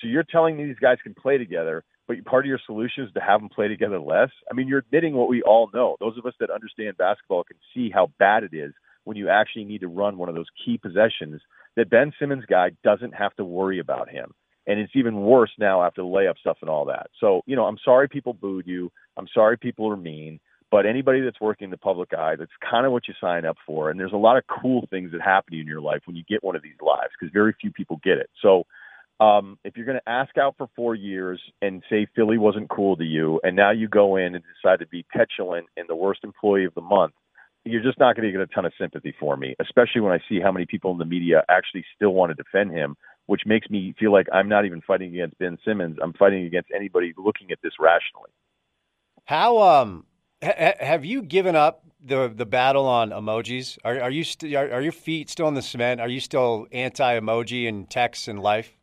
So 0.00 0.08
you're 0.08 0.24
telling 0.24 0.56
me 0.56 0.64
these 0.64 0.76
guys 0.80 0.98
can 1.02 1.14
play 1.14 1.38
together, 1.38 1.84
but 2.08 2.22
part 2.24 2.44
of 2.44 2.48
your 2.48 2.60
solution 2.66 3.04
is 3.04 3.12
to 3.12 3.20
have 3.20 3.40
them 3.40 3.50
play 3.50 3.68
together 3.68 4.00
less. 4.00 4.30
I 4.50 4.54
mean, 4.54 4.66
you're 4.66 4.80
admitting 4.80 5.14
what 5.14 5.28
we 5.28 5.42
all 5.42 5.70
know. 5.72 5.96
Those 6.00 6.18
of 6.18 6.26
us 6.26 6.34
that 6.40 6.50
understand 6.50 6.96
basketball 6.96 7.44
can 7.44 7.58
see 7.74 7.90
how 7.90 8.10
bad 8.18 8.44
it 8.44 8.54
is 8.54 8.72
when 9.06 9.16
you 9.16 9.28
actually 9.28 9.64
need 9.64 9.80
to 9.80 9.88
run 9.88 10.18
one 10.18 10.28
of 10.28 10.34
those 10.34 10.48
key 10.64 10.76
possessions 10.78 11.40
that 11.76 11.88
Ben 11.88 12.12
Simmons 12.18 12.44
guy 12.48 12.70
doesn't 12.82 13.14
have 13.14 13.34
to 13.36 13.44
worry 13.44 13.78
about 13.78 14.08
him. 14.08 14.32
And 14.66 14.80
it's 14.80 14.92
even 14.96 15.20
worse 15.20 15.52
now 15.58 15.84
after 15.84 16.02
the 16.02 16.08
layup 16.08 16.38
stuff 16.38 16.58
and 16.60 16.68
all 16.68 16.86
that. 16.86 17.06
So, 17.20 17.42
you 17.46 17.54
know, 17.54 17.66
I'm 17.66 17.78
sorry 17.84 18.08
people 18.08 18.34
booed 18.34 18.66
you. 18.66 18.90
I'm 19.16 19.28
sorry 19.32 19.56
people 19.56 19.88
are 19.90 19.96
mean. 19.96 20.40
But 20.72 20.86
anybody 20.86 21.20
that's 21.20 21.40
working 21.40 21.70
the 21.70 21.76
public 21.76 22.12
eye, 22.12 22.34
that's 22.36 22.50
kind 22.68 22.84
of 22.84 22.90
what 22.90 23.06
you 23.06 23.14
sign 23.20 23.44
up 23.46 23.56
for. 23.64 23.90
And 23.90 24.00
there's 24.00 24.12
a 24.12 24.16
lot 24.16 24.36
of 24.36 24.42
cool 24.48 24.88
things 24.90 25.12
that 25.12 25.22
happen 25.22 25.54
in 25.54 25.68
your 25.68 25.80
life 25.80 26.00
when 26.06 26.16
you 26.16 26.24
get 26.28 26.42
one 26.42 26.56
of 26.56 26.62
these 26.62 26.80
lives 26.84 27.12
because 27.18 27.32
very 27.32 27.54
few 27.60 27.70
people 27.70 28.00
get 28.02 28.18
it. 28.18 28.28
So 28.42 28.64
um, 29.20 29.56
if 29.62 29.76
you're 29.76 29.86
going 29.86 30.00
to 30.04 30.10
ask 30.10 30.36
out 30.36 30.56
for 30.58 30.68
four 30.74 30.96
years 30.96 31.40
and 31.62 31.84
say 31.88 32.08
Philly 32.16 32.38
wasn't 32.38 32.68
cool 32.68 32.96
to 32.96 33.04
you, 33.04 33.40
and 33.44 33.54
now 33.54 33.70
you 33.70 33.86
go 33.86 34.16
in 34.16 34.34
and 34.34 34.42
decide 34.60 34.80
to 34.80 34.86
be 34.88 35.04
petulant 35.04 35.66
and 35.76 35.88
the 35.88 35.94
worst 35.94 36.24
employee 36.24 36.64
of 36.64 36.74
the 36.74 36.80
month, 36.80 37.14
you're 37.66 37.82
just 37.82 37.98
not 37.98 38.16
going 38.16 38.26
to 38.26 38.32
get 38.32 38.40
a 38.40 38.46
ton 38.46 38.64
of 38.64 38.72
sympathy 38.78 39.14
for 39.18 39.36
me, 39.36 39.54
especially 39.60 40.00
when 40.00 40.12
I 40.12 40.20
see 40.28 40.40
how 40.40 40.52
many 40.52 40.66
people 40.66 40.92
in 40.92 40.98
the 40.98 41.04
media 41.04 41.42
actually 41.48 41.84
still 41.94 42.10
want 42.10 42.30
to 42.30 42.34
defend 42.34 42.70
him, 42.70 42.96
which 43.26 43.42
makes 43.44 43.68
me 43.68 43.94
feel 43.98 44.12
like 44.12 44.26
I'm 44.32 44.48
not 44.48 44.64
even 44.64 44.80
fighting 44.80 45.12
against 45.12 45.38
Ben 45.38 45.58
Simmons. 45.64 45.98
I'm 46.02 46.12
fighting 46.12 46.44
against 46.46 46.70
anybody 46.74 47.12
looking 47.18 47.50
at 47.50 47.58
this 47.62 47.72
rationally. 47.80 48.30
How 49.24 49.58
um 49.58 50.06
ha- 50.42 50.74
have 50.78 51.04
you 51.04 51.22
given 51.22 51.56
up 51.56 51.84
the 52.00 52.32
the 52.34 52.46
battle 52.46 52.86
on 52.86 53.10
emojis? 53.10 53.78
Are 53.84 54.00
are 54.00 54.10
you 54.10 54.22
st- 54.22 54.54
are, 54.54 54.70
are 54.70 54.80
your 54.80 54.92
feet 54.92 55.28
still 55.28 55.48
in 55.48 55.54
the 55.54 55.62
cement? 55.62 56.00
Are 56.00 56.08
you 56.08 56.20
still 56.20 56.68
anti 56.70 57.18
emoji 57.18 57.68
and 57.68 57.90
text 57.90 58.28
and 58.28 58.40
life? 58.40 58.76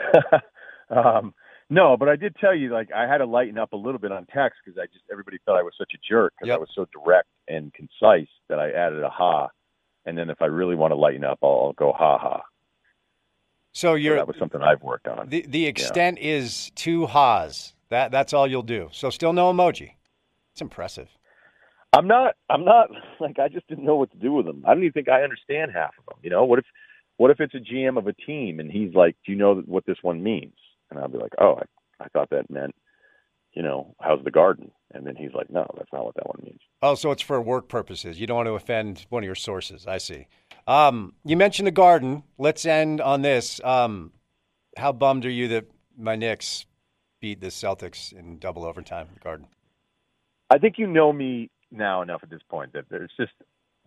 um, 0.90 1.34
no, 1.68 1.96
but 1.96 2.08
I 2.08 2.16
did 2.16 2.34
tell 2.40 2.54
you, 2.54 2.72
like, 2.72 2.90
I 2.92 3.06
had 3.06 3.18
to 3.18 3.26
lighten 3.26 3.58
up 3.58 3.72
a 3.72 3.76
little 3.76 4.00
bit 4.00 4.10
on 4.10 4.26
text 4.26 4.58
because 4.64 4.78
I 4.78 4.86
just 4.86 5.04
everybody 5.10 5.38
thought 5.44 5.58
I 5.58 5.62
was 5.62 5.74
such 5.78 5.92
a 5.94 5.98
jerk 6.08 6.32
because 6.36 6.48
Yep. 6.48 6.56
I 6.56 6.60
was 6.60 6.68
so 6.74 6.86
direct 6.92 7.28
and 7.50 7.72
concise 7.74 8.28
that 8.48 8.58
I 8.58 8.70
added 8.70 9.02
a 9.02 9.10
ha, 9.10 9.48
and 10.06 10.16
then 10.16 10.30
if 10.30 10.40
I 10.40 10.46
really 10.46 10.76
want 10.76 10.92
to 10.92 10.96
lighten 10.96 11.24
up, 11.24 11.38
I'll, 11.42 11.50
I'll 11.66 11.72
go 11.72 11.92
ha 11.92 12.18
ha. 12.18 12.42
So 13.72 13.88
So 13.90 13.94
you're 13.94 14.16
that 14.16 14.26
was 14.26 14.36
something 14.38 14.62
I've 14.62 14.82
worked 14.82 15.06
on. 15.08 15.28
the 15.28 15.44
the 15.46 15.66
extent 15.66 16.18
is 16.20 16.70
two 16.74 17.06
ha's. 17.06 17.74
That 17.88 18.10
that's 18.10 18.32
all 18.32 18.46
you'll 18.46 18.62
do. 18.62 18.88
So 18.92 19.10
still 19.10 19.32
no 19.32 19.52
emoji. 19.52 19.92
It's 20.52 20.60
impressive. 20.60 21.08
I'm 21.92 22.06
not. 22.06 22.34
I'm 22.48 22.64
not 22.64 22.88
like 23.20 23.38
I 23.38 23.48
just 23.48 23.66
didn't 23.68 23.84
know 23.84 23.96
what 23.96 24.10
to 24.12 24.18
do 24.18 24.32
with 24.32 24.46
them. 24.46 24.64
I 24.66 24.74
don't 24.74 24.82
even 24.82 24.92
think 24.92 25.08
I 25.08 25.22
understand 25.22 25.72
half 25.72 25.92
of 25.98 26.06
them. 26.06 26.18
You 26.22 26.30
know, 26.30 26.44
what 26.44 26.58
if 26.58 26.64
what 27.16 27.30
if 27.30 27.40
it's 27.40 27.54
a 27.54 27.58
GM 27.58 27.98
of 27.98 28.06
a 28.06 28.12
team 28.12 28.60
and 28.60 28.70
he's 28.70 28.94
like, 28.94 29.16
"Do 29.26 29.32
you 29.32 29.38
know 29.38 29.56
what 29.66 29.84
this 29.86 29.98
one 30.02 30.22
means?" 30.22 30.54
And 30.90 30.98
I'll 30.98 31.08
be 31.08 31.18
like, 31.18 31.34
"Oh, 31.38 31.58
I, 32.00 32.04
I 32.04 32.08
thought 32.08 32.30
that 32.30 32.50
meant, 32.50 32.74
you 33.52 33.62
know, 33.62 33.94
how's 34.00 34.22
the 34.24 34.30
garden?" 34.30 34.70
And 34.92 35.06
then 35.06 35.16
he's 35.16 35.32
like, 35.34 35.50
"No, 35.50 35.66
that's 35.76 35.92
not 35.92 36.04
what 36.04 36.14
that 36.16 36.26
one 36.26 36.40
means." 36.42 36.60
Oh, 36.82 36.94
so 36.94 37.10
it's 37.10 37.22
for 37.22 37.40
work 37.40 37.68
purposes. 37.68 38.20
You 38.20 38.26
don't 38.26 38.36
want 38.36 38.46
to 38.48 38.54
offend 38.54 39.06
one 39.08 39.22
of 39.22 39.26
your 39.26 39.34
sources. 39.34 39.86
I 39.86 39.98
see. 39.98 40.26
Um, 40.66 41.14
you 41.24 41.36
mentioned 41.36 41.66
the 41.66 41.72
garden. 41.72 42.22
Let's 42.38 42.64
end 42.66 43.00
on 43.00 43.22
this. 43.22 43.60
Um, 43.64 44.12
how 44.76 44.92
bummed 44.92 45.24
are 45.26 45.30
you 45.30 45.48
that 45.48 45.66
my 45.98 46.16
Knicks 46.16 46.66
beat 47.20 47.40
the 47.40 47.48
Celtics 47.48 48.12
in 48.12 48.38
double 48.38 48.64
overtime? 48.64 49.08
the 49.14 49.20
Garden. 49.20 49.46
I 50.48 50.58
think 50.58 50.78
you 50.78 50.86
know 50.86 51.12
me 51.12 51.50
now 51.70 52.02
enough 52.02 52.22
at 52.22 52.30
this 52.30 52.42
point 52.48 52.72
that 52.72 52.86
there's 52.88 53.10
just 53.16 53.32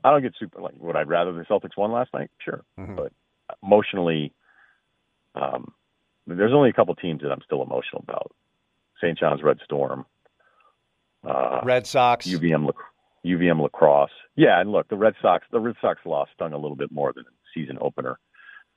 I 0.03 0.11
don't 0.11 0.22
get 0.22 0.34
super 0.39 0.61
like 0.61 0.74
would 0.78 0.95
I 0.95 1.01
rather 1.01 1.32
the 1.34 1.43
Celtics 1.43 1.78
won 1.78 1.91
last 1.91 2.14
night? 2.14 2.30
Sure, 2.39 2.64
Mhm. 2.78 2.95
but 2.95 3.11
emotionally, 3.61 4.34
um, 5.36 5.74
there's 6.28 6.53
only 6.53 6.70
a 6.70 6.74
couple 6.74 6.95
teams 6.95 7.22
that 7.22 7.32
I'm 7.32 7.41
still 7.45 7.61
emotional 7.61 8.03
about: 8.07 8.32
St. 9.04 9.18
John's 9.18 9.43
Red 9.43 9.58
Storm, 9.64 10.06
uh, 11.28 11.62
Red 11.64 11.86
Sox. 11.86 12.26
UVM 12.26 12.72
UVM 13.26 13.62
lacrosse. 13.62 14.10
Yeah, 14.36 14.60
and 14.60 14.72
look, 14.72 14.88
the 14.89 14.95
Red 14.95 15.14
Sox 15.22 15.45
the 15.51 15.60
Red 15.60 15.76
Sox 15.82 15.99
loss 16.06 16.30
stung 16.34 16.54
a 16.54 16.58
little 16.58 16.76
bit 16.76 16.91
more 16.91 17.14
than 17.14 17.26
the 17.26 17.62
season 17.62 17.78
opener 17.82 18.18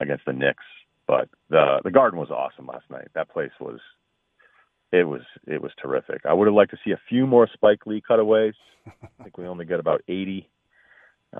against 0.00 0.24
the 0.26 0.32
Knicks, 0.32 0.64
but 1.06 1.28
the 1.48 1.80
the 1.84 1.90
Garden 1.90 2.18
was 2.18 2.30
awesome 2.30 2.66
last 2.66 2.88
night. 2.90 3.08
That 3.14 3.30
place 3.30 3.52
was 3.60 3.80
it 4.92 5.04
was 5.04 5.22
it 5.46 5.62
was 5.62 5.72
terrific. 5.80 6.22
I 6.24 6.32
would 6.32 6.46
have 6.46 6.54
liked 6.54 6.72
to 6.72 6.78
see 6.84 6.92
a 6.92 7.00
few 7.08 7.26
more 7.26 7.48
Spike 7.52 7.86
Lee 7.86 8.02
cutaways. 8.06 8.54
I 8.86 9.22
think 9.22 9.38
we 9.38 9.46
only 9.46 9.64
got 9.64 9.80
about 9.80 10.02
80. 10.08 10.48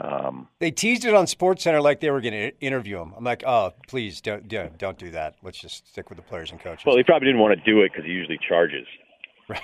Um, 0.00 0.48
They 0.58 0.70
teased 0.70 1.04
it 1.04 1.14
on 1.14 1.26
Sports 1.26 1.62
Center 1.64 1.80
like 1.80 2.00
they 2.00 2.10
were 2.10 2.20
going 2.20 2.34
to 2.34 2.58
interview 2.60 3.00
him. 3.00 3.14
I'm 3.16 3.24
like, 3.24 3.44
oh, 3.46 3.72
please 3.88 4.20
don't, 4.20 4.46
don't 4.48 4.76
don't 4.78 4.98
do 4.98 5.10
that. 5.12 5.36
Let's 5.42 5.58
just 5.58 5.88
stick 5.88 6.10
with 6.10 6.16
the 6.16 6.22
players 6.22 6.50
and 6.50 6.60
coaches. 6.60 6.84
well, 6.86 6.96
he 6.96 7.02
probably 7.02 7.26
didn't 7.26 7.40
want 7.40 7.58
to 7.58 7.64
do 7.70 7.82
it 7.82 7.92
because 7.92 8.04
he 8.04 8.12
usually 8.12 8.38
charges. 8.46 8.86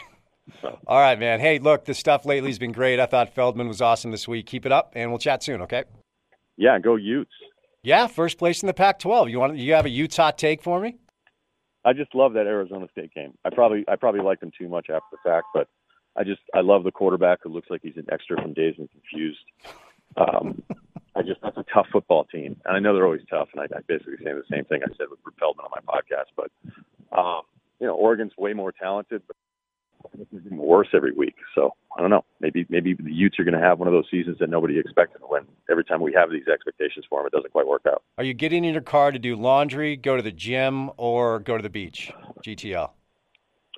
Right. 0.65 0.75
All 0.89 1.01
right, 1.01 1.19
man. 1.19 1.39
Hey, 1.39 1.61
look, 1.61 1.85
the 1.85 1.95
stuff 1.95 2.27
lately 2.27 2.51
has 2.51 2.59
been 2.59 2.73
great. 2.73 2.99
I 2.99 3.07
thought 3.07 3.33
Feldman 3.33 3.69
was 3.69 3.81
awesome 3.81 4.11
this 4.11 4.27
week. 4.27 4.47
Keep 4.47 4.67
it 4.67 4.73
up, 4.73 4.93
and 4.97 5.11
we'll 5.11 5.21
chat 5.21 5.41
soon. 5.43 5.63
Okay? 5.63 5.85
Yeah, 6.57 6.81
go 6.81 6.97
Utes. 6.97 7.31
Yeah, 7.85 8.09
first 8.09 8.39
place 8.39 8.61
in 8.61 8.67
the 8.67 8.75
Pac-12. 8.75 9.31
You 9.31 9.39
want? 9.39 9.57
You 9.57 9.73
have 9.75 9.87
a 9.87 9.89
Utah 9.89 10.33
take 10.33 10.61
for 10.61 10.81
me? 10.81 10.97
I 11.85 11.93
just 11.93 12.13
love 12.15 12.33
that 12.35 12.47
Arizona 12.47 12.89
State 12.91 13.15
game. 13.15 13.35
I 13.45 13.51
probably 13.51 13.85
I 13.89 13.95
probably 13.97 14.21
liked 14.21 14.43
him 14.43 14.51
too 14.57 14.69
much 14.69 14.87
after 14.91 15.07
the 15.13 15.19
fact, 15.25 15.47
but 15.55 15.69
I 16.17 16.25
just 16.25 16.41
I 16.55 16.61
love 16.61 16.83
the 16.85 16.93
quarterback 16.93 17.39
who 17.45 17.49
looks 17.51 17.71
like 17.71 17.81
he's 17.83 17.97
an 17.97 18.07
extra 18.13 18.41
from 18.41 18.53
Dazed 18.53 18.79
and 18.81 18.89
Confused. 18.91 19.45
Um, 20.17 20.63
I 21.15 21.23
just 21.23 21.41
that's 21.43 21.57
a 21.57 21.65
tough 21.73 21.87
football 21.93 22.25
team, 22.25 22.57
and 22.65 22.77
I 22.77 22.81
know 22.81 22.95
they're 22.95 23.05
always 23.05 23.25
tough. 23.29 23.49
And 23.53 23.61
I, 23.61 23.65
I 23.77 23.81
basically 23.87 24.17
say 24.19 24.33
the 24.33 24.45
same 24.51 24.65
thing 24.65 24.81
I 24.83 24.89
said 24.97 25.07
with 25.11 25.21
Feldman 25.39 25.67
on 25.67 25.71
my 25.71 25.95
podcast. 25.95 26.33
But 26.37 26.51
um, 27.17 27.43
you 27.81 27.87
know, 27.87 27.95
Oregon's 27.95 28.33
way 28.39 28.53
more 28.55 28.73
talented, 28.73 29.23
but 29.27 29.37
getting 30.33 30.57
worse 30.57 30.89
every 30.95 31.13
week. 31.13 31.35
So 31.55 31.75
I 31.97 32.01
don't 32.01 32.11
know. 32.11 32.25
Maybe 32.41 32.67
maybe 32.69 32.95
the 32.95 33.13
Utes 33.13 33.39
are 33.39 33.45
going 33.45 33.59
to 33.59 33.61
have 33.61 33.79
one 33.79 33.89
of 33.89 33.93
those 33.93 34.07
seasons 34.11 34.39
that 34.41 34.49
nobody 34.49 34.79
expected. 34.79 35.21
When 35.27 35.43
every 35.71 35.85
time 35.85 36.01
we 36.01 36.13
have 36.15 36.31
these 36.31 36.49
expectations 36.49 37.05
for 37.09 37.21
them, 37.21 37.27
it 37.27 37.33
doesn't 37.33 37.53
quite 37.53 37.67
work 37.67 37.83
out. 37.87 38.03
Are 38.19 38.25
you 38.25 38.35
getting 38.35 38.65
in 38.65 38.73
your 38.73 38.83
car 38.83 39.13
to 39.13 39.19
do 39.19 39.37
laundry, 39.37 39.97
go 39.97 40.17
to 40.17 40.23
the 40.23 40.33
gym, 40.33 40.91
or 40.97 41.41
go 41.41 41.57
to 41.57 41.63
the 41.63 41.71
beach? 41.71 42.11
GTL. 42.47 42.91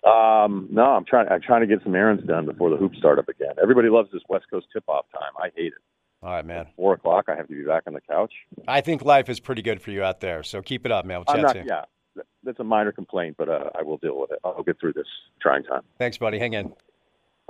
Um, 0.05 0.69
no, 0.71 0.85
I'm 0.85 1.05
trying. 1.05 1.29
I'm 1.29 1.41
trying 1.41 1.63
to 1.63 1.67
get 1.67 1.83
some 1.83 1.95
errands 1.95 2.25
done 2.27 2.47
before 2.47 2.71
the 2.71 2.77
hoops 2.77 2.99
start 2.99 3.19
up 3.19 3.29
again. 3.29 3.55
Everybody 3.63 3.89
loves 3.89 4.11
this 4.13 4.23
West 4.29 4.47
Coast 4.51 4.67
tip-off 4.73 5.07
time. 5.13 5.33
I 5.39 5.49
hate 5.57 5.73
it. 5.73 5.83
All 6.25 6.31
right, 6.31 6.47
man. 6.47 6.67
Four 6.77 6.95
o'clock, 6.95 7.27
I 7.29 7.37
have 7.37 7.49
to 7.49 7.55
be 7.55 7.65
back 7.65 7.83
on 7.87 7.93
the 7.93 8.01
couch. 8.01 8.33
I 8.67 8.81
think 8.81 9.05
life 9.05 9.29
is 9.29 9.41
pretty 9.41 9.61
good 9.61 9.83
for 9.83 9.91
you 9.91 10.03
out 10.03 10.21
there. 10.21 10.43
So 10.43 10.63
keep 10.63 10.87
it 10.87 10.93
up, 10.93 11.05
man. 11.05 11.19
We'll 11.19 11.25
I'm 11.29 11.37
chat 11.37 11.43
not. 11.43 11.53
soon. 11.53 11.67
Yeah, 11.67 12.23
that's 12.43 12.59
a 12.61 12.65
minor 12.65 12.93
complaint, 12.93 13.37
but 13.37 13.51
uh, 13.51 13.69
I 13.79 13.83
will 13.83 13.99
deal 13.99 14.19
with 14.19 14.33
it. 14.33 14.39
I'll 14.43 14.63
get 14.63 14.81
through 14.81 14.95
this 14.95 15.07
trying 15.43 15.65
time. 15.65 15.83
Thanks, 15.99 16.17
buddy. 16.17 16.39
Hang 16.39 16.55
in. 16.55 16.73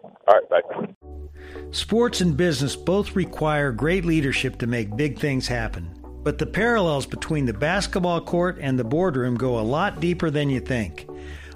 All 0.03 0.13
right, 0.27 0.49
bye. 0.51 0.61
Sports 1.71 2.21
and 2.21 2.37
business 2.37 2.75
both 2.75 3.15
require 3.15 3.71
great 3.71 4.05
leadership 4.05 4.59
to 4.59 4.67
make 4.67 4.97
big 4.97 5.21
things 5.21 5.47
happen. 5.47 5.97
But 6.25 6.39
the 6.39 6.47
parallels 6.47 7.07
between 7.07 7.47
the 7.47 7.53
basketball 7.53 8.23
court 8.23 8.59
and 8.61 8.77
the 8.77 8.85
boardroom 8.85 9.37
go 9.37 9.59
a 9.59 9.63
lot 9.63 10.01
deeper 10.01 10.31
than 10.31 10.51
you 10.51 10.59
think. 10.59 11.07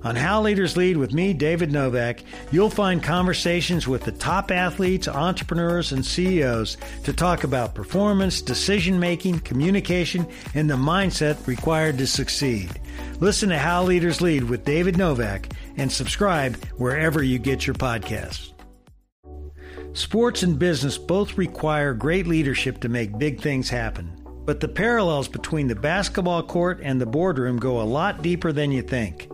On 0.05 0.15
How 0.15 0.41
Leaders 0.41 0.77
Lead 0.77 0.97
with 0.97 1.13
me, 1.13 1.33
David 1.33 1.73
Novak, 1.73 2.23
you'll 2.53 2.71
find 2.71 3.03
conversations 3.03 3.89
with 3.89 4.05
the 4.05 4.13
top 4.13 4.53
athletes, 4.53 5.09
entrepreneurs, 5.09 5.91
and 5.91 6.07
CEOs 6.07 6.77
to 7.03 7.13
talk 7.13 7.43
about 7.43 7.75
performance, 7.75 8.41
decision 8.41 9.01
making, 9.01 9.41
communication, 9.41 10.27
and 10.55 10.71
the 10.71 10.77
mindset 10.77 11.45
required 11.49 11.99
to 11.99 12.07
succeed. 12.07 12.81
Listen 13.19 13.49
to 13.49 13.59
How 13.59 13.83
Leaders 13.83 14.21
Lead 14.21 14.45
with 14.45 14.65
David 14.65 14.97
Novak 14.97 15.49
and 15.77 15.91
subscribe 15.91 16.63
wherever 16.77 17.23
you 17.23 17.41
get 17.41 17.67
your 17.67 17.75
podcasts. 17.75 18.53
Sports 19.95 20.45
and 20.45 20.61
business 20.61 20.97
both 20.97 21.37
require 21.37 21.93
great 21.93 22.29
leadership 22.29 22.81
to 22.81 22.89
make 22.89 23.19
big 23.19 23.41
things 23.41 23.69
happen. 23.69 24.15
But 24.45 24.61
the 24.61 24.69
parallels 24.69 25.29
between 25.29 25.67
the 25.67 25.75
basketball 25.75 26.43
court 26.43 26.81
and 26.83 27.01
the 27.01 27.07
boardroom 27.07 27.59
go 27.59 27.81
a 27.81 27.83
lot 27.83 28.23
deeper 28.23 28.53
than 28.53 28.71
you 28.71 28.81
think. 28.81 29.29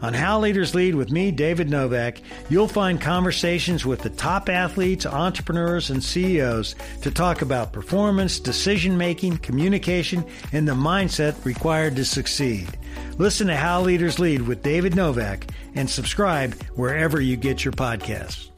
On 0.00 0.14
How 0.14 0.38
Leaders 0.38 0.76
Lead 0.76 0.94
with 0.94 1.10
me, 1.10 1.32
David 1.32 1.68
Novak, 1.68 2.20
you'll 2.48 2.68
find 2.68 3.00
conversations 3.00 3.84
with 3.84 4.00
the 4.00 4.10
top 4.10 4.48
athletes, 4.48 5.04
entrepreneurs, 5.06 5.90
and 5.90 6.02
CEOs 6.02 6.76
to 7.02 7.10
talk 7.10 7.42
about 7.42 7.72
performance, 7.72 8.38
decision 8.38 8.96
making, 8.96 9.38
communication, 9.38 10.24
and 10.52 10.68
the 10.68 10.72
mindset 10.72 11.44
required 11.44 11.96
to 11.96 12.04
succeed. 12.04 12.68
Listen 13.16 13.48
to 13.48 13.56
How 13.56 13.80
Leaders 13.80 14.20
Lead 14.20 14.42
with 14.42 14.62
David 14.62 14.94
Novak 14.94 15.48
and 15.74 15.90
subscribe 15.90 16.54
wherever 16.76 17.20
you 17.20 17.36
get 17.36 17.64
your 17.64 17.72
podcasts. 17.72 18.50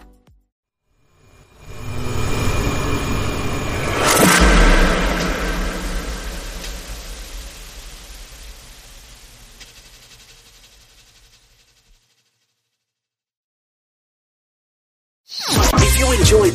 If 15.43 15.99
you 15.99 16.12
enjoyed 16.12 16.55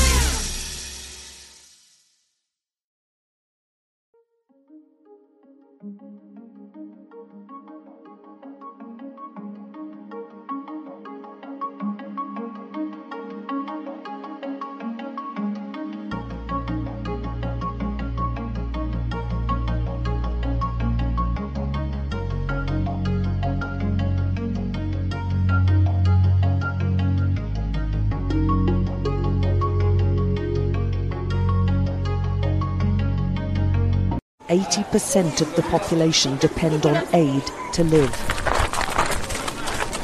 80% 34.91 35.39
of 35.39 35.55
the 35.55 35.61
population 35.63 36.35
depend 36.37 36.85
on 36.85 37.07
aid 37.13 37.43
to 37.71 37.83
live. 37.85 38.13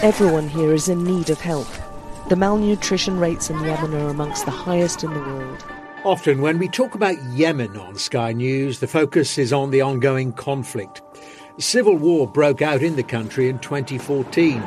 Everyone 0.01 0.47
here 0.47 0.73
is 0.73 0.87
in 0.87 1.03
need 1.03 1.29
of 1.29 1.41
help. 1.41 1.67
The 2.29 2.37
malnutrition 2.37 3.19
rates 3.19 3.49
in 3.49 3.59
Yemen 3.59 3.93
are 3.93 4.07
amongst 4.07 4.45
the 4.45 4.51
highest 4.51 5.03
in 5.03 5.13
the 5.13 5.19
world. 5.19 5.65
Often, 6.05 6.41
when 6.41 6.57
we 6.57 6.69
talk 6.69 6.95
about 6.95 7.21
Yemen 7.33 7.75
on 7.75 7.97
Sky 7.97 8.31
News, 8.31 8.79
the 8.79 8.87
focus 8.87 9.37
is 9.37 9.51
on 9.51 9.71
the 9.71 9.81
ongoing 9.81 10.31
conflict. 10.31 11.01
Civil 11.57 11.97
war 11.97 12.25
broke 12.25 12.61
out 12.61 12.81
in 12.81 12.95
the 12.95 13.03
country 13.03 13.49
in 13.49 13.59
2014 13.59 14.61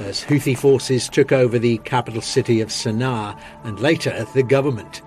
as 0.00 0.24
Houthi 0.24 0.58
forces 0.58 1.08
took 1.08 1.30
over 1.30 1.58
the 1.58 1.78
capital 1.78 2.20
city 2.20 2.60
of 2.60 2.68
Sana'a 2.68 3.38
and 3.64 3.78
later 3.78 4.26
the 4.34 4.42
government. 4.42 5.02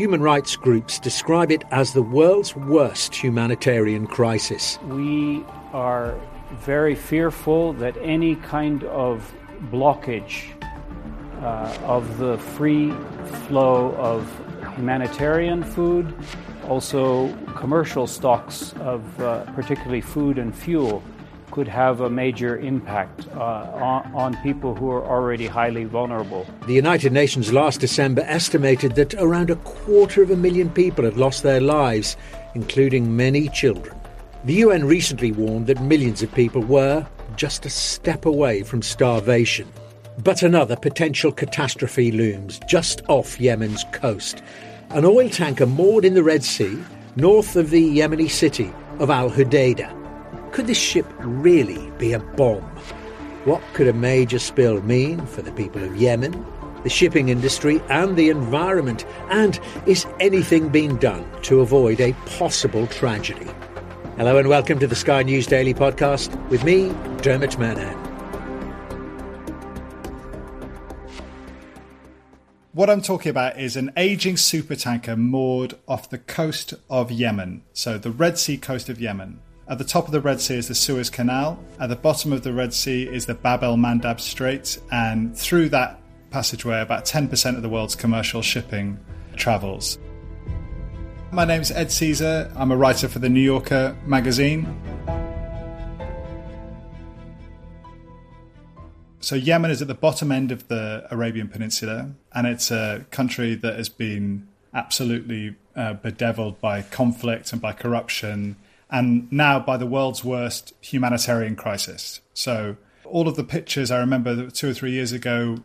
Human 0.00 0.22
rights 0.22 0.56
groups 0.56 0.98
describe 0.98 1.52
it 1.52 1.62
as 1.70 1.92
the 1.92 2.00
world's 2.00 2.56
worst 2.56 3.14
humanitarian 3.14 4.06
crisis. 4.06 4.78
We 4.84 5.44
are 5.74 6.18
very 6.52 6.94
fearful 6.94 7.74
that 7.74 7.98
any 8.00 8.36
kind 8.36 8.82
of 8.84 9.30
blockage 9.64 10.44
uh, 11.42 11.76
of 11.84 12.16
the 12.16 12.38
free 12.38 12.94
flow 13.46 13.94
of 13.96 14.26
humanitarian 14.74 15.62
food, 15.62 16.14
also 16.66 17.30
commercial 17.54 18.06
stocks 18.06 18.72
of 18.80 19.20
uh, 19.20 19.44
particularly 19.52 20.00
food 20.00 20.38
and 20.38 20.56
fuel, 20.56 21.02
could 21.50 21.68
have 21.68 22.00
a 22.00 22.10
major 22.10 22.58
impact 22.58 23.26
uh, 23.34 23.40
on, 23.40 24.14
on, 24.14 24.42
people 24.42 24.74
who 24.74 24.90
are 24.90 25.04
already 25.04 25.46
highly 25.46 25.84
vulnerable. 25.84 26.46
The 26.66 26.74
United 26.74 27.12
Nations 27.12 27.52
last 27.52 27.80
December 27.80 28.22
estimated 28.22 28.94
that 28.94 29.14
around 29.14 29.50
a 29.50 29.56
quarter 29.56 30.22
of 30.22 30.30
a 30.30 30.36
million 30.36 30.70
people 30.70 31.04
had 31.04 31.16
lost 31.16 31.42
their 31.42 31.60
lives, 31.60 32.16
including 32.54 33.16
many 33.16 33.48
children. 33.48 33.96
The 34.44 34.54
UN 34.54 34.86
recently 34.86 35.32
warned 35.32 35.66
that 35.66 35.82
millions 35.82 36.22
of 36.22 36.32
people 36.32 36.62
were 36.62 37.06
just 37.36 37.66
a 37.66 37.70
step 37.70 38.24
away 38.24 38.62
from 38.62 38.82
starvation. 38.82 39.68
But 40.22 40.42
another 40.42 40.76
potential 40.76 41.32
catastrophe 41.32 42.10
looms 42.10 42.60
just 42.68 43.02
off 43.08 43.40
Yemen's 43.40 43.84
coast. 43.92 44.42
An 44.90 45.04
oil 45.04 45.28
tanker 45.28 45.66
moored 45.66 46.04
in 46.04 46.14
the 46.14 46.22
Red 46.22 46.42
Sea, 46.42 46.78
north 47.16 47.56
of 47.56 47.70
the 47.70 47.98
Yemeni 47.98 48.30
city 48.30 48.72
of 48.98 49.10
Al 49.10 49.30
Hudaydah. 49.30 49.99
Could 50.52 50.66
this 50.66 50.78
ship 50.78 51.06
really 51.18 51.92
be 51.96 52.12
a 52.12 52.18
bomb? 52.18 52.64
What 53.44 53.62
could 53.72 53.86
a 53.86 53.92
major 53.92 54.40
spill 54.40 54.82
mean 54.82 55.24
for 55.26 55.42
the 55.42 55.52
people 55.52 55.84
of 55.84 55.96
Yemen, 55.96 56.44
the 56.82 56.90
shipping 56.90 57.28
industry, 57.28 57.80
and 57.88 58.16
the 58.16 58.30
environment? 58.30 59.06
And 59.30 59.60
is 59.86 60.06
anything 60.18 60.68
being 60.68 60.96
done 60.96 61.24
to 61.42 61.60
avoid 61.60 62.00
a 62.00 62.14
possible 62.26 62.88
tragedy? 62.88 63.48
Hello 64.16 64.38
and 64.38 64.48
welcome 64.48 64.80
to 64.80 64.88
the 64.88 64.96
Sky 64.96 65.22
News 65.22 65.46
Daily 65.46 65.72
Podcast 65.72 66.34
with 66.48 66.64
me, 66.64 66.88
Dermot 67.22 67.52
Murnaghan. 67.52 67.96
What 72.72 72.90
I'm 72.90 73.02
talking 73.02 73.30
about 73.30 73.56
is 73.56 73.76
an 73.76 73.92
aging 73.96 74.34
supertanker 74.34 75.16
moored 75.16 75.74
off 75.86 76.10
the 76.10 76.18
coast 76.18 76.74
of 76.90 77.12
Yemen, 77.12 77.62
so 77.72 77.98
the 77.98 78.10
Red 78.10 78.36
Sea 78.36 78.58
coast 78.58 78.88
of 78.88 79.00
Yemen. 79.00 79.38
At 79.70 79.78
the 79.78 79.84
top 79.84 80.06
of 80.06 80.10
the 80.10 80.20
Red 80.20 80.40
Sea 80.40 80.56
is 80.56 80.66
the 80.66 80.74
Suez 80.74 81.10
Canal. 81.10 81.56
At 81.78 81.90
the 81.90 81.94
bottom 81.94 82.32
of 82.32 82.42
the 82.42 82.52
Red 82.52 82.74
Sea 82.74 83.04
is 83.04 83.26
the 83.26 83.34
Bab 83.34 83.62
el 83.62 83.76
Mandab 83.76 84.18
Strait. 84.18 84.80
And 84.90 85.38
through 85.38 85.68
that 85.68 86.00
passageway, 86.32 86.80
about 86.80 87.04
10% 87.04 87.54
of 87.54 87.62
the 87.62 87.68
world's 87.68 87.94
commercial 87.94 88.42
shipping 88.42 88.98
travels. 89.36 89.96
My 91.30 91.44
name 91.44 91.60
is 91.60 91.70
Ed 91.70 91.92
Caesar. 91.92 92.50
I'm 92.56 92.72
a 92.72 92.76
writer 92.76 93.06
for 93.06 93.20
the 93.20 93.28
New 93.28 93.40
Yorker 93.40 93.96
magazine. 94.06 94.66
So, 99.20 99.36
Yemen 99.36 99.70
is 99.70 99.80
at 99.80 99.86
the 99.86 99.94
bottom 99.94 100.32
end 100.32 100.50
of 100.50 100.66
the 100.66 101.06
Arabian 101.12 101.46
Peninsula, 101.46 102.10
and 102.32 102.48
it's 102.48 102.72
a 102.72 103.04
country 103.12 103.54
that 103.54 103.76
has 103.76 103.88
been 103.88 104.48
absolutely 104.74 105.54
uh, 105.76 105.92
bedeviled 105.92 106.60
by 106.60 106.82
conflict 106.82 107.52
and 107.52 107.62
by 107.62 107.72
corruption 107.72 108.56
and 108.90 109.30
now 109.30 109.60
by 109.60 109.76
the 109.76 109.86
world's 109.86 110.24
worst 110.24 110.74
humanitarian 110.80 111.56
crisis. 111.56 112.20
So, 112.34 112.76
all 113.04 113.28
of 113.28 113.36
the 113.36 113.44
pictures 113.44 113.90
I 113.90 113.98
remember 113.98 114.50
two 114.50 114.70
or 114.70 114.74
three 114.74 114.92
years 114.92 115.12
ago, 115.12 115.58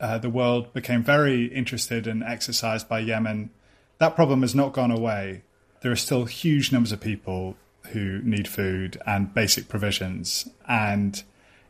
uh, 0.00 0.18
the 0.18 0.30
world 0.30 0.72
became 0.72 1.02
very 1.02 1.46
interested 1.46 2.06
and 2.06 2.22
exercised 2.22 2.88
by 2.88 3.00
Yemen. 3.00 3.50
That 3.98 4.14
problem 4.14 4.42
has 4.42 4.54
not 4.54 4.72
gone 4.72 4.90
away. 4.90 5.42
There 5.82 5.92
are 5.92 5.96
still 5.96 6.24
huge 6.24 6.72
numbers 6.72 6.92
of 6.92 7.00
people 7.00 7.56
who 7.92 8.20
need 8.22 8.48
food 8.48 9.00
and 9.06 9.32
basic 9.34 9.68
provisions, 9.68 10.48
and 10.68 11.22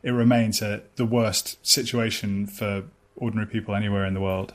it 0.03 0.11
remains 0.11 0.61
a, 0.61 0.81
the 0.95 1.05
worst 1.05 1.65
situation 1.65 2.47
for 2.47 2.83
ordinary 3.15 3.47
people 3.47 3.75
anywhere 3.75 4.05
in 4.05 4.13
the 4.13 4.21
world. 4.21 4.53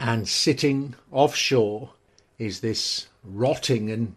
And 0.00 0.28
sitting 0.28 0.94
offshore 1.10 1.90
is 2.38 2.60
this 2.60 3.08
rotting 3.22 3.90
and 3.90 4.16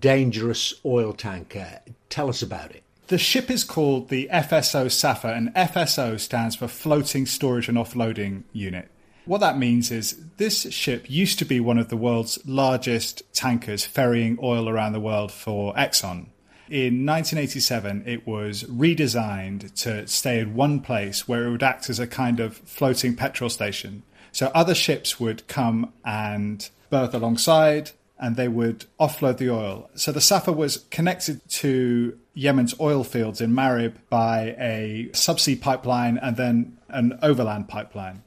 dangerous 0.00 0.74
oil 0.84 1.12
tanker. 1.12 1.80
Uh, 1.86 1.90
tell 2.08 2.28
us 2.28 2.42
about 2.42 2.70
it. 2.72 2.82
The 3.08 3.18
ship 3.18 3.50
is 3.50 3.62
called 3.62 4.08
the 4.08 4.28
FSO 4.32 4.90
Safer, 4.90 5.28
and 5.28 5.54
FSO 5.54 6.18
stands 6.18 6.56
for 6.56 6.66
Floating 6.66 7.24
Storage 7.24 7.68
and 7.68 7.78
Offloading 7.78 8.42
Unit. 8.52 8.90
What 9.26 9.40
that 9.40 9.58
means 9.58 9.90
is 9.90 10.20
this 10.38 10.72
ship 10.72 11.08
used 11.08 11.38
to 11.38 11.44
be 11.44 11.60
one 11.60 11.78
of 11.78 11.88
the 11.88 11.96
world's 11.96 12.38
largest 12.46 13.22
tankers 13.32 13.84
ferrying 13.84 14.38
oil 14.42 14.68
around 14.68 14.92
the 14.92 15.00
world 15.00 15.30
for 15.32 15.74
Exxon. 15.74 16.26
In 16.68 17.06
1987, 17.06 18.04
it 18.06 18.26
was 18.26 18.64
redesigned 18.64 19.72
to 19.82 20.06
stay 20.08 20.40
in 20.40 20.54
one 20.54 20.80
place 20.80 21.28
where 21.28 21.44
it 21.44 21.50
would 21.50 21.62
act 21.62 21.88
as 21.88 22.00
a 22.00 22.08
kind 22.08 22.40
of 22.40 22.56
floating 22.58 23.14
petrol 23.14 23.50
station. 23.50 24.02
So 24.32 24.50
other 24.54 24.74
ships 24.74 25.20
would 25.20 25.46
come 25.46 25.92
and 26.04 26.68
berth 26.90 27.14
alongside, 27.14 27.92
and 28.18 28.36
they 28.36 28.48
would 28.48 28.86
offload 28.98 29.38
the 29.38 29.50
oil. 29.50 29.90
So 29.94 30.12
the 30.12 30.20
Safer 30.20 30.52
was 30.52 30.84
connected 30.90 31.46
to 31.50 32.18
Yemen's 32.34 32.78
oil 32.80 33.04
fields 33.04 33.40
in 33.40 33.52
Marib 33.52 33.94
by 34.08 34.54
a 34.58 35.08
subsea 35.12 35.60
pipeline 35.60 36.18
and 36.18 36.36
then 36.36 36.78
an 36.88 37.18
overland 37.22 37.68
pipeline. 37.68 38.22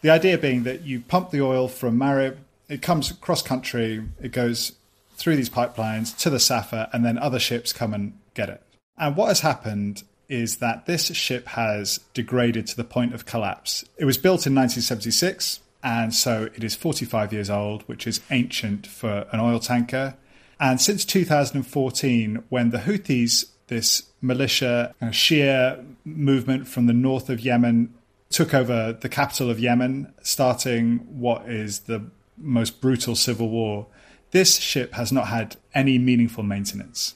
The 0.00 0.10
idea 0.10 0.38
being 0.38 0.62
that 0.64 0.82
you 0.82 1.00
pump 1.00 1.30
the 1.30 1.42
oil 1.42 1.68
from 1.68 1.98
Marib, 1.98 2.36
it 2.68 2.82
comes 2.82 3.12
cross 3.12 3.42
country, 3.42 4.04
it 4.20 4.32
goes 4.32 4.72
through 5.16 5.36
these 5.36 5.50
pipelines 5.50 6.16
to 6.18 6.30
the 6.30 6.38
Safer, 6.38 6.88
and 6.92 7.04
then 7.04 7.18
other 7.18 7.40
ships 7.40 7.72
come 7.72 7.92
and 7.92 8.18
get 8.34 8.48
it. 8.48 8.62
And 8.96 9.16
what 9.16 9.28
has 9.28 9.40
happened 9.40 10.04
is 10.28 10.56
that 10.56 10.86
this 10.86 11.06
ship 11.06 11.48
has 11.48 12.00
degraded 12.14 12.66
to 12.68 12.76
the 12.76 12.84
point 12.84 13.14
of 13.14 13.26
collapse. 13.26 13.84
It 13.96 14.04
was 14.04 14.18
built 14.18 14.46
in 14.46 14.54
1976 14.54 15.60
and 15.82 16.14
so 16.14 16.48
it 16.54 16.64
is 16.64 16.74
45 16.74 17.32
years 17.32 17.50
old, 17.50 17.82
which 17.82 18.06
is 18.06 18.20
ancient 18.30 18.86
for 18.86 19.26
an 19.32 19.40
oil 19.40 19.60
tanker. 19.60 20.16
And 20.60 20.80
since 20.80 21.04
2014, 21.04 22.42
when 22.48 22.70
the 22.70 22.78
Houthis, 22.78 23.46
this 23.68 24.04
militia, 24.20 24.94
of 25.00 25.10
Shia 25.10 25.84
movement 26.04 26.66
from 26.66 26.86
the 26.86 26.92
north 26.92 27.30
of 27.30 27.40
Yemen, 27.40 27.94
took 28.30 28.52
over 28.52 28.92
the 28.92 29.08
capital 29.08 29.50
of 29.50 29.60
Yemen, 29.60 30.12
starting 30.22 30.98
what 31.18 31.48
is 31.48 31.80
the 31.80 32.02
most 32.36 32.80
brutal 32.80 33.14
civil 33.14 33.48
war, 33.48 33.86
this 34.30 34.58
ship 34.58 34.92
has 34.94 35.12
not 35.12 35.28
had 35.28 35.56
any 35.74 35.98
meaningful 35.98 36.42
maintenance. 36.42 37.14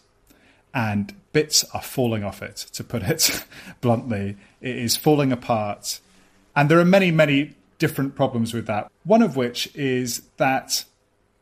And 0.75 1.15
bits 1.33 1.65
are 1.75 1.83
falling 1.83 2.25
off 2.25 2.43
it, 2.43 2.57
to 2.73 2.85
put 2.85 3.03
it 3.03 3.45
bluntly. 3.81 4.37
It 4.61 4.77
is 4.77 4.97
falling 4.97 5.33
apart. 5.33 6.01
And 6.57 6.71
there 6.71 6.79
are 6.79 6.85
many, 6.85 7.11
many 7.11 7.55
different 7.83 8.15
problems 8.15 8.55
with 8.55 8.69
that. 8.69 8.89
One 9.03 9.23
of 9.23 9.35
which 9.35 9.69
is 9.75 10.23
that 10.37 10.85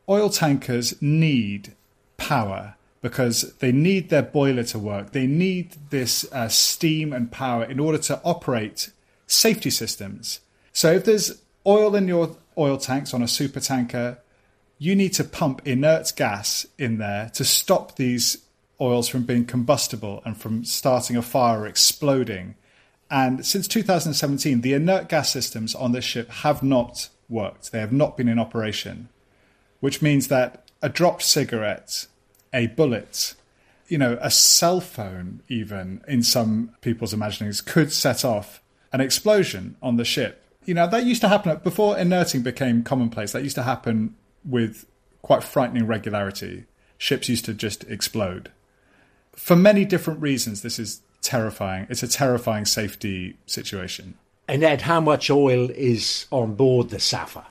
oil 0.09 0.27
tankers 0.27 0.99
need 0.99 1.75
power 2.17 2.73
because 2.99 3.53
they 3.59 3.71
need 3.71 4.09
their 4.09 4.23
boiler 4.23 4.63
to 4.63 4.79
work. 4.79 5.11
They 5.11 5.27
need 5.27 5.77
this 5.91 6.25
uh, 6.33 6.47
steam 6.47 7.13
and 7.13 7.31
power 7.31 7.63
in 7.63 7.79
order 7.79 7.99
to 7.99 8.19
operate 8.23 8.89
safety 9.27 9.69
systems. 9.69 10.39
So 10.73 10.91
if 10.91 11.05
there's 11.05 11.43
oil 11.67 11.95
in 11.95 12.07
your 12.07 12.35
oil 12.57 12.77
tanks 12.77 13.13
on 13.13 13.21
a 13.21 13.27
super 13.27 13.59
tanker, 13.59 14.17
you 14.79 14.95
need 14.95 15.13
to 15.13 15.23
pump 15.23 15.61
inert 15.63 16.11
gas 16.15 16.65
in 16.79 16.97
there 16.97 17.29
to 17.35 17.45
stop 17.45 17.97
these 17.97 18.39
oils 18.79 19.07
from 19.07 19.25
being 19.25 19.45
combustible 19.45 20.23
and 20.25 20.35
from 20.41 20.65
starting 20.65 21.15
a 21.15 21.21
fire 21.21 21.61
or 21.61 21.67
exploding. 21.67 22.55
And 23.11 23.45
since 23.45 23.67
2017, 23.67 24.61
the 24.61 24.73
inert 24.73 25.09
gas 25.09 25.29
systems 25.29 25.75
on 25.75 25.91
this 25.91 26.05
ship 26.05 26.29
have 26.29 26.63
not 26.63 27.09
worked. 27.27 27.73
They 27.73 27.81
have 27.81 27.91
not 27.91 28.15
been 28.15 28.29
in 28.29 28.39
operation, 28.39 29.09
which 29.81 30.01
means 30.01 30.29
that 30.29 30.63
a 30.81 30.87
dropped 30.87 31.21
cigarette, 31.21 32.07
a 32.53 32.67
bullet, 32.67 33.35
you 33.89 33.97
know, 33.97 34.17
a 34.21 34.31
cell 34.31 34.79
phone, 34.79 35.41
even 35.49 36.01
in 36.07 36.23
some 36.23 36.73
people's 36.79 37.13
imaginings, 37.13 37.59
could 37.59 37.91
set 37.91 38.23
off 38.23 38.61
an 38.93 39.01
explosion 39.01 39.75
on 39.81 39.97
the 39.97 40.05
ship. 40.05 40.45
You 40.63 40.73
know, 40.73 40.87
that 40.87 41.03
used 41.03 41.21
to 41.21 41.27
happen 41.27 41.59
before 41.65 41.97
inerting 41.97 42.43
became 42.43 42.81
commonplace. 42.81 43.33
That 43.33 43.43
used 43.43 43.55
to 43.55 43.63
happen 43.63 44.15
with 44.45 44.85
quite 45.21 45.43
frightening 45.43 45.85
regularity. 45.85 46.63
Ships 46.97 47.27
used 47.27 47.43
to 47.45 47.53
just 47.53 47.83
explode. 47.85 48.51
For 49.33 49.57
many 49.57 49.83
different 49.83 50.21
reasons, 50.21 50.61
this 50.61 50.79
is 50.79 51.01
terrifying. 51.21 51.87
It's 51.89 52.03
a 52.03 52.07
terrifying 52.07 52.65
safety 52.65 53.37
situation. 53.45 54.15
And 54.47 54.63
Ed, 54.63 54.81
how 54.81 54.99
much 54.99 55.29
oil 55.29 55.69
is 55.71 56.25
on 56.31 56.55
board 56.55 56.89
the 56.89 56.99
Safer? 56.99 57.45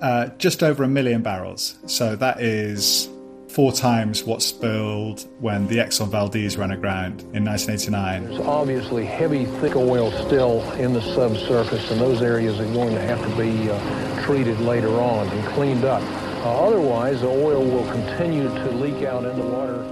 Uh, 0.00 0.28
just 0.38 0.62
over 0.62 0.82
a 0.82 0.88
million 0.88 1.22
barrels. 1.22 1.78
So 1.86 2.16
that 2.16 2.40
is 2.40 3.08
four 3.48 3.72
times 3.72 4.24
what 4.24 4.40
spilled 4.42 5.26
when 5.40 5.66
the 5.66 5.76
Exxon 5.76 6.08
Valdez 6.08 6.56
ran 6.56 6.70
aground 6.70 7.22
in 7.34 7.44
1989. 7.44 8.24
There's 8.24 8.40
obviously 8.40 9.04
heavy, 9.04 9.44
thick 9.44 9.76
oil 9.76 10.10
still 10.26 10.62
in 10.72 10.92
the 10.92 11.02
subsurface, 11.02 11.90
and 11.90 12.00
those 12.00 12.22
areas 12.22 12.58
are 12.60 12.72
going 12.72 12.94
to 12.94 13.00
have 13.00 13.20
to 13.22 13.36
be 13.36 13.70
uh, 13.70 14.22
treated 14.22 14.58
later 14.60 15.00
on 15.00 15.28
and 15.28 15.48
cleaned 15.48 15.84
up. 15.84 16.02
Uh, 16.44 16.66
otherwise, 16.66 17.20
the 17.20 17.28
oil 17.28 17.62
will 17.64 17.90
continue 17.92 18.44
to 18.44 18.70
leak 18.70 19.04
out 19.04 19.24
in 19.24 19.36
the 19.38 19.44
water. 19.44 19.82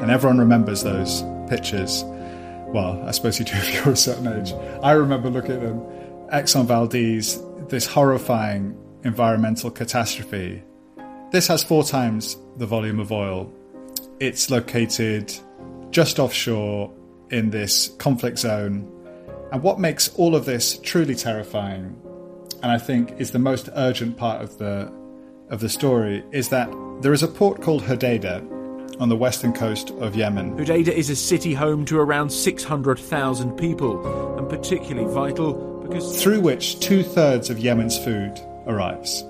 And 0.00 0.10
everyone 0.10 0.38
remembers 0.38 0.82
those 0.82 1.22
pictures. 1.48 2.04
Well, 2.72 3.02
I 3.04 3.10
suppose 3.10 3.38
you 3.38 3.44
do 3.44 3.52
if 3.56 3.74
you're 3.74 3.94
a 3.94 3.96
certain 3.96 4.28
age. 4.28 4.52
I 4.82 4.92
remember 4.92 5.28
looking 5.28 5.52
at 5.52 5.60
them. 5.60 5.80
Exxon 6.32 6.66
Valdez, 6.66 7.42
this 7.68 7.86
horrifying 7.86 8.76
environmental 9.02 9.70
catastrophe. 9.70 10.62
This 11.32 11.48
has 11.48 11.64
four 11.64 11.82
times 11.82 12.36
the 12.56 12.66
volume 12.66 13.00
of 13.00 13.10
oil. 13.10 13.52
It's 14.20 14.50
located 14.50 15.32
just 15.90 16.20
offshore 16.20 16.92
in 17.30 17.50
this 17.50 17.88
conflict 17.98 18.38
zone. 18.38 18.88
And 19.50 19.62
what 19.62 19.80
makes 19.80 20.14
all 20.14 20.36
of 20.36 20.44
this 20.44 20.78
truly 20.78 21.16
terrifying, 21.16 22.00
and 22.62 22.70
I 22.70 22.78
think 22.78 23.20
is 23.20 23.32
the 23.32 23.38
most 23.40 23.68
urgent 23.74 24.16
part 24.16 24.42
of 24.42 24.58
the 24.58 24.92
of 25.48 25.58
the 25.58 25.68
story, 25.68 26.24
is 26.30 26.50
that 26.50 26.70
there 27.00 27.12
is 27.12 27.24
a 27.24 27.28
port 27.28 27.60
called 27.60 27.82
Hodeidah 27.82 28.59
on 29.00 29.08
the 29.08 29.16
western 29.16 29.52
coast 29.52 29.90
of 29.98 30.14
Yemen. 30.14 30.56
Hodeidah 30.56 30.88
is 30.88 31.10
a 31.10 31.16
city 31.16 31.54
home 31.54 31.84
to 31.86 31.98
around 31.98 32.30
600,000 32.30 33.56
people, 33.56 34.36
and 34.38 34.48
particularly 34.48 35.12
vital 35.12 35.54
because 35.80 36.22
through 36.22 36.40
which 36.40 36.78
two 36.78 37.02
thirds 37.02 37.50
of 37.50 37.58
Yemen's 37.58 37.98
food 37.98 38.38
arrives. 38.66 39.24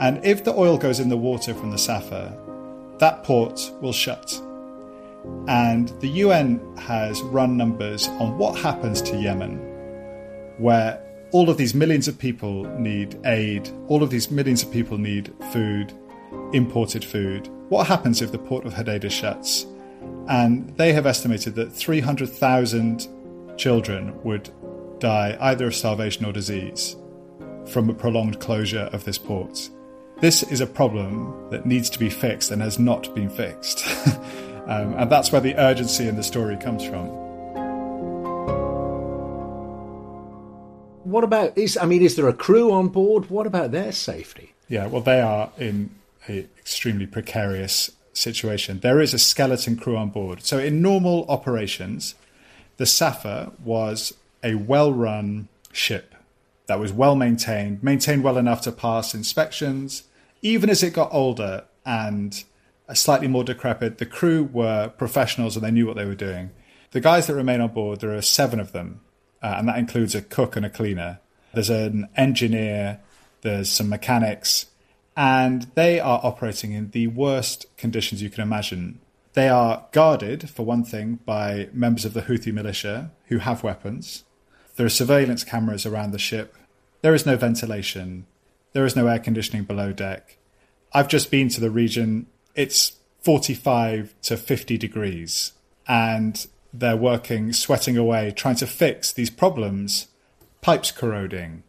And 0.00 0.24
if 0.24 0.42
the 0.42 0.52
oil 0.52 0.78
goes 0.78 0.98
in 0.98 1.10
the 1.10 1.16
water 1.16 1.54
from 1.54 1.70
the 1.70 1.78
Safer, 1.78 2.36
that 2.98 3.22
port 3.22 3.70
will 3.80 3.92
shut. 3.92 4.32
And 5.46 5.88
the 6.00 6.08
UN 6.08 6.76
has 6.76 7.20
run 7.22 7.56
numbers 7.56 8.08
on 8.08 8.36
what 8.38 8.58
happens 8.58 9.00
to 9.02 9.16
Yemen, 9.16 9.58
where 10.58 11.00
all 11.30 11.48
of 11.48 11.56
these 11.56 11.74
millions 11.74 12.08
of 12.08 12.18
people 12.18 12.64
need 12.78 13.18
aid, 13.24 13.70
all 13.88 14.02
of 14.02 14.10
these 14.10 14.30
millions 14.30 14.62
of 14.62 14.72
people 14.72 14.98
need 14.98 15.32
food, 15.52 15.92
imported 16.52 17.04
food. 17.04 17.48
What 17.68 17.86
happens 17.86 18.22
if 18.22 18.32
the 18.32 18.38
port 18.38 18.64
of 18.66 18.74
Hodeidah 18.74 19.10
shuts? 19.10 19.66
And 20.28 20.76
they 20.76 20.92
have 20.92 21.06
estimated 21.06 21.54
that 21.56 21.72
300,000 21.72 23.08
children 23.56 24.22
would 24.22 24.50
die 24.98 25.36
either 25.40 25.66
of 25.66 25.74
starvation 25.74 26.24
or 26.24 26.32
disease 26.32 26.96
from 27.66 27.88
a 27.90 27.94
prolonged 27.94 28.40
closure 28.40 28.88
of 28.92 29.04
this 29.04 29.18
port. 29.18 29.70
This 30.20 30.42
is 30.44 30.60
a 30.60 30.66
problem 30.66 31.50
that 31.50 31.66
needs 31.66 31.90
to 31.90 31.98
be 31.98 32.08
fixed 32.08 32.50
and 32.50 32.62
has 32.62 32.78
not 32.78 33.12
been 33.14 33.28
fixed. 33.28 33.86
um, 34.66 34.94
and 34.94 35.10
that's 35.10 35.32
where 35.32 35.40
the 35.40 35.56
urgency 35.56 36.06
in 36.06 36.16
the 36.16 36.22
story 36.22 36.56
comes 36.56 36.84
from. 36.84 37.08
What 41.04 41.24
about 41.24 41.58
is 41.58 41.76
I 41.76 41.86
mean, 41.86 42.02
is 42.02 42.14
there 42.14 42.28
a 42.28 42.32
crew 42.32 42.72
on 42.72 42.88
board? 42.88 43.28
What 43.28 43.46
about 43.46 43.72
their 43.72 43.92
safety? 43.92 44.54
Yeah, 44.68 44.86
well, 44.86 45.02
they 45.02 45.20
are 45.20 45.50
in 45.58 45.90
an 46.26 46.48
extremely 46.58 47.06
precarious 47.06 47.90
situation. 48.12 48.80
There 48.80 49.00
is 49.00 49.14
a 49.14 49.18
skeleton 49.18 49.76
crew 49.76 49.96
on 49.96 50.10
board. 50.10 50.44
So, 50.44 50.58
in 50.58 50.82
normal 50.82 51.26
operations, 51.28 52.14
the 52.76 52.86
Safer 52.86 53.52
was 53.64 54.14
a 54.42 54.54
well 54.54 54.92
run 54.92 55.48
ship 55.72 56.14
that 56.66 56.78
was 56.78 56.92
well 56.92 57.16
maintained, 57.16 57.82
maintained 57.82 58.22
well 58.22 58.38
enough 58.38 58.60
to 58.62 58.72
pass 58.72 59.14
inspections. 59.14 60.04
Even 60.42 60.70
as 60.70 60.82
it 60.82 60.92
got 60.92 61.12
older 61.12 61.64
and 61.84 62.44
slightly 62.94 63.28
more 63.28 63.44
decrepit, 63.44 63.98
the 63.98 64.06
crew 64.06 64.44
were 64.44 64.88
professionals 64.88 65.56
and 65.56 65.64
they 65.64 65.70
knew 65.70 65.86
what 65.86 65.96
they 65.96 66.04
were 66.04 66.14
doing. 66.14 66.50
The 66.90 67.00
guys 67.00 67.26
that 67.26 67.34
remain 67.34 67.60
on 67.60 67.70
board, 67.70 68.00
there 68.00 68.14
are 68.14 68.22
seven 68.22 68.60
of 68.60 68.72
them, 68.72 69.00
uh, 69.42 69.54
and 69.58 69.68
that 69.68 69.78
includes 69.78 70.14
a 70.14 70.22
cook 70.22 70.56
and 70.56 70.66
a 70.66 70.70
cleaner. 70.70 71.20
There's 71.54 71.70
an 71.70 72.08
engineer, 72.16 73.00
there's 73.42 73.70
some 73.70 73.88
mechanics, 73.88 74.66
and 75.16 75.70
they 75.74 76.00
are 76.00 76.20
operating 76.22 76.72
in 76.72 76.90
the 76.90 77.06
worst 77.08 77.66
conditions 77.76 78.22
you 78.22 78.30
can 78.30 78.42
imagine. 78.42 79.00
They 79.34 79.48
are 79.48 79.86
guarded, 79.92 80.50
for 80.50 80.64
one 80.64 80.84
thing, 80.84 81.20
by 81.24 81.68
members 81.72 82.04
of 82.04 82.12
the 82.14 82.22
Houthi 82.22 82.52
militia 82.52 83.10
who 83.26 83.38
have 83.38 83.62
weapons. 83.62 84.24
There 84.76 84.86
are 84.86 84.90
surveillance 84.90 85.44
cameras 85.44 85.86
around 85.86 86.12
the 86.12 86.18
ship. 86.18 86.56
There 87.02 87.14
is 87.14 87.26
no 87.26 87.36
ventilation. 87.36 88.26
There 88.72 88.84
is 88.84 88.96
no 88.96 89.06
air 89.06 89.18
conditioning 89.18 89.64
below 89.64 89.92
deck. 89.92 90.38
I've 90.92 91.08
just 91.08 91.30
been 91.30 91.48
to 91.50 91.60
the 91.60 91.70
region. 91.70 92.26
It's 92.54 92.96
45 93.20 94.14
to 94.22 94.36
50 94.36 94.78
degrees. 94.78 95.52
And 95.86 96.46
they're 96.72 96.96
working, 96.96 97.52
sweating 97.52 97.96
away, 97.96 98.32
trying 98.34 98.56
to 98.56 98.66
fix 98.66 99.12
these 99.12 99.30
problems. 99.30 100.08
Pipes 100.60 100.92
corroding, 100.92 101.64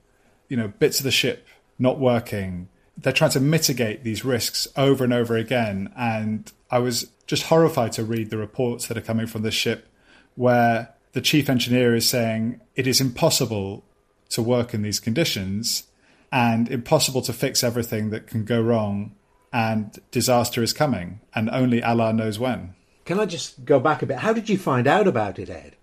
you 0.47 0.55
know, 0.55 0.67
bits 0.67 0.99
of 0.99 1.03
the 1.03 1.11
ship 1.11 1.47
not 1.79 1.99
working. 1.99 2.69
They're 2.97 3.13
trying 3.13 3.31
to 3.31 3.39
mitigate 3.39 4.03
these 4.03 4.23
risks 4.23 4.67
over 4.77 5.03
and 5.03 5.13
over 5.13 5.35
again. 5.35 5.91
And 5.95 6.51
I 6.69 6.79
was 6.79 7.09
just 7.27 7.43
horrified 7.43 7.91
to 7.93 8.03
read 8.03 8.29
the 8.29 8.37
reports 8.37 8.87
that 8.87 8.97
are 8.97 9.01
coming 9.01 9.27
from 9.27 9.41
the 9.41 9.51
ship 9.51 9.87
where 10.35 10.93
the 11.13 11.21
chief 11.21 11.49
engineer 11.49 11.95
is 11.95 12.07
saying 12.07 12.59
it 12.75 12.87
is 12.87 12.99
impossible 12.99 13.83
to 14.29 14.41
work 14.41 14.73
in 14.73 14.81
these 14.81 14.99
conditions 14.99 15.83
and 16.31 16.69
impossible 16.69 17.21
to 17.21 17.33
fix 17.33 17.63
everything 17.63 18.09
that 18.09 18.27
can 18.27 18.43
go 18.43 18.61
wrong 18.61 19.13
and 19.51 19.99
disaster 20.09 20.63
is 20.63 20.73
coming 20.73 21.19
and 21.35 21.49
only 21.51 21.83
Allah 21.83 22.11
knows 22.11 22.39
when. 22.39 22.73
Can 23.05 23.19
I 23.19 23.25
just 23.25 23.65
go 23.65 23.79
back 23.79 24.01
a 24.01 24.05
bit? 24.07 24.17
How 24.17 24.33
did 24.33 24.49
you 24.49 24.57
find 24.57 24.87
out 24.87 25.07
about 25.07 25.37
it, 25.37 25.49
Ed? 25.49 25.75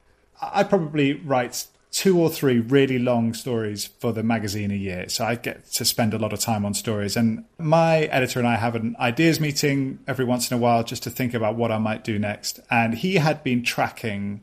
I 0.42 0.64
probably 0.64 1.14
write 1.14 1.66
two 1.90 2.18
or 2.18 2.30
three 2.30 2.60
really 2.60 2.98
long 2.98 3.34
stories 3.34 3.86
for 3.86 4.12
the 4.12 4.22
magazine 4.22 4.70
a 4.70 4.76
year. 4.76 5.08
So 5.08 5.24
I 5.24 5.34
get 5.34 5.66
to 5.72 5.84
spend 5.84 6.14
a 6.14 6.18
lot 6.18 6.32
of 6.32 6.38
time 6.38 6.64
on 6.64 6.72
stories. 6.72 7.16
And 7.16 7.44
my 7.58 8.02
editor 8.04 8.38
and 8.38 8.46
I 8.46 8.56
have 8.56 8.76
an 8.76 8.94
ideas 9.00 9.40
meeting 9.40 9.98
every 10.06 10.24
once 10.24 10.50
in 10.50 10.56
a 10.56 10.60
while 10.60 10.84
just 10.84 11.02
to 11.02 11.10
think 11.10 11.34
about 11.34 11.56
what 11.56 11.72
I 11.72 11.78
might 11.78 12.04
do 12.04 12.18
next. 12.18 12.60
And 12.70 12.94
he 12.94 13.16
had 13.16 13.42
been 13.42 13.64
tracking 13.64 14.40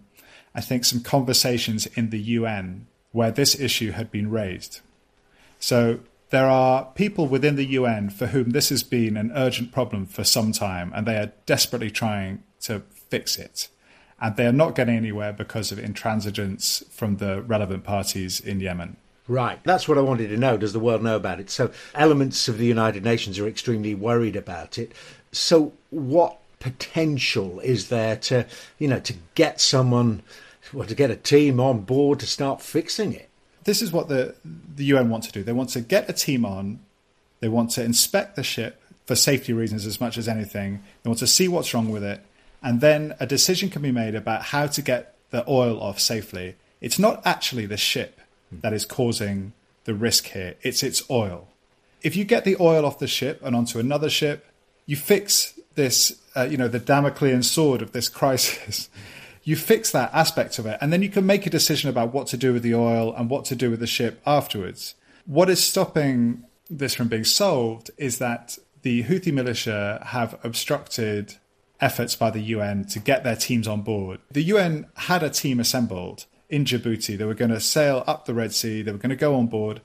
I 0.57 0.61
think, 0.61 0.85
some 0.85 1.01
conversations 1.01 1.85
in 1.85 2.09
the 2.09 2.19
UN 2.19 2.87
where 3.11 3.29
this 3.29 3.57
issue 3.59 3.91
had 3.91 4.09
been 4.09 4.31
raised. 4.31 4.81
So 5.59 5.99
there 6.31 6.47
are 6.47 6.85
people 6.95 7.27
within 7.27 7.57
the 7.57 7.65
UN 7.65 8.09
for 8.09 8.27
whom 8.27 8.49
this 8.49 8.69
has 8.69 8.81
been 8.81 9.17
an 9.17 9.31
urgent 9.35 9.71
problem 9.71 10.07
for 10.07 10.23
some 10.23 10.51
time, 10.51 10.91
and 10.95 11.05
they 11.05 11.15
are 11.15 11.31
desperately 11.45 11.91
trying 11.91 12.43
to 12.61 12.81
fix 12.89 13.37
it. 13.37 13.69
And 14.19 14.35
they 14.35 14.47
are 14.47 14.51
not 14.51 14.75
getting 14.75 14.95
anywhere 14.95 15.31
because 15.31 15.71
of 15.71 15.77
intransigence 15.77 16.87
from 16.89 17.17
the 17.17 17.41
relevant 17.41 17.83
parties 17.83 18.39
in 18.39 18.59
Yemen. 18.59 18.97
Right. 19.27 19.59
That's 19.63 19.87
what 19.87 19.97
I 19.97 20.01
wanted 20.01 20.29
to 20.29 20.37
know. 20.37 20.57
Does 20.57 20.73
the 20.73 20.79
world 20.79 21.03
know 21.03 21.17
about 21.17 21.39
it? 21.39 21.49
So, 21.49 21.71
elements 21.93 22.47
of 22.47 22.57
the 22.57 22.65
United 22.65 23.03
Nations 23.03 23.37
are 23.37 23.47
extremely 23.47 23.93
worried 23.93 24.35
about 24.35 24.77
it. 24.77 24.93
So, 25.31 25.73
what 25.89 26.39
potential 26.59 27.59
is 27.59 27.89
there 27.89 28.15
to, 28.15 28.45
you 28.79 28.87
know, 28.87 28.99
to 29.01 29.13
get 29.35 29.61
someone 29.61 30.23
well, 30.73 30.87
to 30.87 30.95
get 30.95 31.11
a 31.11 31.15
team 31.15 31.59
on 31.59 31.81
board 31.81 32.19
to 32.19 32.27
start 32.27 32.61
fixing 32.61 33.13
it. 33.13 33.29
This 33.63 33.81
is 33.81 33.91
what 33.91 34.07
the 34.07 34.35
the 34.43 34.85
UN 34.85 35.09
want 35.09 35.23
to 35.25 35.31
do. 35.31 35.43
They 35.43 35.53
want 35.53 35.69
to 35.71 35.81
get 35.81 36.09
a 36.09 36.13
team 36.13 36.45
on. 36.45 36.79
They 37.39 37.49
want 37.49 37.71
to 37.71 37.83
inspect 37.83 38.35
the 38.35 38.43
ship 38.43 38.81
for 39.05 39.15
safety 39.15 39.53
reasons 39.53 39.85
as 39.85 40.01
much 40.01 40.17
as 40.17 40.27
anything. 40.27 40.83
They 41.03 41.09
want 41.09 41.19
to 41.19 41.27
see 41.27 41.47
what's 41.47 41.73
wrong 41.73 41.89
with 41.89 42.03
it, 42.03 42.21
and 42.61 42.81
then 42.81 43.15
a 43.19 43.25
decision 43.25 43.69
can 43.69 43.81
be 43.81 43.91
made 43.91 44.15
about 44.15 44.43
how 44.43 44.67
to 44.67 44.81
get 44.81 45.15
the 45.29 45.47
oil 45.49 45.81
off 45.81 45.99
safely. 45.99 46.55
It's 46.81 46.99
not 46.99 47.21
actually 47.25 47.65
the 47.65 47.77
ship 47.77 48.19
that 48.51 48.73
is 48.73 48.85
causing 48.85 49.53
the 49.85 49.93
risk 49.93 50.27
here. 50.27 50.55
It's 50.61 50.83
its 50.83 51.03
oil. 51.09 51.47
If 52.01 52.15
you 52.15 52.23
get 52.23 52.45
the 52.45 52.57
oil 52.59 52.85
off 52.85 52.99
the 52.99 53.07
ship 53.07 53.41
and 53.43 53.55
onto 53.55 53.79
another 53.79 54.09
ship, 54.09 54.45
you 54.85 54.95
fix 54.95 55.59
this, 55.75 56.19
uh, 56.35 56.43
you 56.43 56.57
know, 56.57 56.67
the 56.67 56.79
Damoclean 56.79 57.43
sword 57.43 57.81
of 57.81 57.91
this 57.91 58.09
crisis 58.19 58.89
you 59.47 59.55
fix 59.55 59.91
that 59.91 60.13
aspect 60.13 60.59
of 60.59 60.65
it, 60.65 60.77
and 60.81 60.91
then 60.91 61.01
you 61.01 61.07
can 61.07 61.25
make 61.25 61.45
a 61.45 61.49
decision 61.49 61.89
about 61.89 62.13
what 62.13 62.27
to 62.27 62.35
do 62.35 62.51
with 62.51 62.63
the 62.63 62.75
oil 62.75 63.13
and 63.15 63.29
what 63.29 63.45
to 63.45 63.55
do 63.55 63.71
with 63.71 63.79
the 63.79 63.87
ship 63.87 64.21
afterwards. 64.25 64.93
What 65.25 65.49
is 65.49 65.63
stopping 65.63 66.43
this 66.69 66.93
from 66.93 67.07
being 67.07 67.23
solved 67.23 67.89
is 67.97 68.17
that 68.17 68.57
the 68.81 69.03
Houthi 69.03 69.31
militia 69.31 70.05
have 70.07 70.37
obstructed 70.43 71.35
efforts 71.79 72.15
by 72.15 72.29
the 72.29 72.39
UN 72.39 72.85
to 72.85 72.99
get 72.99 73.23
their 73.23 73.35
teams 73.35 73.67
on 73.67 73.81
board. 73.81 74.19
The 74.31 74.43
UN 74.43 74.87
had 74.95 75.23
a 75.23 75.29
team 75.29 75.59
assembled 75.59 76.25
in 76.49 76.65
Djibouti. 76.65 77.17
They 77.17 77.25
were 77.25 77.33
going 77.33 77.51
to 77.51 77.59
sail 77.59 78.03
up 78.07 78.25
the 78.25 78.33
Red 78.33 78.53
Sea, 78.53 78.81
they 78.81 78.91
were 78.91 78.97
going 78.97 79.09
to 79.09 79.15
go 79.15 79.35
on 79.35 79.47
board 79.47 79.81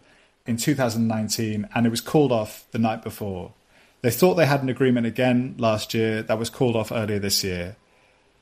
in 0.47 0.57
2019, 0.57 1.69
and 1.75 1.87
it 1.87 1.91
was 1.91 2.01
called 2.01 2.33
off 2.33 2.67
the 2.71 2.79
night 2.79 3.03
before. 3.03 3.53
They 4.01 4.11
thought 4.11 4.35
they 4.35 4.47
had 4.47 4.63
an 4.63 4.69
agreement 4.69 5.07
again 5.07 5.55
last 5.59 5.95
year 5.95 6.23
that 6.23 6.39
was 6.39 6.51
called 6.51 6.75
off 6.75 6.91
earlier 6.91 7.21
this 7.21 7.45
year. 7.45 7.77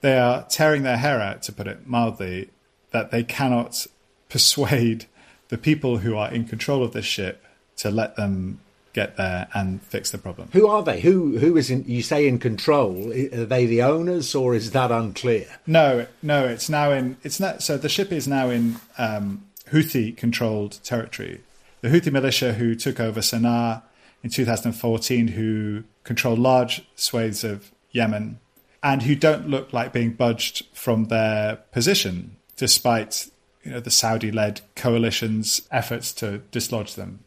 They 0.01 0.17
are 0.17 0.47
tearing 0.49 0.83
their 0.83 0.97
hair 0.97 1.21
out, 1.21 1.43
to 1.43 1.53
put 1.53 1.67
it 1.67 1.87
mildly, 1.87 2.51
that 2.93 3.11
they 3.11 3.23
cannot 3.23 3.87
persuade 4.29 5.07
the 5.49 5.59
people 5.59 5.99
who 5.99 6.17
are 6.17 6.33
in 6.33 6.45
control 6.45 6.83
of 6.83 6.93
this 6.93 7.05
ship 7.05 7.45
to 7.77 7.91
let 7.91 8.17
them 8.17 8.61
get 8.93 9.17
there 9.17 9.49
and 9.55 9.83
fix 9.83 10.11
the 10.11 10.19
problem. 10.19 10.49
Who 10.53 10.67
are 10.67 10.83
they? 10.83 11.01
Who 11.01 11.39
who 11.39 11.57
is 11.57 11.71
in? 11.71 11.85
You 11.87 12.03
say 12.03 12.27
in 12.27 12.39
control? 12.39 13.13
Are 13.13 13.45
they 13.45 13.67
the 13.67 13.83
owners, 13.83 14.35
or 14.35 14.55
is 14.55 14.73
that 14.73 14.91
unclear? 14.91 15.47
No, 15.67 16.07
no. 16.23 16.47
It's 16.47 16.69
now 16.69 16.93
in. 16.93 17.17
It's 17.23 17.41
not. 17.41 17.63
So 17.63 17.77
the 17.77 17.89
ship 17.89 18.13
is 18.13 18.27
now 18.27 18.51
in 18.51 18.77
um, 18.99 19.47
Houthi-controlled 19.71 20.83
territory. 20.83 21.41
The 21.81 21.89
Houthi 21.89 22.13
militia 22.13 22.55
who 22.55 22.75
took 22.75 23.01
over 23.01 23.21
Sana'a 23.21 23.83
in 24.23 24.31
2014, 24.31 25.29
who 25.29 25.85
control 26.05 26.37
large 26.37 26.87
swathes 26.95 27.45
of 27.45 27.71
Yemen, 27.91 28.39
and 28.83 29.03
who 29.03 29.15
don't 29.15 29.49
look 29.49 29.73
like 29.73 29.93
being 29.93 30.13
budged 30.13 30.67
from 30.73 31.07
their 31.07 31.57
position, 31.73 32.37
despite 32.57 33.31
you 33.63 33.73
know 33.73 33.81
the 33.81 33.91
Saudi-led 33.91 34.63
coalition's 34.75 35.63
efforts 35.71 36.13
to 36.15 36.39
dislodge 36.51 36.95
them 36.95 37.21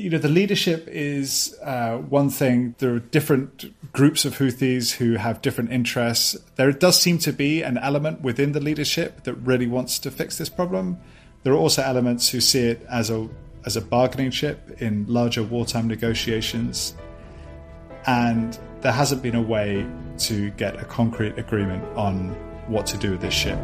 you 0.00 0.08
know, 0.08 0.18
the 0.18 0.28
leadership 0.28 0.88
is 0.88 1.54
uh, 1.62 1.98
one 1.98 2.30
thing. 2.30 2.74
There 2.78 2.94
are 2.94 3.00
different 3.00 3.92
groups 3.92 4.24
of 4.24 4.38
Houthis 4.38 4.92
who 4.92 5.14
have 5.14 5.42
different 5.42 5.70
interests. 5.70 6.36
There 6.56 6.72
does 6.72 6.98
seem 6.98 7.18
to 7.18 7.32
be 7.32 7.60
an 7.62 7.76
element 7.76 8.22
within 8.22 8.52
the 8.52 8.60
leadership 8.60 9.24
that 9.24 9.34
really 9.34 9.66
wants 9.66 9.98
to 10.00 10.10
fix 10.10 10.38
this 10.38 10.48
problem. 10.48 10.98
There 11.42 11.52
are 11.52 11.58
also 11.58 11.82
elements 11.82 12.30
who 12.30 12.40
see 12.40 12.60
it 12.60 12.86
as 12.90 13.10
a 13.10 13.28
as 13.66 13.76
a 13.76 13.82
bargaining 13.82 14.30
chip 14.30 14.80
in 14.80 15.04
larger 15.06 15.42
wartime 15.42 15.86
negotiations. 15.86 16.94
And 18.06 18.58
there 18.80 18.92
hasn't 18.92 19.22
been 19.22 19.34
a 19.34 19.42
way 19.42 19.86
to 20.20 20.48
get 20.52 20.80
a 20.80 20.84
concrete 20.86 21.36
agreement 21.36 21.84
on 21.94 22.30
what 22.68 22.86
to 22.86 22.96
do 22.96 23.10
with 23.10 23.20
this 23.20 23.34
ship. 23.34 23.58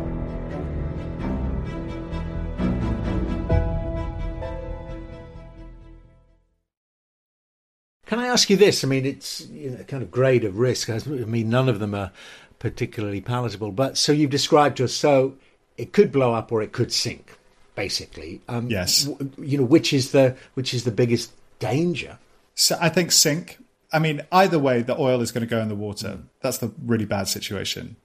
Can 8.07 8.21
I 8.21 8.27
ask 8.27 8.49
you 8.49 8.57
this? 8.57 8.85
I 8.85 8.87
mean, 8.87 9.05
it's 9.05 9.47
you 9.49 9.71
know, 9.71 9.83
kind 9.85 10.03
of 10.03 10.11
grade 10.11 10.45
of 10.45 10.59
risk. 10.59 10.89
I 10.89 10.99
mean, 10.99 11.51
none 11.51 11.69
of 11.69 11.81
them 11.81 11.95
are 11.95 12.13
particularly 12.59 13.21
palatable. 13.21 13.73
But 13.73 13.99
so 13.99 14.13
you've 14.13 14.31
described 14.31 14.79
to 14.79 14.85
us, 14.85 14.95
so 14.95 15.35
it 15.77 15.93
could 15.93 16.13
blow 16.13 16.33
up 16.33 16.53
or 16.53 16.63
it 16.63 16.73
could 16.73 16.93
sink, 16.93 17.37
basically. 17.75 18.41
Um, 18.49 18.69
yes. 18.71 19.05
W- 19.05 19.33
you 19.39 19.59
know, 19.59 19.65
which 19.65 19.93
is 19.93 20.13
the 20.13 20.37
which 20.55 20.73
is 20.73 20.85
the 20.85 20.91
biggest 20.91 21.33
danger? 21.59 22.19
So 22.55 22.79
I 22.81 22.89
think 22.89 23.13
sink. 23.13 23.59
I 23.93 23.99
mean, 23.99 24.23
either 24.33 24.59
way, 24.59 24.83
the 24.83 24.99
oil 24.99 25.21
is 25.21 25.33
going 25.33 25.47
to 25.47 25.51
go 25.51 25.61
in 25.61 25.69
the 25.69 25.75
water. 25.75 26.21
That's 26.41 26.59
the 26.59 26.73
really 26.85 27.05
bad 27.05 27.29
situation. 27.29 27.97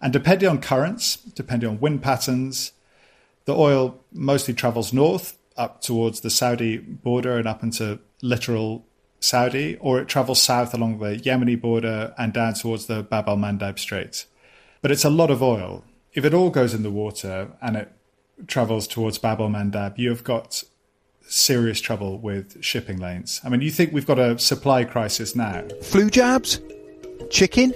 And 0.00 0.12
depending 0.12 0.48
on 0.48 0.60
currents, 0.60 1.16
depending 1.16 1.68
on 1.68 1.80
wind 1.80 2.02
patterns, 2.02 2.72
the 3.46 3.54
oil 3.54 3.98
mostly 4.12 4.54
travels 4.54 4.92
north 4.92 5.38
up 5.56 5.80
towards 5.80 6.20
the 6.20 6.30
Saudi 6.30 6.76
border 6.76 7.38
and 7.38 7.48
up 7.48 7.62
into 7.62 7.98
littoral 8.22 8.84
Saudi, 9.20 9.76
or 9.80 10.00
it 10.00 10.08
travels 10.08 10.42
south 10.42 10.74
along 10.74 10.98
the 10.98 11.16
Yemeni 11.16 11.60
border 11.60 12.14
and 12.18 12.32
down 12.32 12.54
towards 12.54 12.86
the 12.86 13.02
Bab 13.02 13.28
al 13.28 13.36
Mandab 13.36 13.78
Strait. 13.78 14.26
But 14.82 14.90
it's 14.90 15.04
a 15.04 15.10
lot 15.10 15.30
of 15.30 15.42
oil. 15.42 15.84
If 16.12 16.24
it 16.24 16.34
all 16.34 16.50
goes 16.50 16.74
in 16.74 16.82
the 16.82 16.90
water 16.90 17.48
and 17.60 17.76
it 17.76 17.92
travels 18.46 18.86
towards 18.86 19.18
Bab 19.18 19.40
al 19.40 19.48
Mandab, 19.48 19.98
you've 19.98 20.24
got 20.24 20.62
serious 21.22 21.80
trouble 21.80 22.18
with 22.18 22.62
shipping 22.62 22.98
lanes. 22.98 23.40
I 23.44 23.48
mean, 23.48 23.60
you 23.60 23.70
think 23.70 23.92
we've 23.92 24.06
got 24.06 24.18
a 24.18 24.38
supply 24.38 24.84
crisis 24.84 25.34
now. 25.34 25.64
Flu 25.82 26.08
jabs, 26.08 26.60
chicken, 27.30 27.74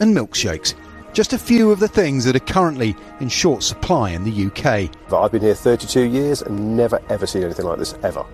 and 0.00 0.16
milkshakes. 0.16 0.74
Just 1.12 1.32
a 1.32 1.38
few 1.38 1.72
of 1.72 1.80
the 1.80 1.88
things 1.88 2.24
that 2.24 2.36
are 2.36 2.40
currently 2.40 2.94
in 3.18 3.28
short 3.28 3.62
supply 3.62 4.10
in 4.10 4.22
the 4.24 4.46
UK. 4.46 4.94
I've 5.12 5.32
been 5.32 5.42
here 5.42 5.54
32 5.54 6.02
years 6.02 6.42
and 6.42 6.76
never 6.76 7.00
ever 7.08 7.26
seen 7.26 7.42
anything 7.42 7.66
like 7.66 7.78
this 7.78 7.94
ever 8.02 8.24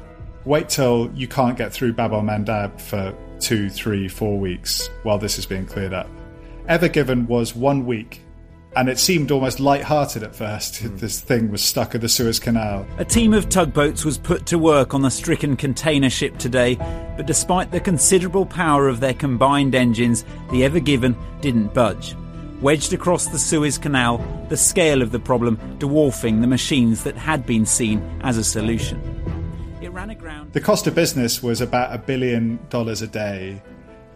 wait 0.47 0.69
till 0.69 1.11
you 1.15 1.29
can't 1.29 1.59
get 1.59 1.73
through 1.73 1.93
Bab 1.93 2.13
al 2.13 2.23
Mandab 2.23 2.81
for 2.81 3.13
two, 3.41 3.69
three, 3.69 4.09
four 4.09 4.39
weeks 4.39 4.89
while 5.03 5.19
this 5.19 5.39
is 5.39 5.45
being 5.45 5.67
cleared 5.67 5.93
up. 5.93 6.09
Ever 6.69 6.89
Given 6.89 7.27
was 7.27 7.55
one 7.55 7.85
week, 7.85 8.23
and 8.75 8.89
it 8.89 8.99
seemed 8.99 9.31
almost 9.31 9.61
light-hearted 9.61 10.23
at 10.23 10.35
first. 10.35 10.83
Mm. 10.83 10.99
This 11.07 11.21
thing 11.21 11.51
was 11.51 11.63
stuck 11.63 11.95
at 11.95 12.01
the 12.01 12.09
Suez 12.09 12.39
Canal. 12.39 12.87
A 12.99 13.05
team 13.05 13.35
of 13.35 13.49
tugboats 13.49 14.05
was 14.05 14.19
put 14.19 14.47
to 14.47 14.59
work 14.59 14.95
on 14.95 15.03
the 15.03 15.11
stricken 15.11 15.57
container 15.57 16.11
ship 16.11 16.39
today, 16.39 16.77
but 17.17 17.27
despite 17.27 17.71
the 17.71 17.81
considerable 17.81 18.47
power 18.47 18.89
of 18.89 19.01
their 19.01 19.15
combined 19.15 19.75
engines, 19.75 20.25
the 20.51 20.65
Ever 20.65 20.81
Given 20.81 21.17
didn't 21.41 21.75
budge. 21.75 22.17
Wedged 22.61 22.95
across 22.95 23.27
the 23.27 23.39
Suez 23.39 23.77
Canal, 23.77 24.19
the 24.49 24.57
scale 24.57 25.03
of 25.03 25.11
the 25.11 25.21
problem 25.21 25.59
dwarfing 25.79 26.41
the 26.41 26.47
machines 26.47 27.05
that 27.05 27.17
had 27.17 27.45
been 27.45 27.67
seen 27.67 28.01
as 28.23 28.39
a 28.39 28.45
solution. 28.45 29.16
Ran 29.97 30.11
aground. 30.11 30.53
The 30.53 30.61
cost 30.61 30.87
of 30.87 30.95
business 30.95 31.43
was 31.43 31.63
about 31.63 31.95
a 31.95 31.97
billion 31.97 32.59
dollars 32.69 33.01
a 33.01 33.07
day, 33.07 33.63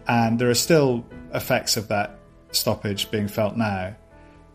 and 0.07 0.37
there 0.37 0.47
are 0.47 0.53
still 0.53 1.03
effects 1.33 1.75
of 1.75 1.87
that 1.87 2.19
stoppage 2.51 3.09
being 3.09 3.27
felt 3.27 3.57
now. 3.57 3.95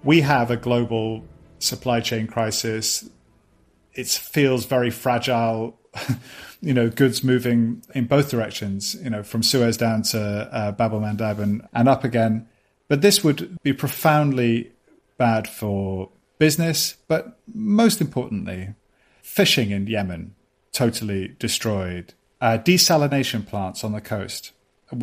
We 0.04 0.20
have 0.20 0.52
a 0.52 0.56
global 0.56 1.24
supply 1.58 1.98
chain 1.98 2.28
crisis. 2.28 3.10
It 3.94 4.06
feels 4.06 4.66
very 4.66 4.90
fragile. 4.90 5.76
you 6.60 6.72
know, 6.72 6.88
goods 6.88 7.24
moving 7.24 7.82
in 7.92 8.06
both 8.06 8.30
directions. 8.30 8.94
You 9.02 9.10
know, 9.10 9.24
from 9.24 9.42
Suez 9.42 9.76
down 9.76 10.02
to 10.02 10.20
uh, 10.20 10.70
Bab 10.70 10.92
al 10.92 11.00
Mandab 11.00 11.40
and, 11.40 11.66
and 11.74 11.88
up 11.88 12.04
again. 12.04 12.46
But 12.86 13.02
this 13.02 13.24
would 13.24 13.60
be 13.64 13.72
profoundly 13.72 14.70
bad 15.18 15.48
for 15.48 16.08
business, 16.38 16.98
but 17.08 17.40
most 17.52 18.00
importantly, 18.00 18.74
fishing 19.22 19.72
in 19.72 19.88
Yemen 19.88 20.35
totally 20.76 21.34
destroyed. 21.38 22.12
Uh, 22.38 22.58
desalination 22.58 23.46
plants 23.46 23.82
on 23.82 23.92
the 23.92 24.00
coast, 24.00 24.52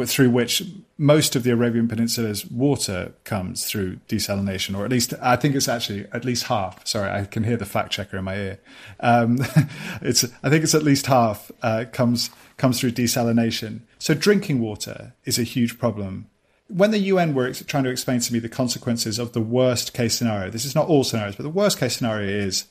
through 0.06 0.30
which 0.30 0.62
most 1.00 1.36
of 1.36 1.42
the 1.42 1.50
Arabian 1.50 1.88
Peninsula's 1.88 2.46
water 2.46 3.14
comes 3.24 3.66
through 3.66 3.96
desalination, 4.08 4.78
or 4.78 4.86
at 4.86 4.92
least 4.92 5.16
I 5.20 5.36
think 5.36 5.56
it's 5.56 5.68
actually 5.68 6.06
at 6.14 6.26
least 6.26 6.44
half. 6.44 6.86
Sorry, 6.86 7.10
I 7.10 7.26
can 7.26 7.44
hear 7.44 7.58
the 7.58 7.66
fact 7.66 7.92
checker 7.92 8.18
in 8.18 8.24
my 8.24 8.36
ear. 8.36 8.60
Um, 9.00 9.40
it's 10.02 10.24
I 10.44 10.50
think 10.50 10.64
it's 10.64 10.76
at 10.76 10.84
least 10.84 11.08
half 11.08 11.52
uh, 11.64 11.86
comes 11.92 12.30
comes 12.58 12.80
through 12.80 12.92
desalination. 12.92 13.82
So 13.98 14.14
drinking 14.14 14.60
water 14.60 15.14
is 15.26 15.40
a 15.40 15.44
huge 15.44 15.80
problem. 15.80 16.30
When 16.68 16.92
the 16.92 17.00
UN 17.00 17.34
were 17.34 17.52
trying 17.52 17.84
to 17.84 17.90
explain 17.90 18.20
to 18.20 18.32
me 18.32 18.38
the 18.38 18.48
consequences 18.48 19.18
of 19.18 19.34
the 19.34 19.42
worst 19.42 19.94
case 19.94 20.16
scenario, 20.16 20.52
this 20.52 20.66
is 20.66 20.76
not 20.76 20.88
all 20.88 21.04
scenarios, 21.04 21.36
but 21.36 21.44
the 21.44 21.50
worst 21.50 21.80
case 21.80 21.98
scenario 21.98 22.30
is 22.30 22.66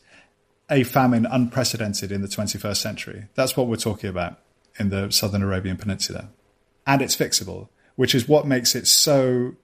a 0.72 0.82
famine 0.82 1.26
unprecedented 1.26 2.10
in 2.10 2.22
the 2.22 2.28
21st 2.28 2.78
century. 2.78 3.26
That's 3.34 3.56
what 3.56 3.66
we're 3.66 3.76
talking 3.76 4.08
about 4.08 4.38
in 4.78 4.88
the 4.88 5.10
southern 5.10 5.42
Arabian 5.42 5.76
Peninsula. 5.76 6.30
And 6.86 7.02
it's 7.02 7.14
fixable, 7.14 7.68
which 7.96 8.14
is 8.14 8.26
what 8.26 8.46
makes 8.46 8.74
it 8.74 8.86
so 8.86 9.54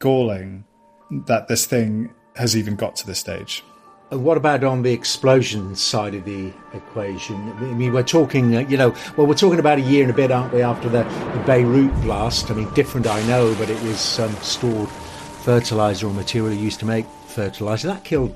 galling 0.00 0.64
that 1.10 1.46
this 1.46 1.66
thing 1.66 2.12
has 2.34 2.56
even 2.56 2.74
got 2.74 2.96
to 2.96 3.06
this 3.06 3.20
stage. 3.20 3.62
What 4.10 4.36
about 4.36 4.64
on 4.64 4.82
the 4.82 4.92
explosion 4.92 5.76
side 5.76 6.14
of 6.14 6.24
the 6.24 6.52
equation? 6.74 7.36
I 7.58 7.74
mean, 7.74 7.92
we're 7.92 8.02
talking, 8.02 8.56
uh, 8.56 8.60
you 8.60 8.76
know, 8.76 8.94
well, 9.16 9.26
we're 9.26 9.34
talking 9.34 9.58
about 9.60 9.78
a 9.78 9.82
year 9.82 10.02
and 10.02 10.10
a 10.10 10.14
bit, 10.14 10.30
aren't 10.30 10.52
we, 10.52 10.62
after 10.62 10.88
the, 10.88 11.04
the 11.04 11.42
Beirut 11.46 11.92
blast? 12.02 12.50
I 12.50 12.54
mean, 12.54 12.72
different, 12.74 13.06
I 13.06 13.24
know, 13.26 13.54
but 13.54 13.70
it 13.70 13.80
was 13.82 14.18
um, 14.18 14.34
stored 14.36 14.88
fertilizer 14.88 16.08
or 16.08 16.12
material 16.12 16.52
used 16.52 16.80
to 16.80 16.86
make 16.86 17.06
fertilizer. 17.28 17.88
That 17.88 18.04
killed 18.04 18.34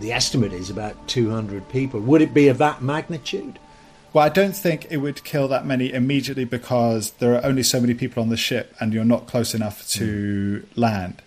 the 0.00 0.12
estimate 0.12 0.52
is 0.52 0.70
about 0.70 1.08
200 1.08 1.68
people. 1.68 2.00
Would 2.00 2.22
it 2.22 2.34
be 2.34 2.48
of 2.48 2.58
that 2.58 2.82
magnitude? 2.82 3.58
Well, 4.12 4.24
I 4.24 4.30
don't 4.30 4.56
think 4.56 4.86
it 4.90 4.98
would 4.98 5.22
kill 5.22 5.48
that 5.48 5.66
many 5.66 5.92
immediately 5.92 6.44
because 6.44 7.10
there 7.12 7.34
are 7.34 7.44
only 7.44 7.62
so 7.62 7.80
many 7.80 7.94
people 7.94 8.22
on 8.22 8.30
the 8.30 8.36
ship 8.36 8.74
and 8.80 8.92
you're 8.92 9.04
not 9.04 9.26
close 9.26 9.54
enough 9.54 9.86
to 9.90 10.64
mm. 10.64 10.78
land. 10.78 11.22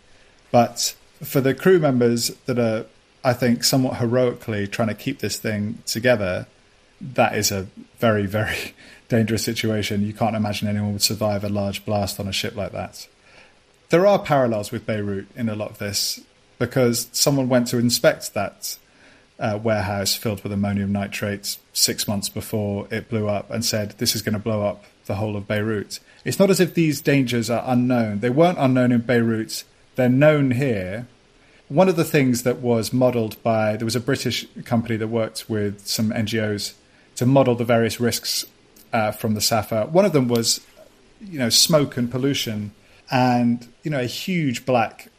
But 0.51 0.95
for 1.24 1.41
the 1.41 1.53
crew 1.53 1.80
members 1.80 2.30
that 2.45 2.57
are, 2.57 2.86
I 3.24 3.34
think, 3.34 3.63
somewhat 3.63 3.97
heroically 3.97 4.67
trying 4.67 4.88
to 4.88 4.95
keep 4.95 5.19
this 5.19 5.38
thing 5.38 5.80
together, 5.86 6.47
that 6.99 7.36
is 7.36 7.51
a 7.51 7.67
very, 7.99 8.26
very 8.26 8.74
dangerous 9.09 9.43
situation. 9.43 10.05
You 10.05 10.13
can't 10.13 10.36
imagine 10.36 10.67
anyone 10.67 10.93
would 10.93 11.01
survive 11.01 11.43
a 11.43 11.49
large 11.49 11.86
blast 11.86 12.19
on 12.19 12.28
a 12.28 12.34
ship 12.34 12.55
like 12.55 12.72
that. 12.72 13.07
There 13.89 14.07
are 14.07 14.19
parallels 14.19 14.72
with 14.72 14.86
Beirut 14.86 15.28
in 15.36 15.49
a 15.49 15.55
lot 15.55 15.69
of 15.69 15.78
this 15.78 16.22
because 16.62 17.09
someone 17.12 17.49
went 17.49 17.66
to 17.66 17.80
inspect 17.80 18.36
that 18.36 18.78
uh, 19.39 19.59
warehouse 19.62 20.14
filled 20.14 20.43
with 20.43 20.53
ammonium 20.53 20.91
nitrate 20.91 21.57
six 21.74 22.07
months 22.07 22.30
before 22.30 22.88
it 22.91 23.09
blew 23.09 23.28
up 23.28 23.49
and 23.49 23.66
said, 23.66 23.95
This 23.97 24.14
is 24.14 24.22
going 24.22 24.34
to 24.34 24.39
blow 24.39 24.64
up 24.64 24.84
the 25.07 25.16
whole 25.16 25.36
of 25.36 25.47
Beirut. 25.47 25.99
It's 26.24 26.38
not 26.38 26.51
as 26.51 26.59
if 26.59 26.76
these 26.76 27.01
dangers 27.01 27.49
are 27.49 27.64
unknown. 27.66 28.20
They 28.20 28.30
weren't 28.30 28.59
unknown 28.59 28.91
in 28.91 29.01
Beirut, 29.01 29.64
they're 29.95 30.07
known 30.07 30.51
here. 30.51 31.07
One 31.68 31.89
of 31.89 31.95
the 31.95 32.03
things 32.03 32.43
that 32.43 32.59
was 32.59 32.93
modelled 32.93 33.41
by, 33.41 33.76
there 33.76 33.86
was 33.86 33.95
a 33.95 33.99
British 33.99 34.45
company 34.64 34.97
that 34.97 35.07
worked 35.07 35.49
with 35.49 35.88
some 35.88 36.12
NGOs 36.12 36.76
to 37.16 37.26
model 37.26 37.55
the 37.55 37.66
various 37.66 37.99
risks 37.99 38.45
uh, 38.93 39.12
from 39.12 39.34
the 39.34 39.41
SAFER. 39.41 39.88
One 39.88 40.05
of 40.05 40.14
them 40.14 40.28
was 40.28 40.62
you 41.20 41.39
know, 41.39 41.49
smoke 41.49 41.97
and 41.97 42.12
pollution, 42.12 42.72
and 43.09 43.68
you 43.82 43.89
know, 43.89 44.01
a 44.01 44.05
huge 44.05 44.64
black 44.64 45.11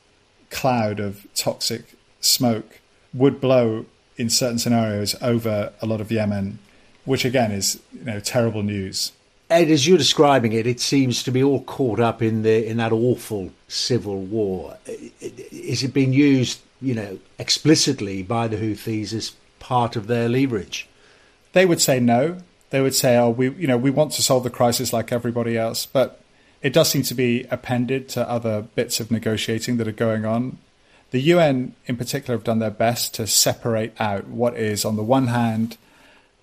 cloud 0.52 1.00
of 1.00 1.26
toxic 1.34 1.94
smoke 2.20 2.78
would 3.12 3.40
blow 3.40 3.86
in 4.16 4.30
certain 4.30 4.58
scenarios 4.58 5.16
over 5.20 5.72
a 5.80 5.86
lot 5.86 6.00
of 6.00 6.12
Yemen, 6.12 6.58
which 7.04 7.24
again 7.24 7.50
is 7.50 7.80
you 7.92 8.04
know 8.04 8.20
terrible 8.20 8.62
news. 8.62 9.12
Ed, 9.50 9.70
as 9.70 9.86
you're 9.86 9.98
describing 9.98 10.52
it, 10.52 10.66
it 10.66 10.80
seems 10.80 11.22
to 11.24 11.30
be 11.30 11.42
all 11.42 11.62
caught 11.64 12.00
up 12.00 12.22
in 12.22 12.42
the 12.42 12.66
in 12.66 12.76
that 12.78 12.92
awful 12.92 13.52
civil 13.68 14.20
war. 14.20 14.78
Is 15.20 15.82
it 15.82 15.92
being 15.92 16.12
used, 16.12 16.60
you 16.80 16.94
know, 16.94 17.18
explicitly 17.38 18.22
by 18.22 18.48
the 18.48 18.56
Houthis 18.56 19.12
as 19.12 19.32
part 19.58 19.96
of 19.96 20.06
their 20.06 20.28
leverage? 20.28 20.88
They 21.52 21.66
would 21.66 21.80
say 21.80 22.00
no. 22.00 22.38
They 22.70 22.80
would 22.80 22.94
say, 22.94 23.18
"Oh, 23.18 23.28
we, 23.28 23.50
you 23.50 23.66
know, 23.66 23.76
we 23.76 23.90
want 23.90 24.12
to 24.12 24.22
solve 24.22 24.44
the 24.44 24.50
crisis 24.50 24.92
like 24.92 25.12
everybody 25.12 25.58
else," 25.58 25.84
but 25.84 26.21
it 26.62 26.72
does 26.72 26.90
seem 26.90 27.02
to 27.02 27.14
be 27.14 27.44
appended 27.50 28.08
to 28.10 28.28
other 28.28 28.62
bits 28.62 29.00
of 29.00 29.10
negotiating 29.10 29.76
that 29.78 29.88
are 29.88 29.92
going 29.92 30.24
on. 30.24 30.58
The 31.10 31.20
UN, 31.20 31.74
in 31.86 31.96
particular, 31.96 32.36
have 32.36 32.44
done 32.44 32.60
their 32.60 32.70
best 32.70 33.14
to 33.14 33.26
separate 33.26 33.92
out 34.00 34.28
what 34.28 34.56
is, 34.56 34.84
on 34.84 34.96
the 34.96 35.02
one 35.02 35.26
hand, 35.26 35.76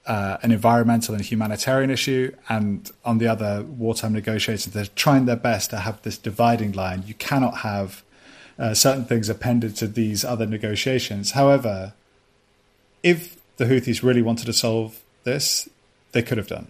uh, 0.06 0.38
an 0.44 0.52
environmental 0.52 1.16
and 1.16 1.24
humanitarian 1.24 1.90
issue, 1.90 2.36
and 2.50 2.92
on 3.06 3.18
the 3.18 3.28
other, 3.28 3.64
wartime 3.64 4.14
negotiators. 4.14 4.66
They're 4.66 4.86
trying 4.88 5.26
their 5.26 5.36
best 5.36 5.70
to 5.70 5.78
have 5.78 6.02
this 6.02 6.18
dividing 6.18 6.74
line. 6.74 7.04
You 7.08 7.14
cannot 7.16 7.60
have 7.60 8.04
uh, 8.58 8.74
certain 8.74 9.06
things 9.06 9.30
appended 9.30 9.76
to 9.78 9.88
these 9.88 10.26
other 10.26 10.46
negotiations. 10.46 11.32
However, 11.32 11.94
if 13.04 13.38
the 13.58 13.66
Houthis 13.66 14.04
really 14.04 14.22
wanted 14.22 14.46
to 14.46 14.54
solve 14.54 15.00
this, 15.24 15.70
they 16.12 16.22
could 16.22 16.38
have 16.38 16.48
done. 16.48 16.68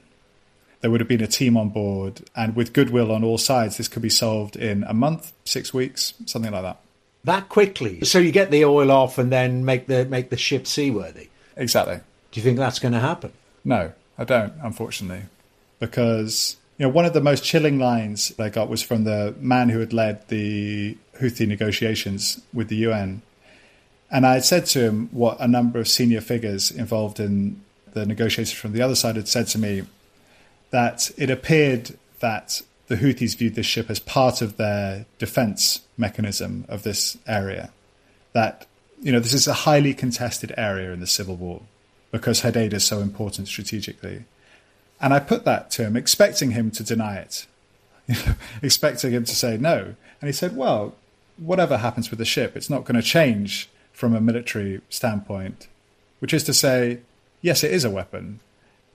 There 0.82 0.90
would 0.90 1.02
have 1.02 1.10
been 1.10 1.22
a 1.22 1.28
team 1.28 1.58
on 1.58 1.70
board, 1.70 2.22
and 2.36 2.56
with 2.56 2.72
goodwill 2.72 3.12
on 3.12 3.24
all 3.24 3.38
sides, 3.38 3.78
this 3.78 3.90
could 3.90 4.02
be 4.02 4.10
solved 4.10 4.56
in 4.56 4.84
a 4.84 4.94
month, 4.94 5.34
six 5.44 5.74
weeks, 5.74 6.14
something 6.26 6.52
like 6.52 6.62
that. 6.62 6.80
That 7.26 7.50
quickly, 7.50 8.06
so 8.06 8.18
you 8.18 8.32
get 8.32 8.50
the 8.50 8.64
oil 8.64 8.90
off 8.90 9.18
and 9.18 9.30
then 9.30 9.66
make 9.66 9.88
the 9.88 10.06
make 10.06 10.30
the 10.30 10.38
ship 10.38 10.66
seaworthy. 10.66 11.28
Exactly. 11.58 12.00
Do 12.32 12.40
you 12.40 12.44
think 12.44 12.58
that's 12.58 12.80
going 12.80 12.94
to 12.94 13.00
happen? 13.00 13.34
No, 13.66 13.92
I 14.18 14.24
don't, 14.24 14.54
unfortunately, 14.64 15.26
because 15.80 16.56
you 16.78 16.86
know 16.86 16.90
one 16.90 17.04
of 17.04 17.12
the 17.12 17.20
most 17.20 17.44
chilling 17.44 17.78
lines 17.78 18.34
I 18.40 18.48
got 18.48 18.70
was 18.70 18.82
from 18.82 19.04
the 19.04 19.36
man 19.42 19.68
who 19.68 19.80
had 19.80 19.92
led 19.92 20.30
the 20.30 20.98
Houthi 21.20 21.46
negotiations 21.46 22.42
with 22.54 22.70
the 22.70 22.78
UN, 22.78 23.22
and 24.10 24.26
I 24.26 24.36
had 24.36 24.46
said 24.46 24.66
to 24.68 24.80
him 24.80 25.10
what 25.12 25.42
a 25.42 25.48
number 25.48 25.80
of 25.80 25.90
senior 25.90 26.22
figures 26.22 26.72
involved 26.72 27.20
in 27.20 27.62
the 27.92 28.06
negotiations 28.06 28.58
from 28.58 28.72
the 28.72 28.82
other 28.82 28.96
side 28.96 29.18
had 29.18 29.28
said 29.28 29.48
to 29.48 29.58
me 29.58 29.84
that 30.72 31.12
it 31.18 31.30
appeared 31.30 31.98
that 32.20 32.62
the 32.88 32.96
Houthis 32.96 33.38
viewed 33.38 33.56
this 33.56 33.66
ship 33.66 33.90
as 33.90 34.00
part 34.00 34.42
of 34.42 34.58
their 34.58 35.06
defense 35.18 35.82
mechanism 35.98 36.66
of 36.68 36.84
this 36.84 37.18
area. 37.28 37.72
That, 38.34 38.66
you 39.02 39.12
know, 39.12 39.20
this 39.20 39.34
is 39.34 39.48
a 39.48 39.54
highly 39.54 39.94
contested 39.94 40.54
area 40.58 40.92
in 40.92 41.00
the 41.00 41.08
civil 41.08 41.36
war 41.36 41.62
because 42.12 42.42
Hodeida 42.42 42.74
is 42.74 42.84
so 42.84 43.00
important 43.00 43.48
strategically. 43.48 44.26
And 45.00 45.14
I 45.14 45.20
put 45.20 45.46
that 45.46 45.72
to 45.72 45.84
him, 45.84 45.96
expecting 45.96 46.52
him 46.52 46.72
to 46.72 46.84
deny 46.84 47.18
it, 47.18 47.46
expecting 48.62 49.12
him 49.12 49.24
to 49.24 49.36
say 49.36 49.58
no. 49.58 49.96
And 50.20 50.28
he 50.28 50.34
said, 50.34 50.56
well, 50.56 50.96
whatever 51.38 51.78
happens 51.78 52.10
with 52.10 52.20
the 52.20 52.26
ship, 52.26 52.58
it's 52.58 52.70
not 52.70 52.86
going 52.86 52.96
to 52.96 53.08
change 53.08 53.70
from 53.94 54.16
a 54.16 54.22
military 54.22 54.82
standpoint, 54.90 55.68
which 56.20 56.34
is 56.34 56.44
to 56.46 56.54
say, 56.54 57.00
yes, 57.42 57.64
it 57.64 57.72
is 57.72 57.86
a 57.86 57.90
weapon, 57.90 58.40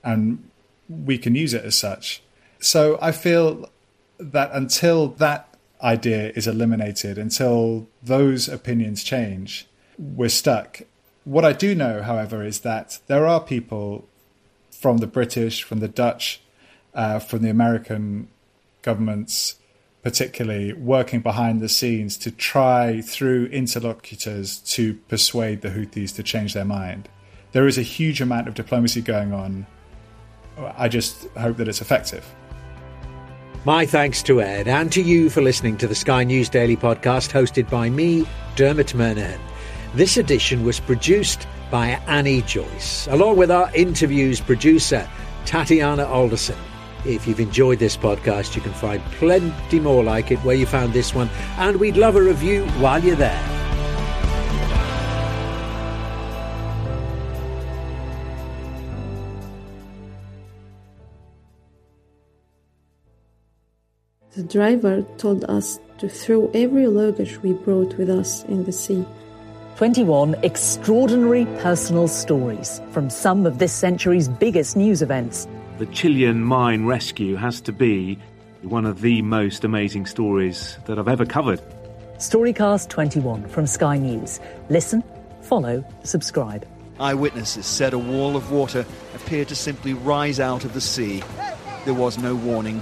and 0.03 0.49
we 0.89 1.17
can 1.17 1.35
use 1.35 1.53
it 1.53 1.65
as 1.65 1.75
such. 1.75 2.21
So 2.59 2.97
I 3.01 3.11
feel 3.11 3.69
that 4.17 4.51
until 4.53 5.09
that 5.09 5.55
idea 5.81 6.31
is 6.35 6.47
eliminated, 6.47 7.17
until 7.17 7.87
those 8.01 8.47
opinions 8.47 9.03
change, 9.03 9.67
we're 9.97 10.29
stuck. 10.29 10.81
What 11.23 11.45
I 11.45 11.53
do 11.53 11.75
know, 11.75 12.01
however, 12.01 12.43
is 12.43 12.61
that 12.61 12.99
there 13.07 13.25
are 13.25 13.39
people 13.39 14.07
from 14.71 14.97
the 14.97 15.07
British, 15.07 15.63
from 15.63 15.79
the 15.79 15.87
Dutch, 15.87 16.41
uh, 16.93 17.19
from 17.19 17.41
the 17.41 17.49
American 17.49 18.27
governments, 18.81 19.55
particularly 20.03 20.71
working 20.73 21.21
behind 21.21 21.61
the 21.61 21.69
scenes 21.69 22.17
to 22.19 22.29
try 22.29 23.01
through 23.01 23.47
interlocutors 23.47 24.59
to 24.59 24.93
persuade 25.07 25.61
the 25.61 25.69
Houthis 25.69 26.15
to 26.15 26.23
change 26.23 26.53
their 26.53 26.65
mind. 26.65 27.09
There 27.53 27.67
is 27.67 27.77
a 27.77 27.81
huge 27.81 28.21
amount 28.21 28.47
of 28.47 28.53
diplomacy 28.53 29.01
going 29.01 29.33
on. 29.33 29.65
I 30.57 30.87
just 30.87 31.27
hope 31.37 31.57
that 31.57 31.67
it's 31.67 31.81
effective. 31.81 32.25
My 33.65 33.85
thanks 33.85 34.21
to 34.23 34.41
Ed 34.41 34.67
and 34.67 34.91
to 34.91 35.01
you 35.01 35.29
for 35.29 35.41
listening 35.41 35.77
to 35.77 35.87
the 35.87 35.95
Sky 35.95 36.23
News 36.23 36.49
Daily 36.49 36.77
podcast 36.77 37.31
hosted 37.31 37.69
by 37.69 37.89
me, 37.89 38.27
Dermot 38.55 38.93
Murnaghan. 38.93 39.39
This 39.95 40.17
edition 40.17 40.63
was 40.63 40.79
produced 40.79 41.47
by 41.71 41.99
Annie 42.07 42.43
Joyce, 42.43 43.07
along 43.07 43.37
with 43.37 43.49
our 43.49 43.73
interviews 43.73 44.39
producer, 44.39 45.09
Tatiana 45.45 46.05
Alderson. 46.05 46.57
If 47.05 47.27
you've 47.27 47.39
enjoyed 47.39 47.79
this 47.79 47.97
podcast, 47.97 48.55
you 48.55 48.61
can 48.61 48.73
find 48.73 49.03
plenty 49.13 49.79
more 49.79 50.03
like 50.03 50.31
it 50.31 50.39
where 50.39 50.55
you 50.55 50.65
found 50.65 50.93
this 50.93 51.15
one, 51.15 51.29
and 51.57 51.77
we'd 51.77 51.97
love 51.97 52.15
a 52.15 52.21
review 52.21 52.65
while 52.79 53.03
you're 53.03 53.15
there. 53.15 53.64
The 64.35 64.43
driver 64.43 65.01
told 65.17 65.45
us 65.45 65.79
to 65.99 66.09
throw 66.09 66.51
every 66.53 66.87
luggage 66.87 67.41
we 67.41 67.53
brought 67.53 67.97
with 67.97 68.09
us 68.09 68.43
in 68.43 68.65
the 68.65 68.73
sea. 68.73 69.05
21 69.77 70.35
extraordinary 70.43 71.45
personal 71.59 72.09
stories 72.09 72.81
from 72.91 73.09
some 73.09 73.45
of 73.45 73.59
this 73.59 73.71
century's 73.71 74.27
biggest 74.27 74.75
news 74.75 75.01
events. 75.01 75.47
The 75.77 75.85
Chilean 75.85 76.43
mine 76.43 76.83
rescue 76.85 77.37
has 77.37 77.61
to 77.61 77.71
be 77.71 78.19
one 78.61 78.85
of 78.85 78.99
the 78.99 79.21
most 79.21 79.63
amazing 79.63 80.05
stories 80.05 80.77
that 80.85 80.99
I've 80.99 81.07
ever 81.07 81.25
covered. 81.25 81.61
Storycast 82.17 82.89
21 82.89 83.47
from 83.47 83.65
Sky 83.65 83.97
News. 83.97 84.41
Listen, 84.67 85.01
follow, 85.43 85.81
subscribe. 86.03 86.67
Eyewitnesses 86.99 87.65
said 87.65 87.93
a 87.93 87.97
wall 87.97 88.35
of 88.35 88.51
water 88.51 88.85
appeared 89.13 89.47
to 89.47 89.55
simply 89.55 89.93
rise 89.93 90.41
out 90.41 90.65
of 90.65 90.73
the 90.73 90.81
sea. 90.81 91.23
There 91.85 91.93
was 91.93 92.17
no 92.17 92.35
warning. 92.35 92.81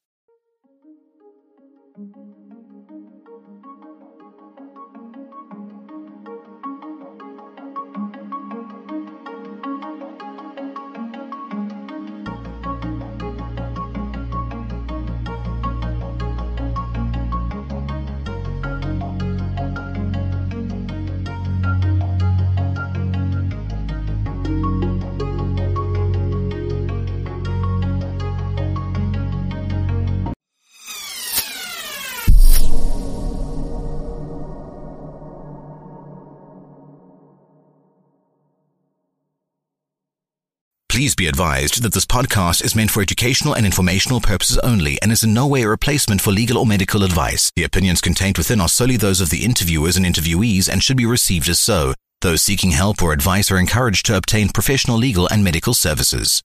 Please 41.01 41.15
be 41.15 41.25
advised 41.25 41.81
that 41.81 41.93
this 41.93 42.05
podcast 42.05 42.63
is 42.63 42.75
meant 42.75 42.91
for 42.91 43.01
educational 43.01 43.55
and 43.55 43.65
informational 43.65 44.21
purposes 44.21 44.59
only 44.59 45.01
and 45.01 45.11
is 45.11 45.23
in 45.23 45.33
no 45.33 45.47
way 45.47 45.63
a 45.63 45.67
replacement 45.67 46.21
for 46.21 46.29
legal 46.29 46.59
or 46.59 46.65
medical 46.67 47.03
advice. 47.03 47.51
The 47.55 47.63
opinions 47.63 48.01
contained 48.01 48.37
within 48.37 48.61
are 48.61 48.69
solely 48.69 48.97
those 48.97 49.19
of 49.19 49.31
the 49.31 49.43
interviewers 49.43 49.97
and 49.97 50.05
interviewees 50.05 50.69
and 50.69 50.83
should 50.83 50.97
be 50.97 51.07
received 51.07 51.49
as 51.49 51.59
so. 51.59 51.95
Those 52.21 52.43
seeking 52.43 52.69
help 52.69 53.01
or 53.01 53.13
advice 53.13 53.49
are 53.49 53.57
encouraged 53.57 54.05
to 54.05 54.15
obtain 54.15 54.49
professional 54.49 54.95
legal 54.95 55.27
and 55.29 55.43
medical 55.43 55.73
services. 55.73 56.43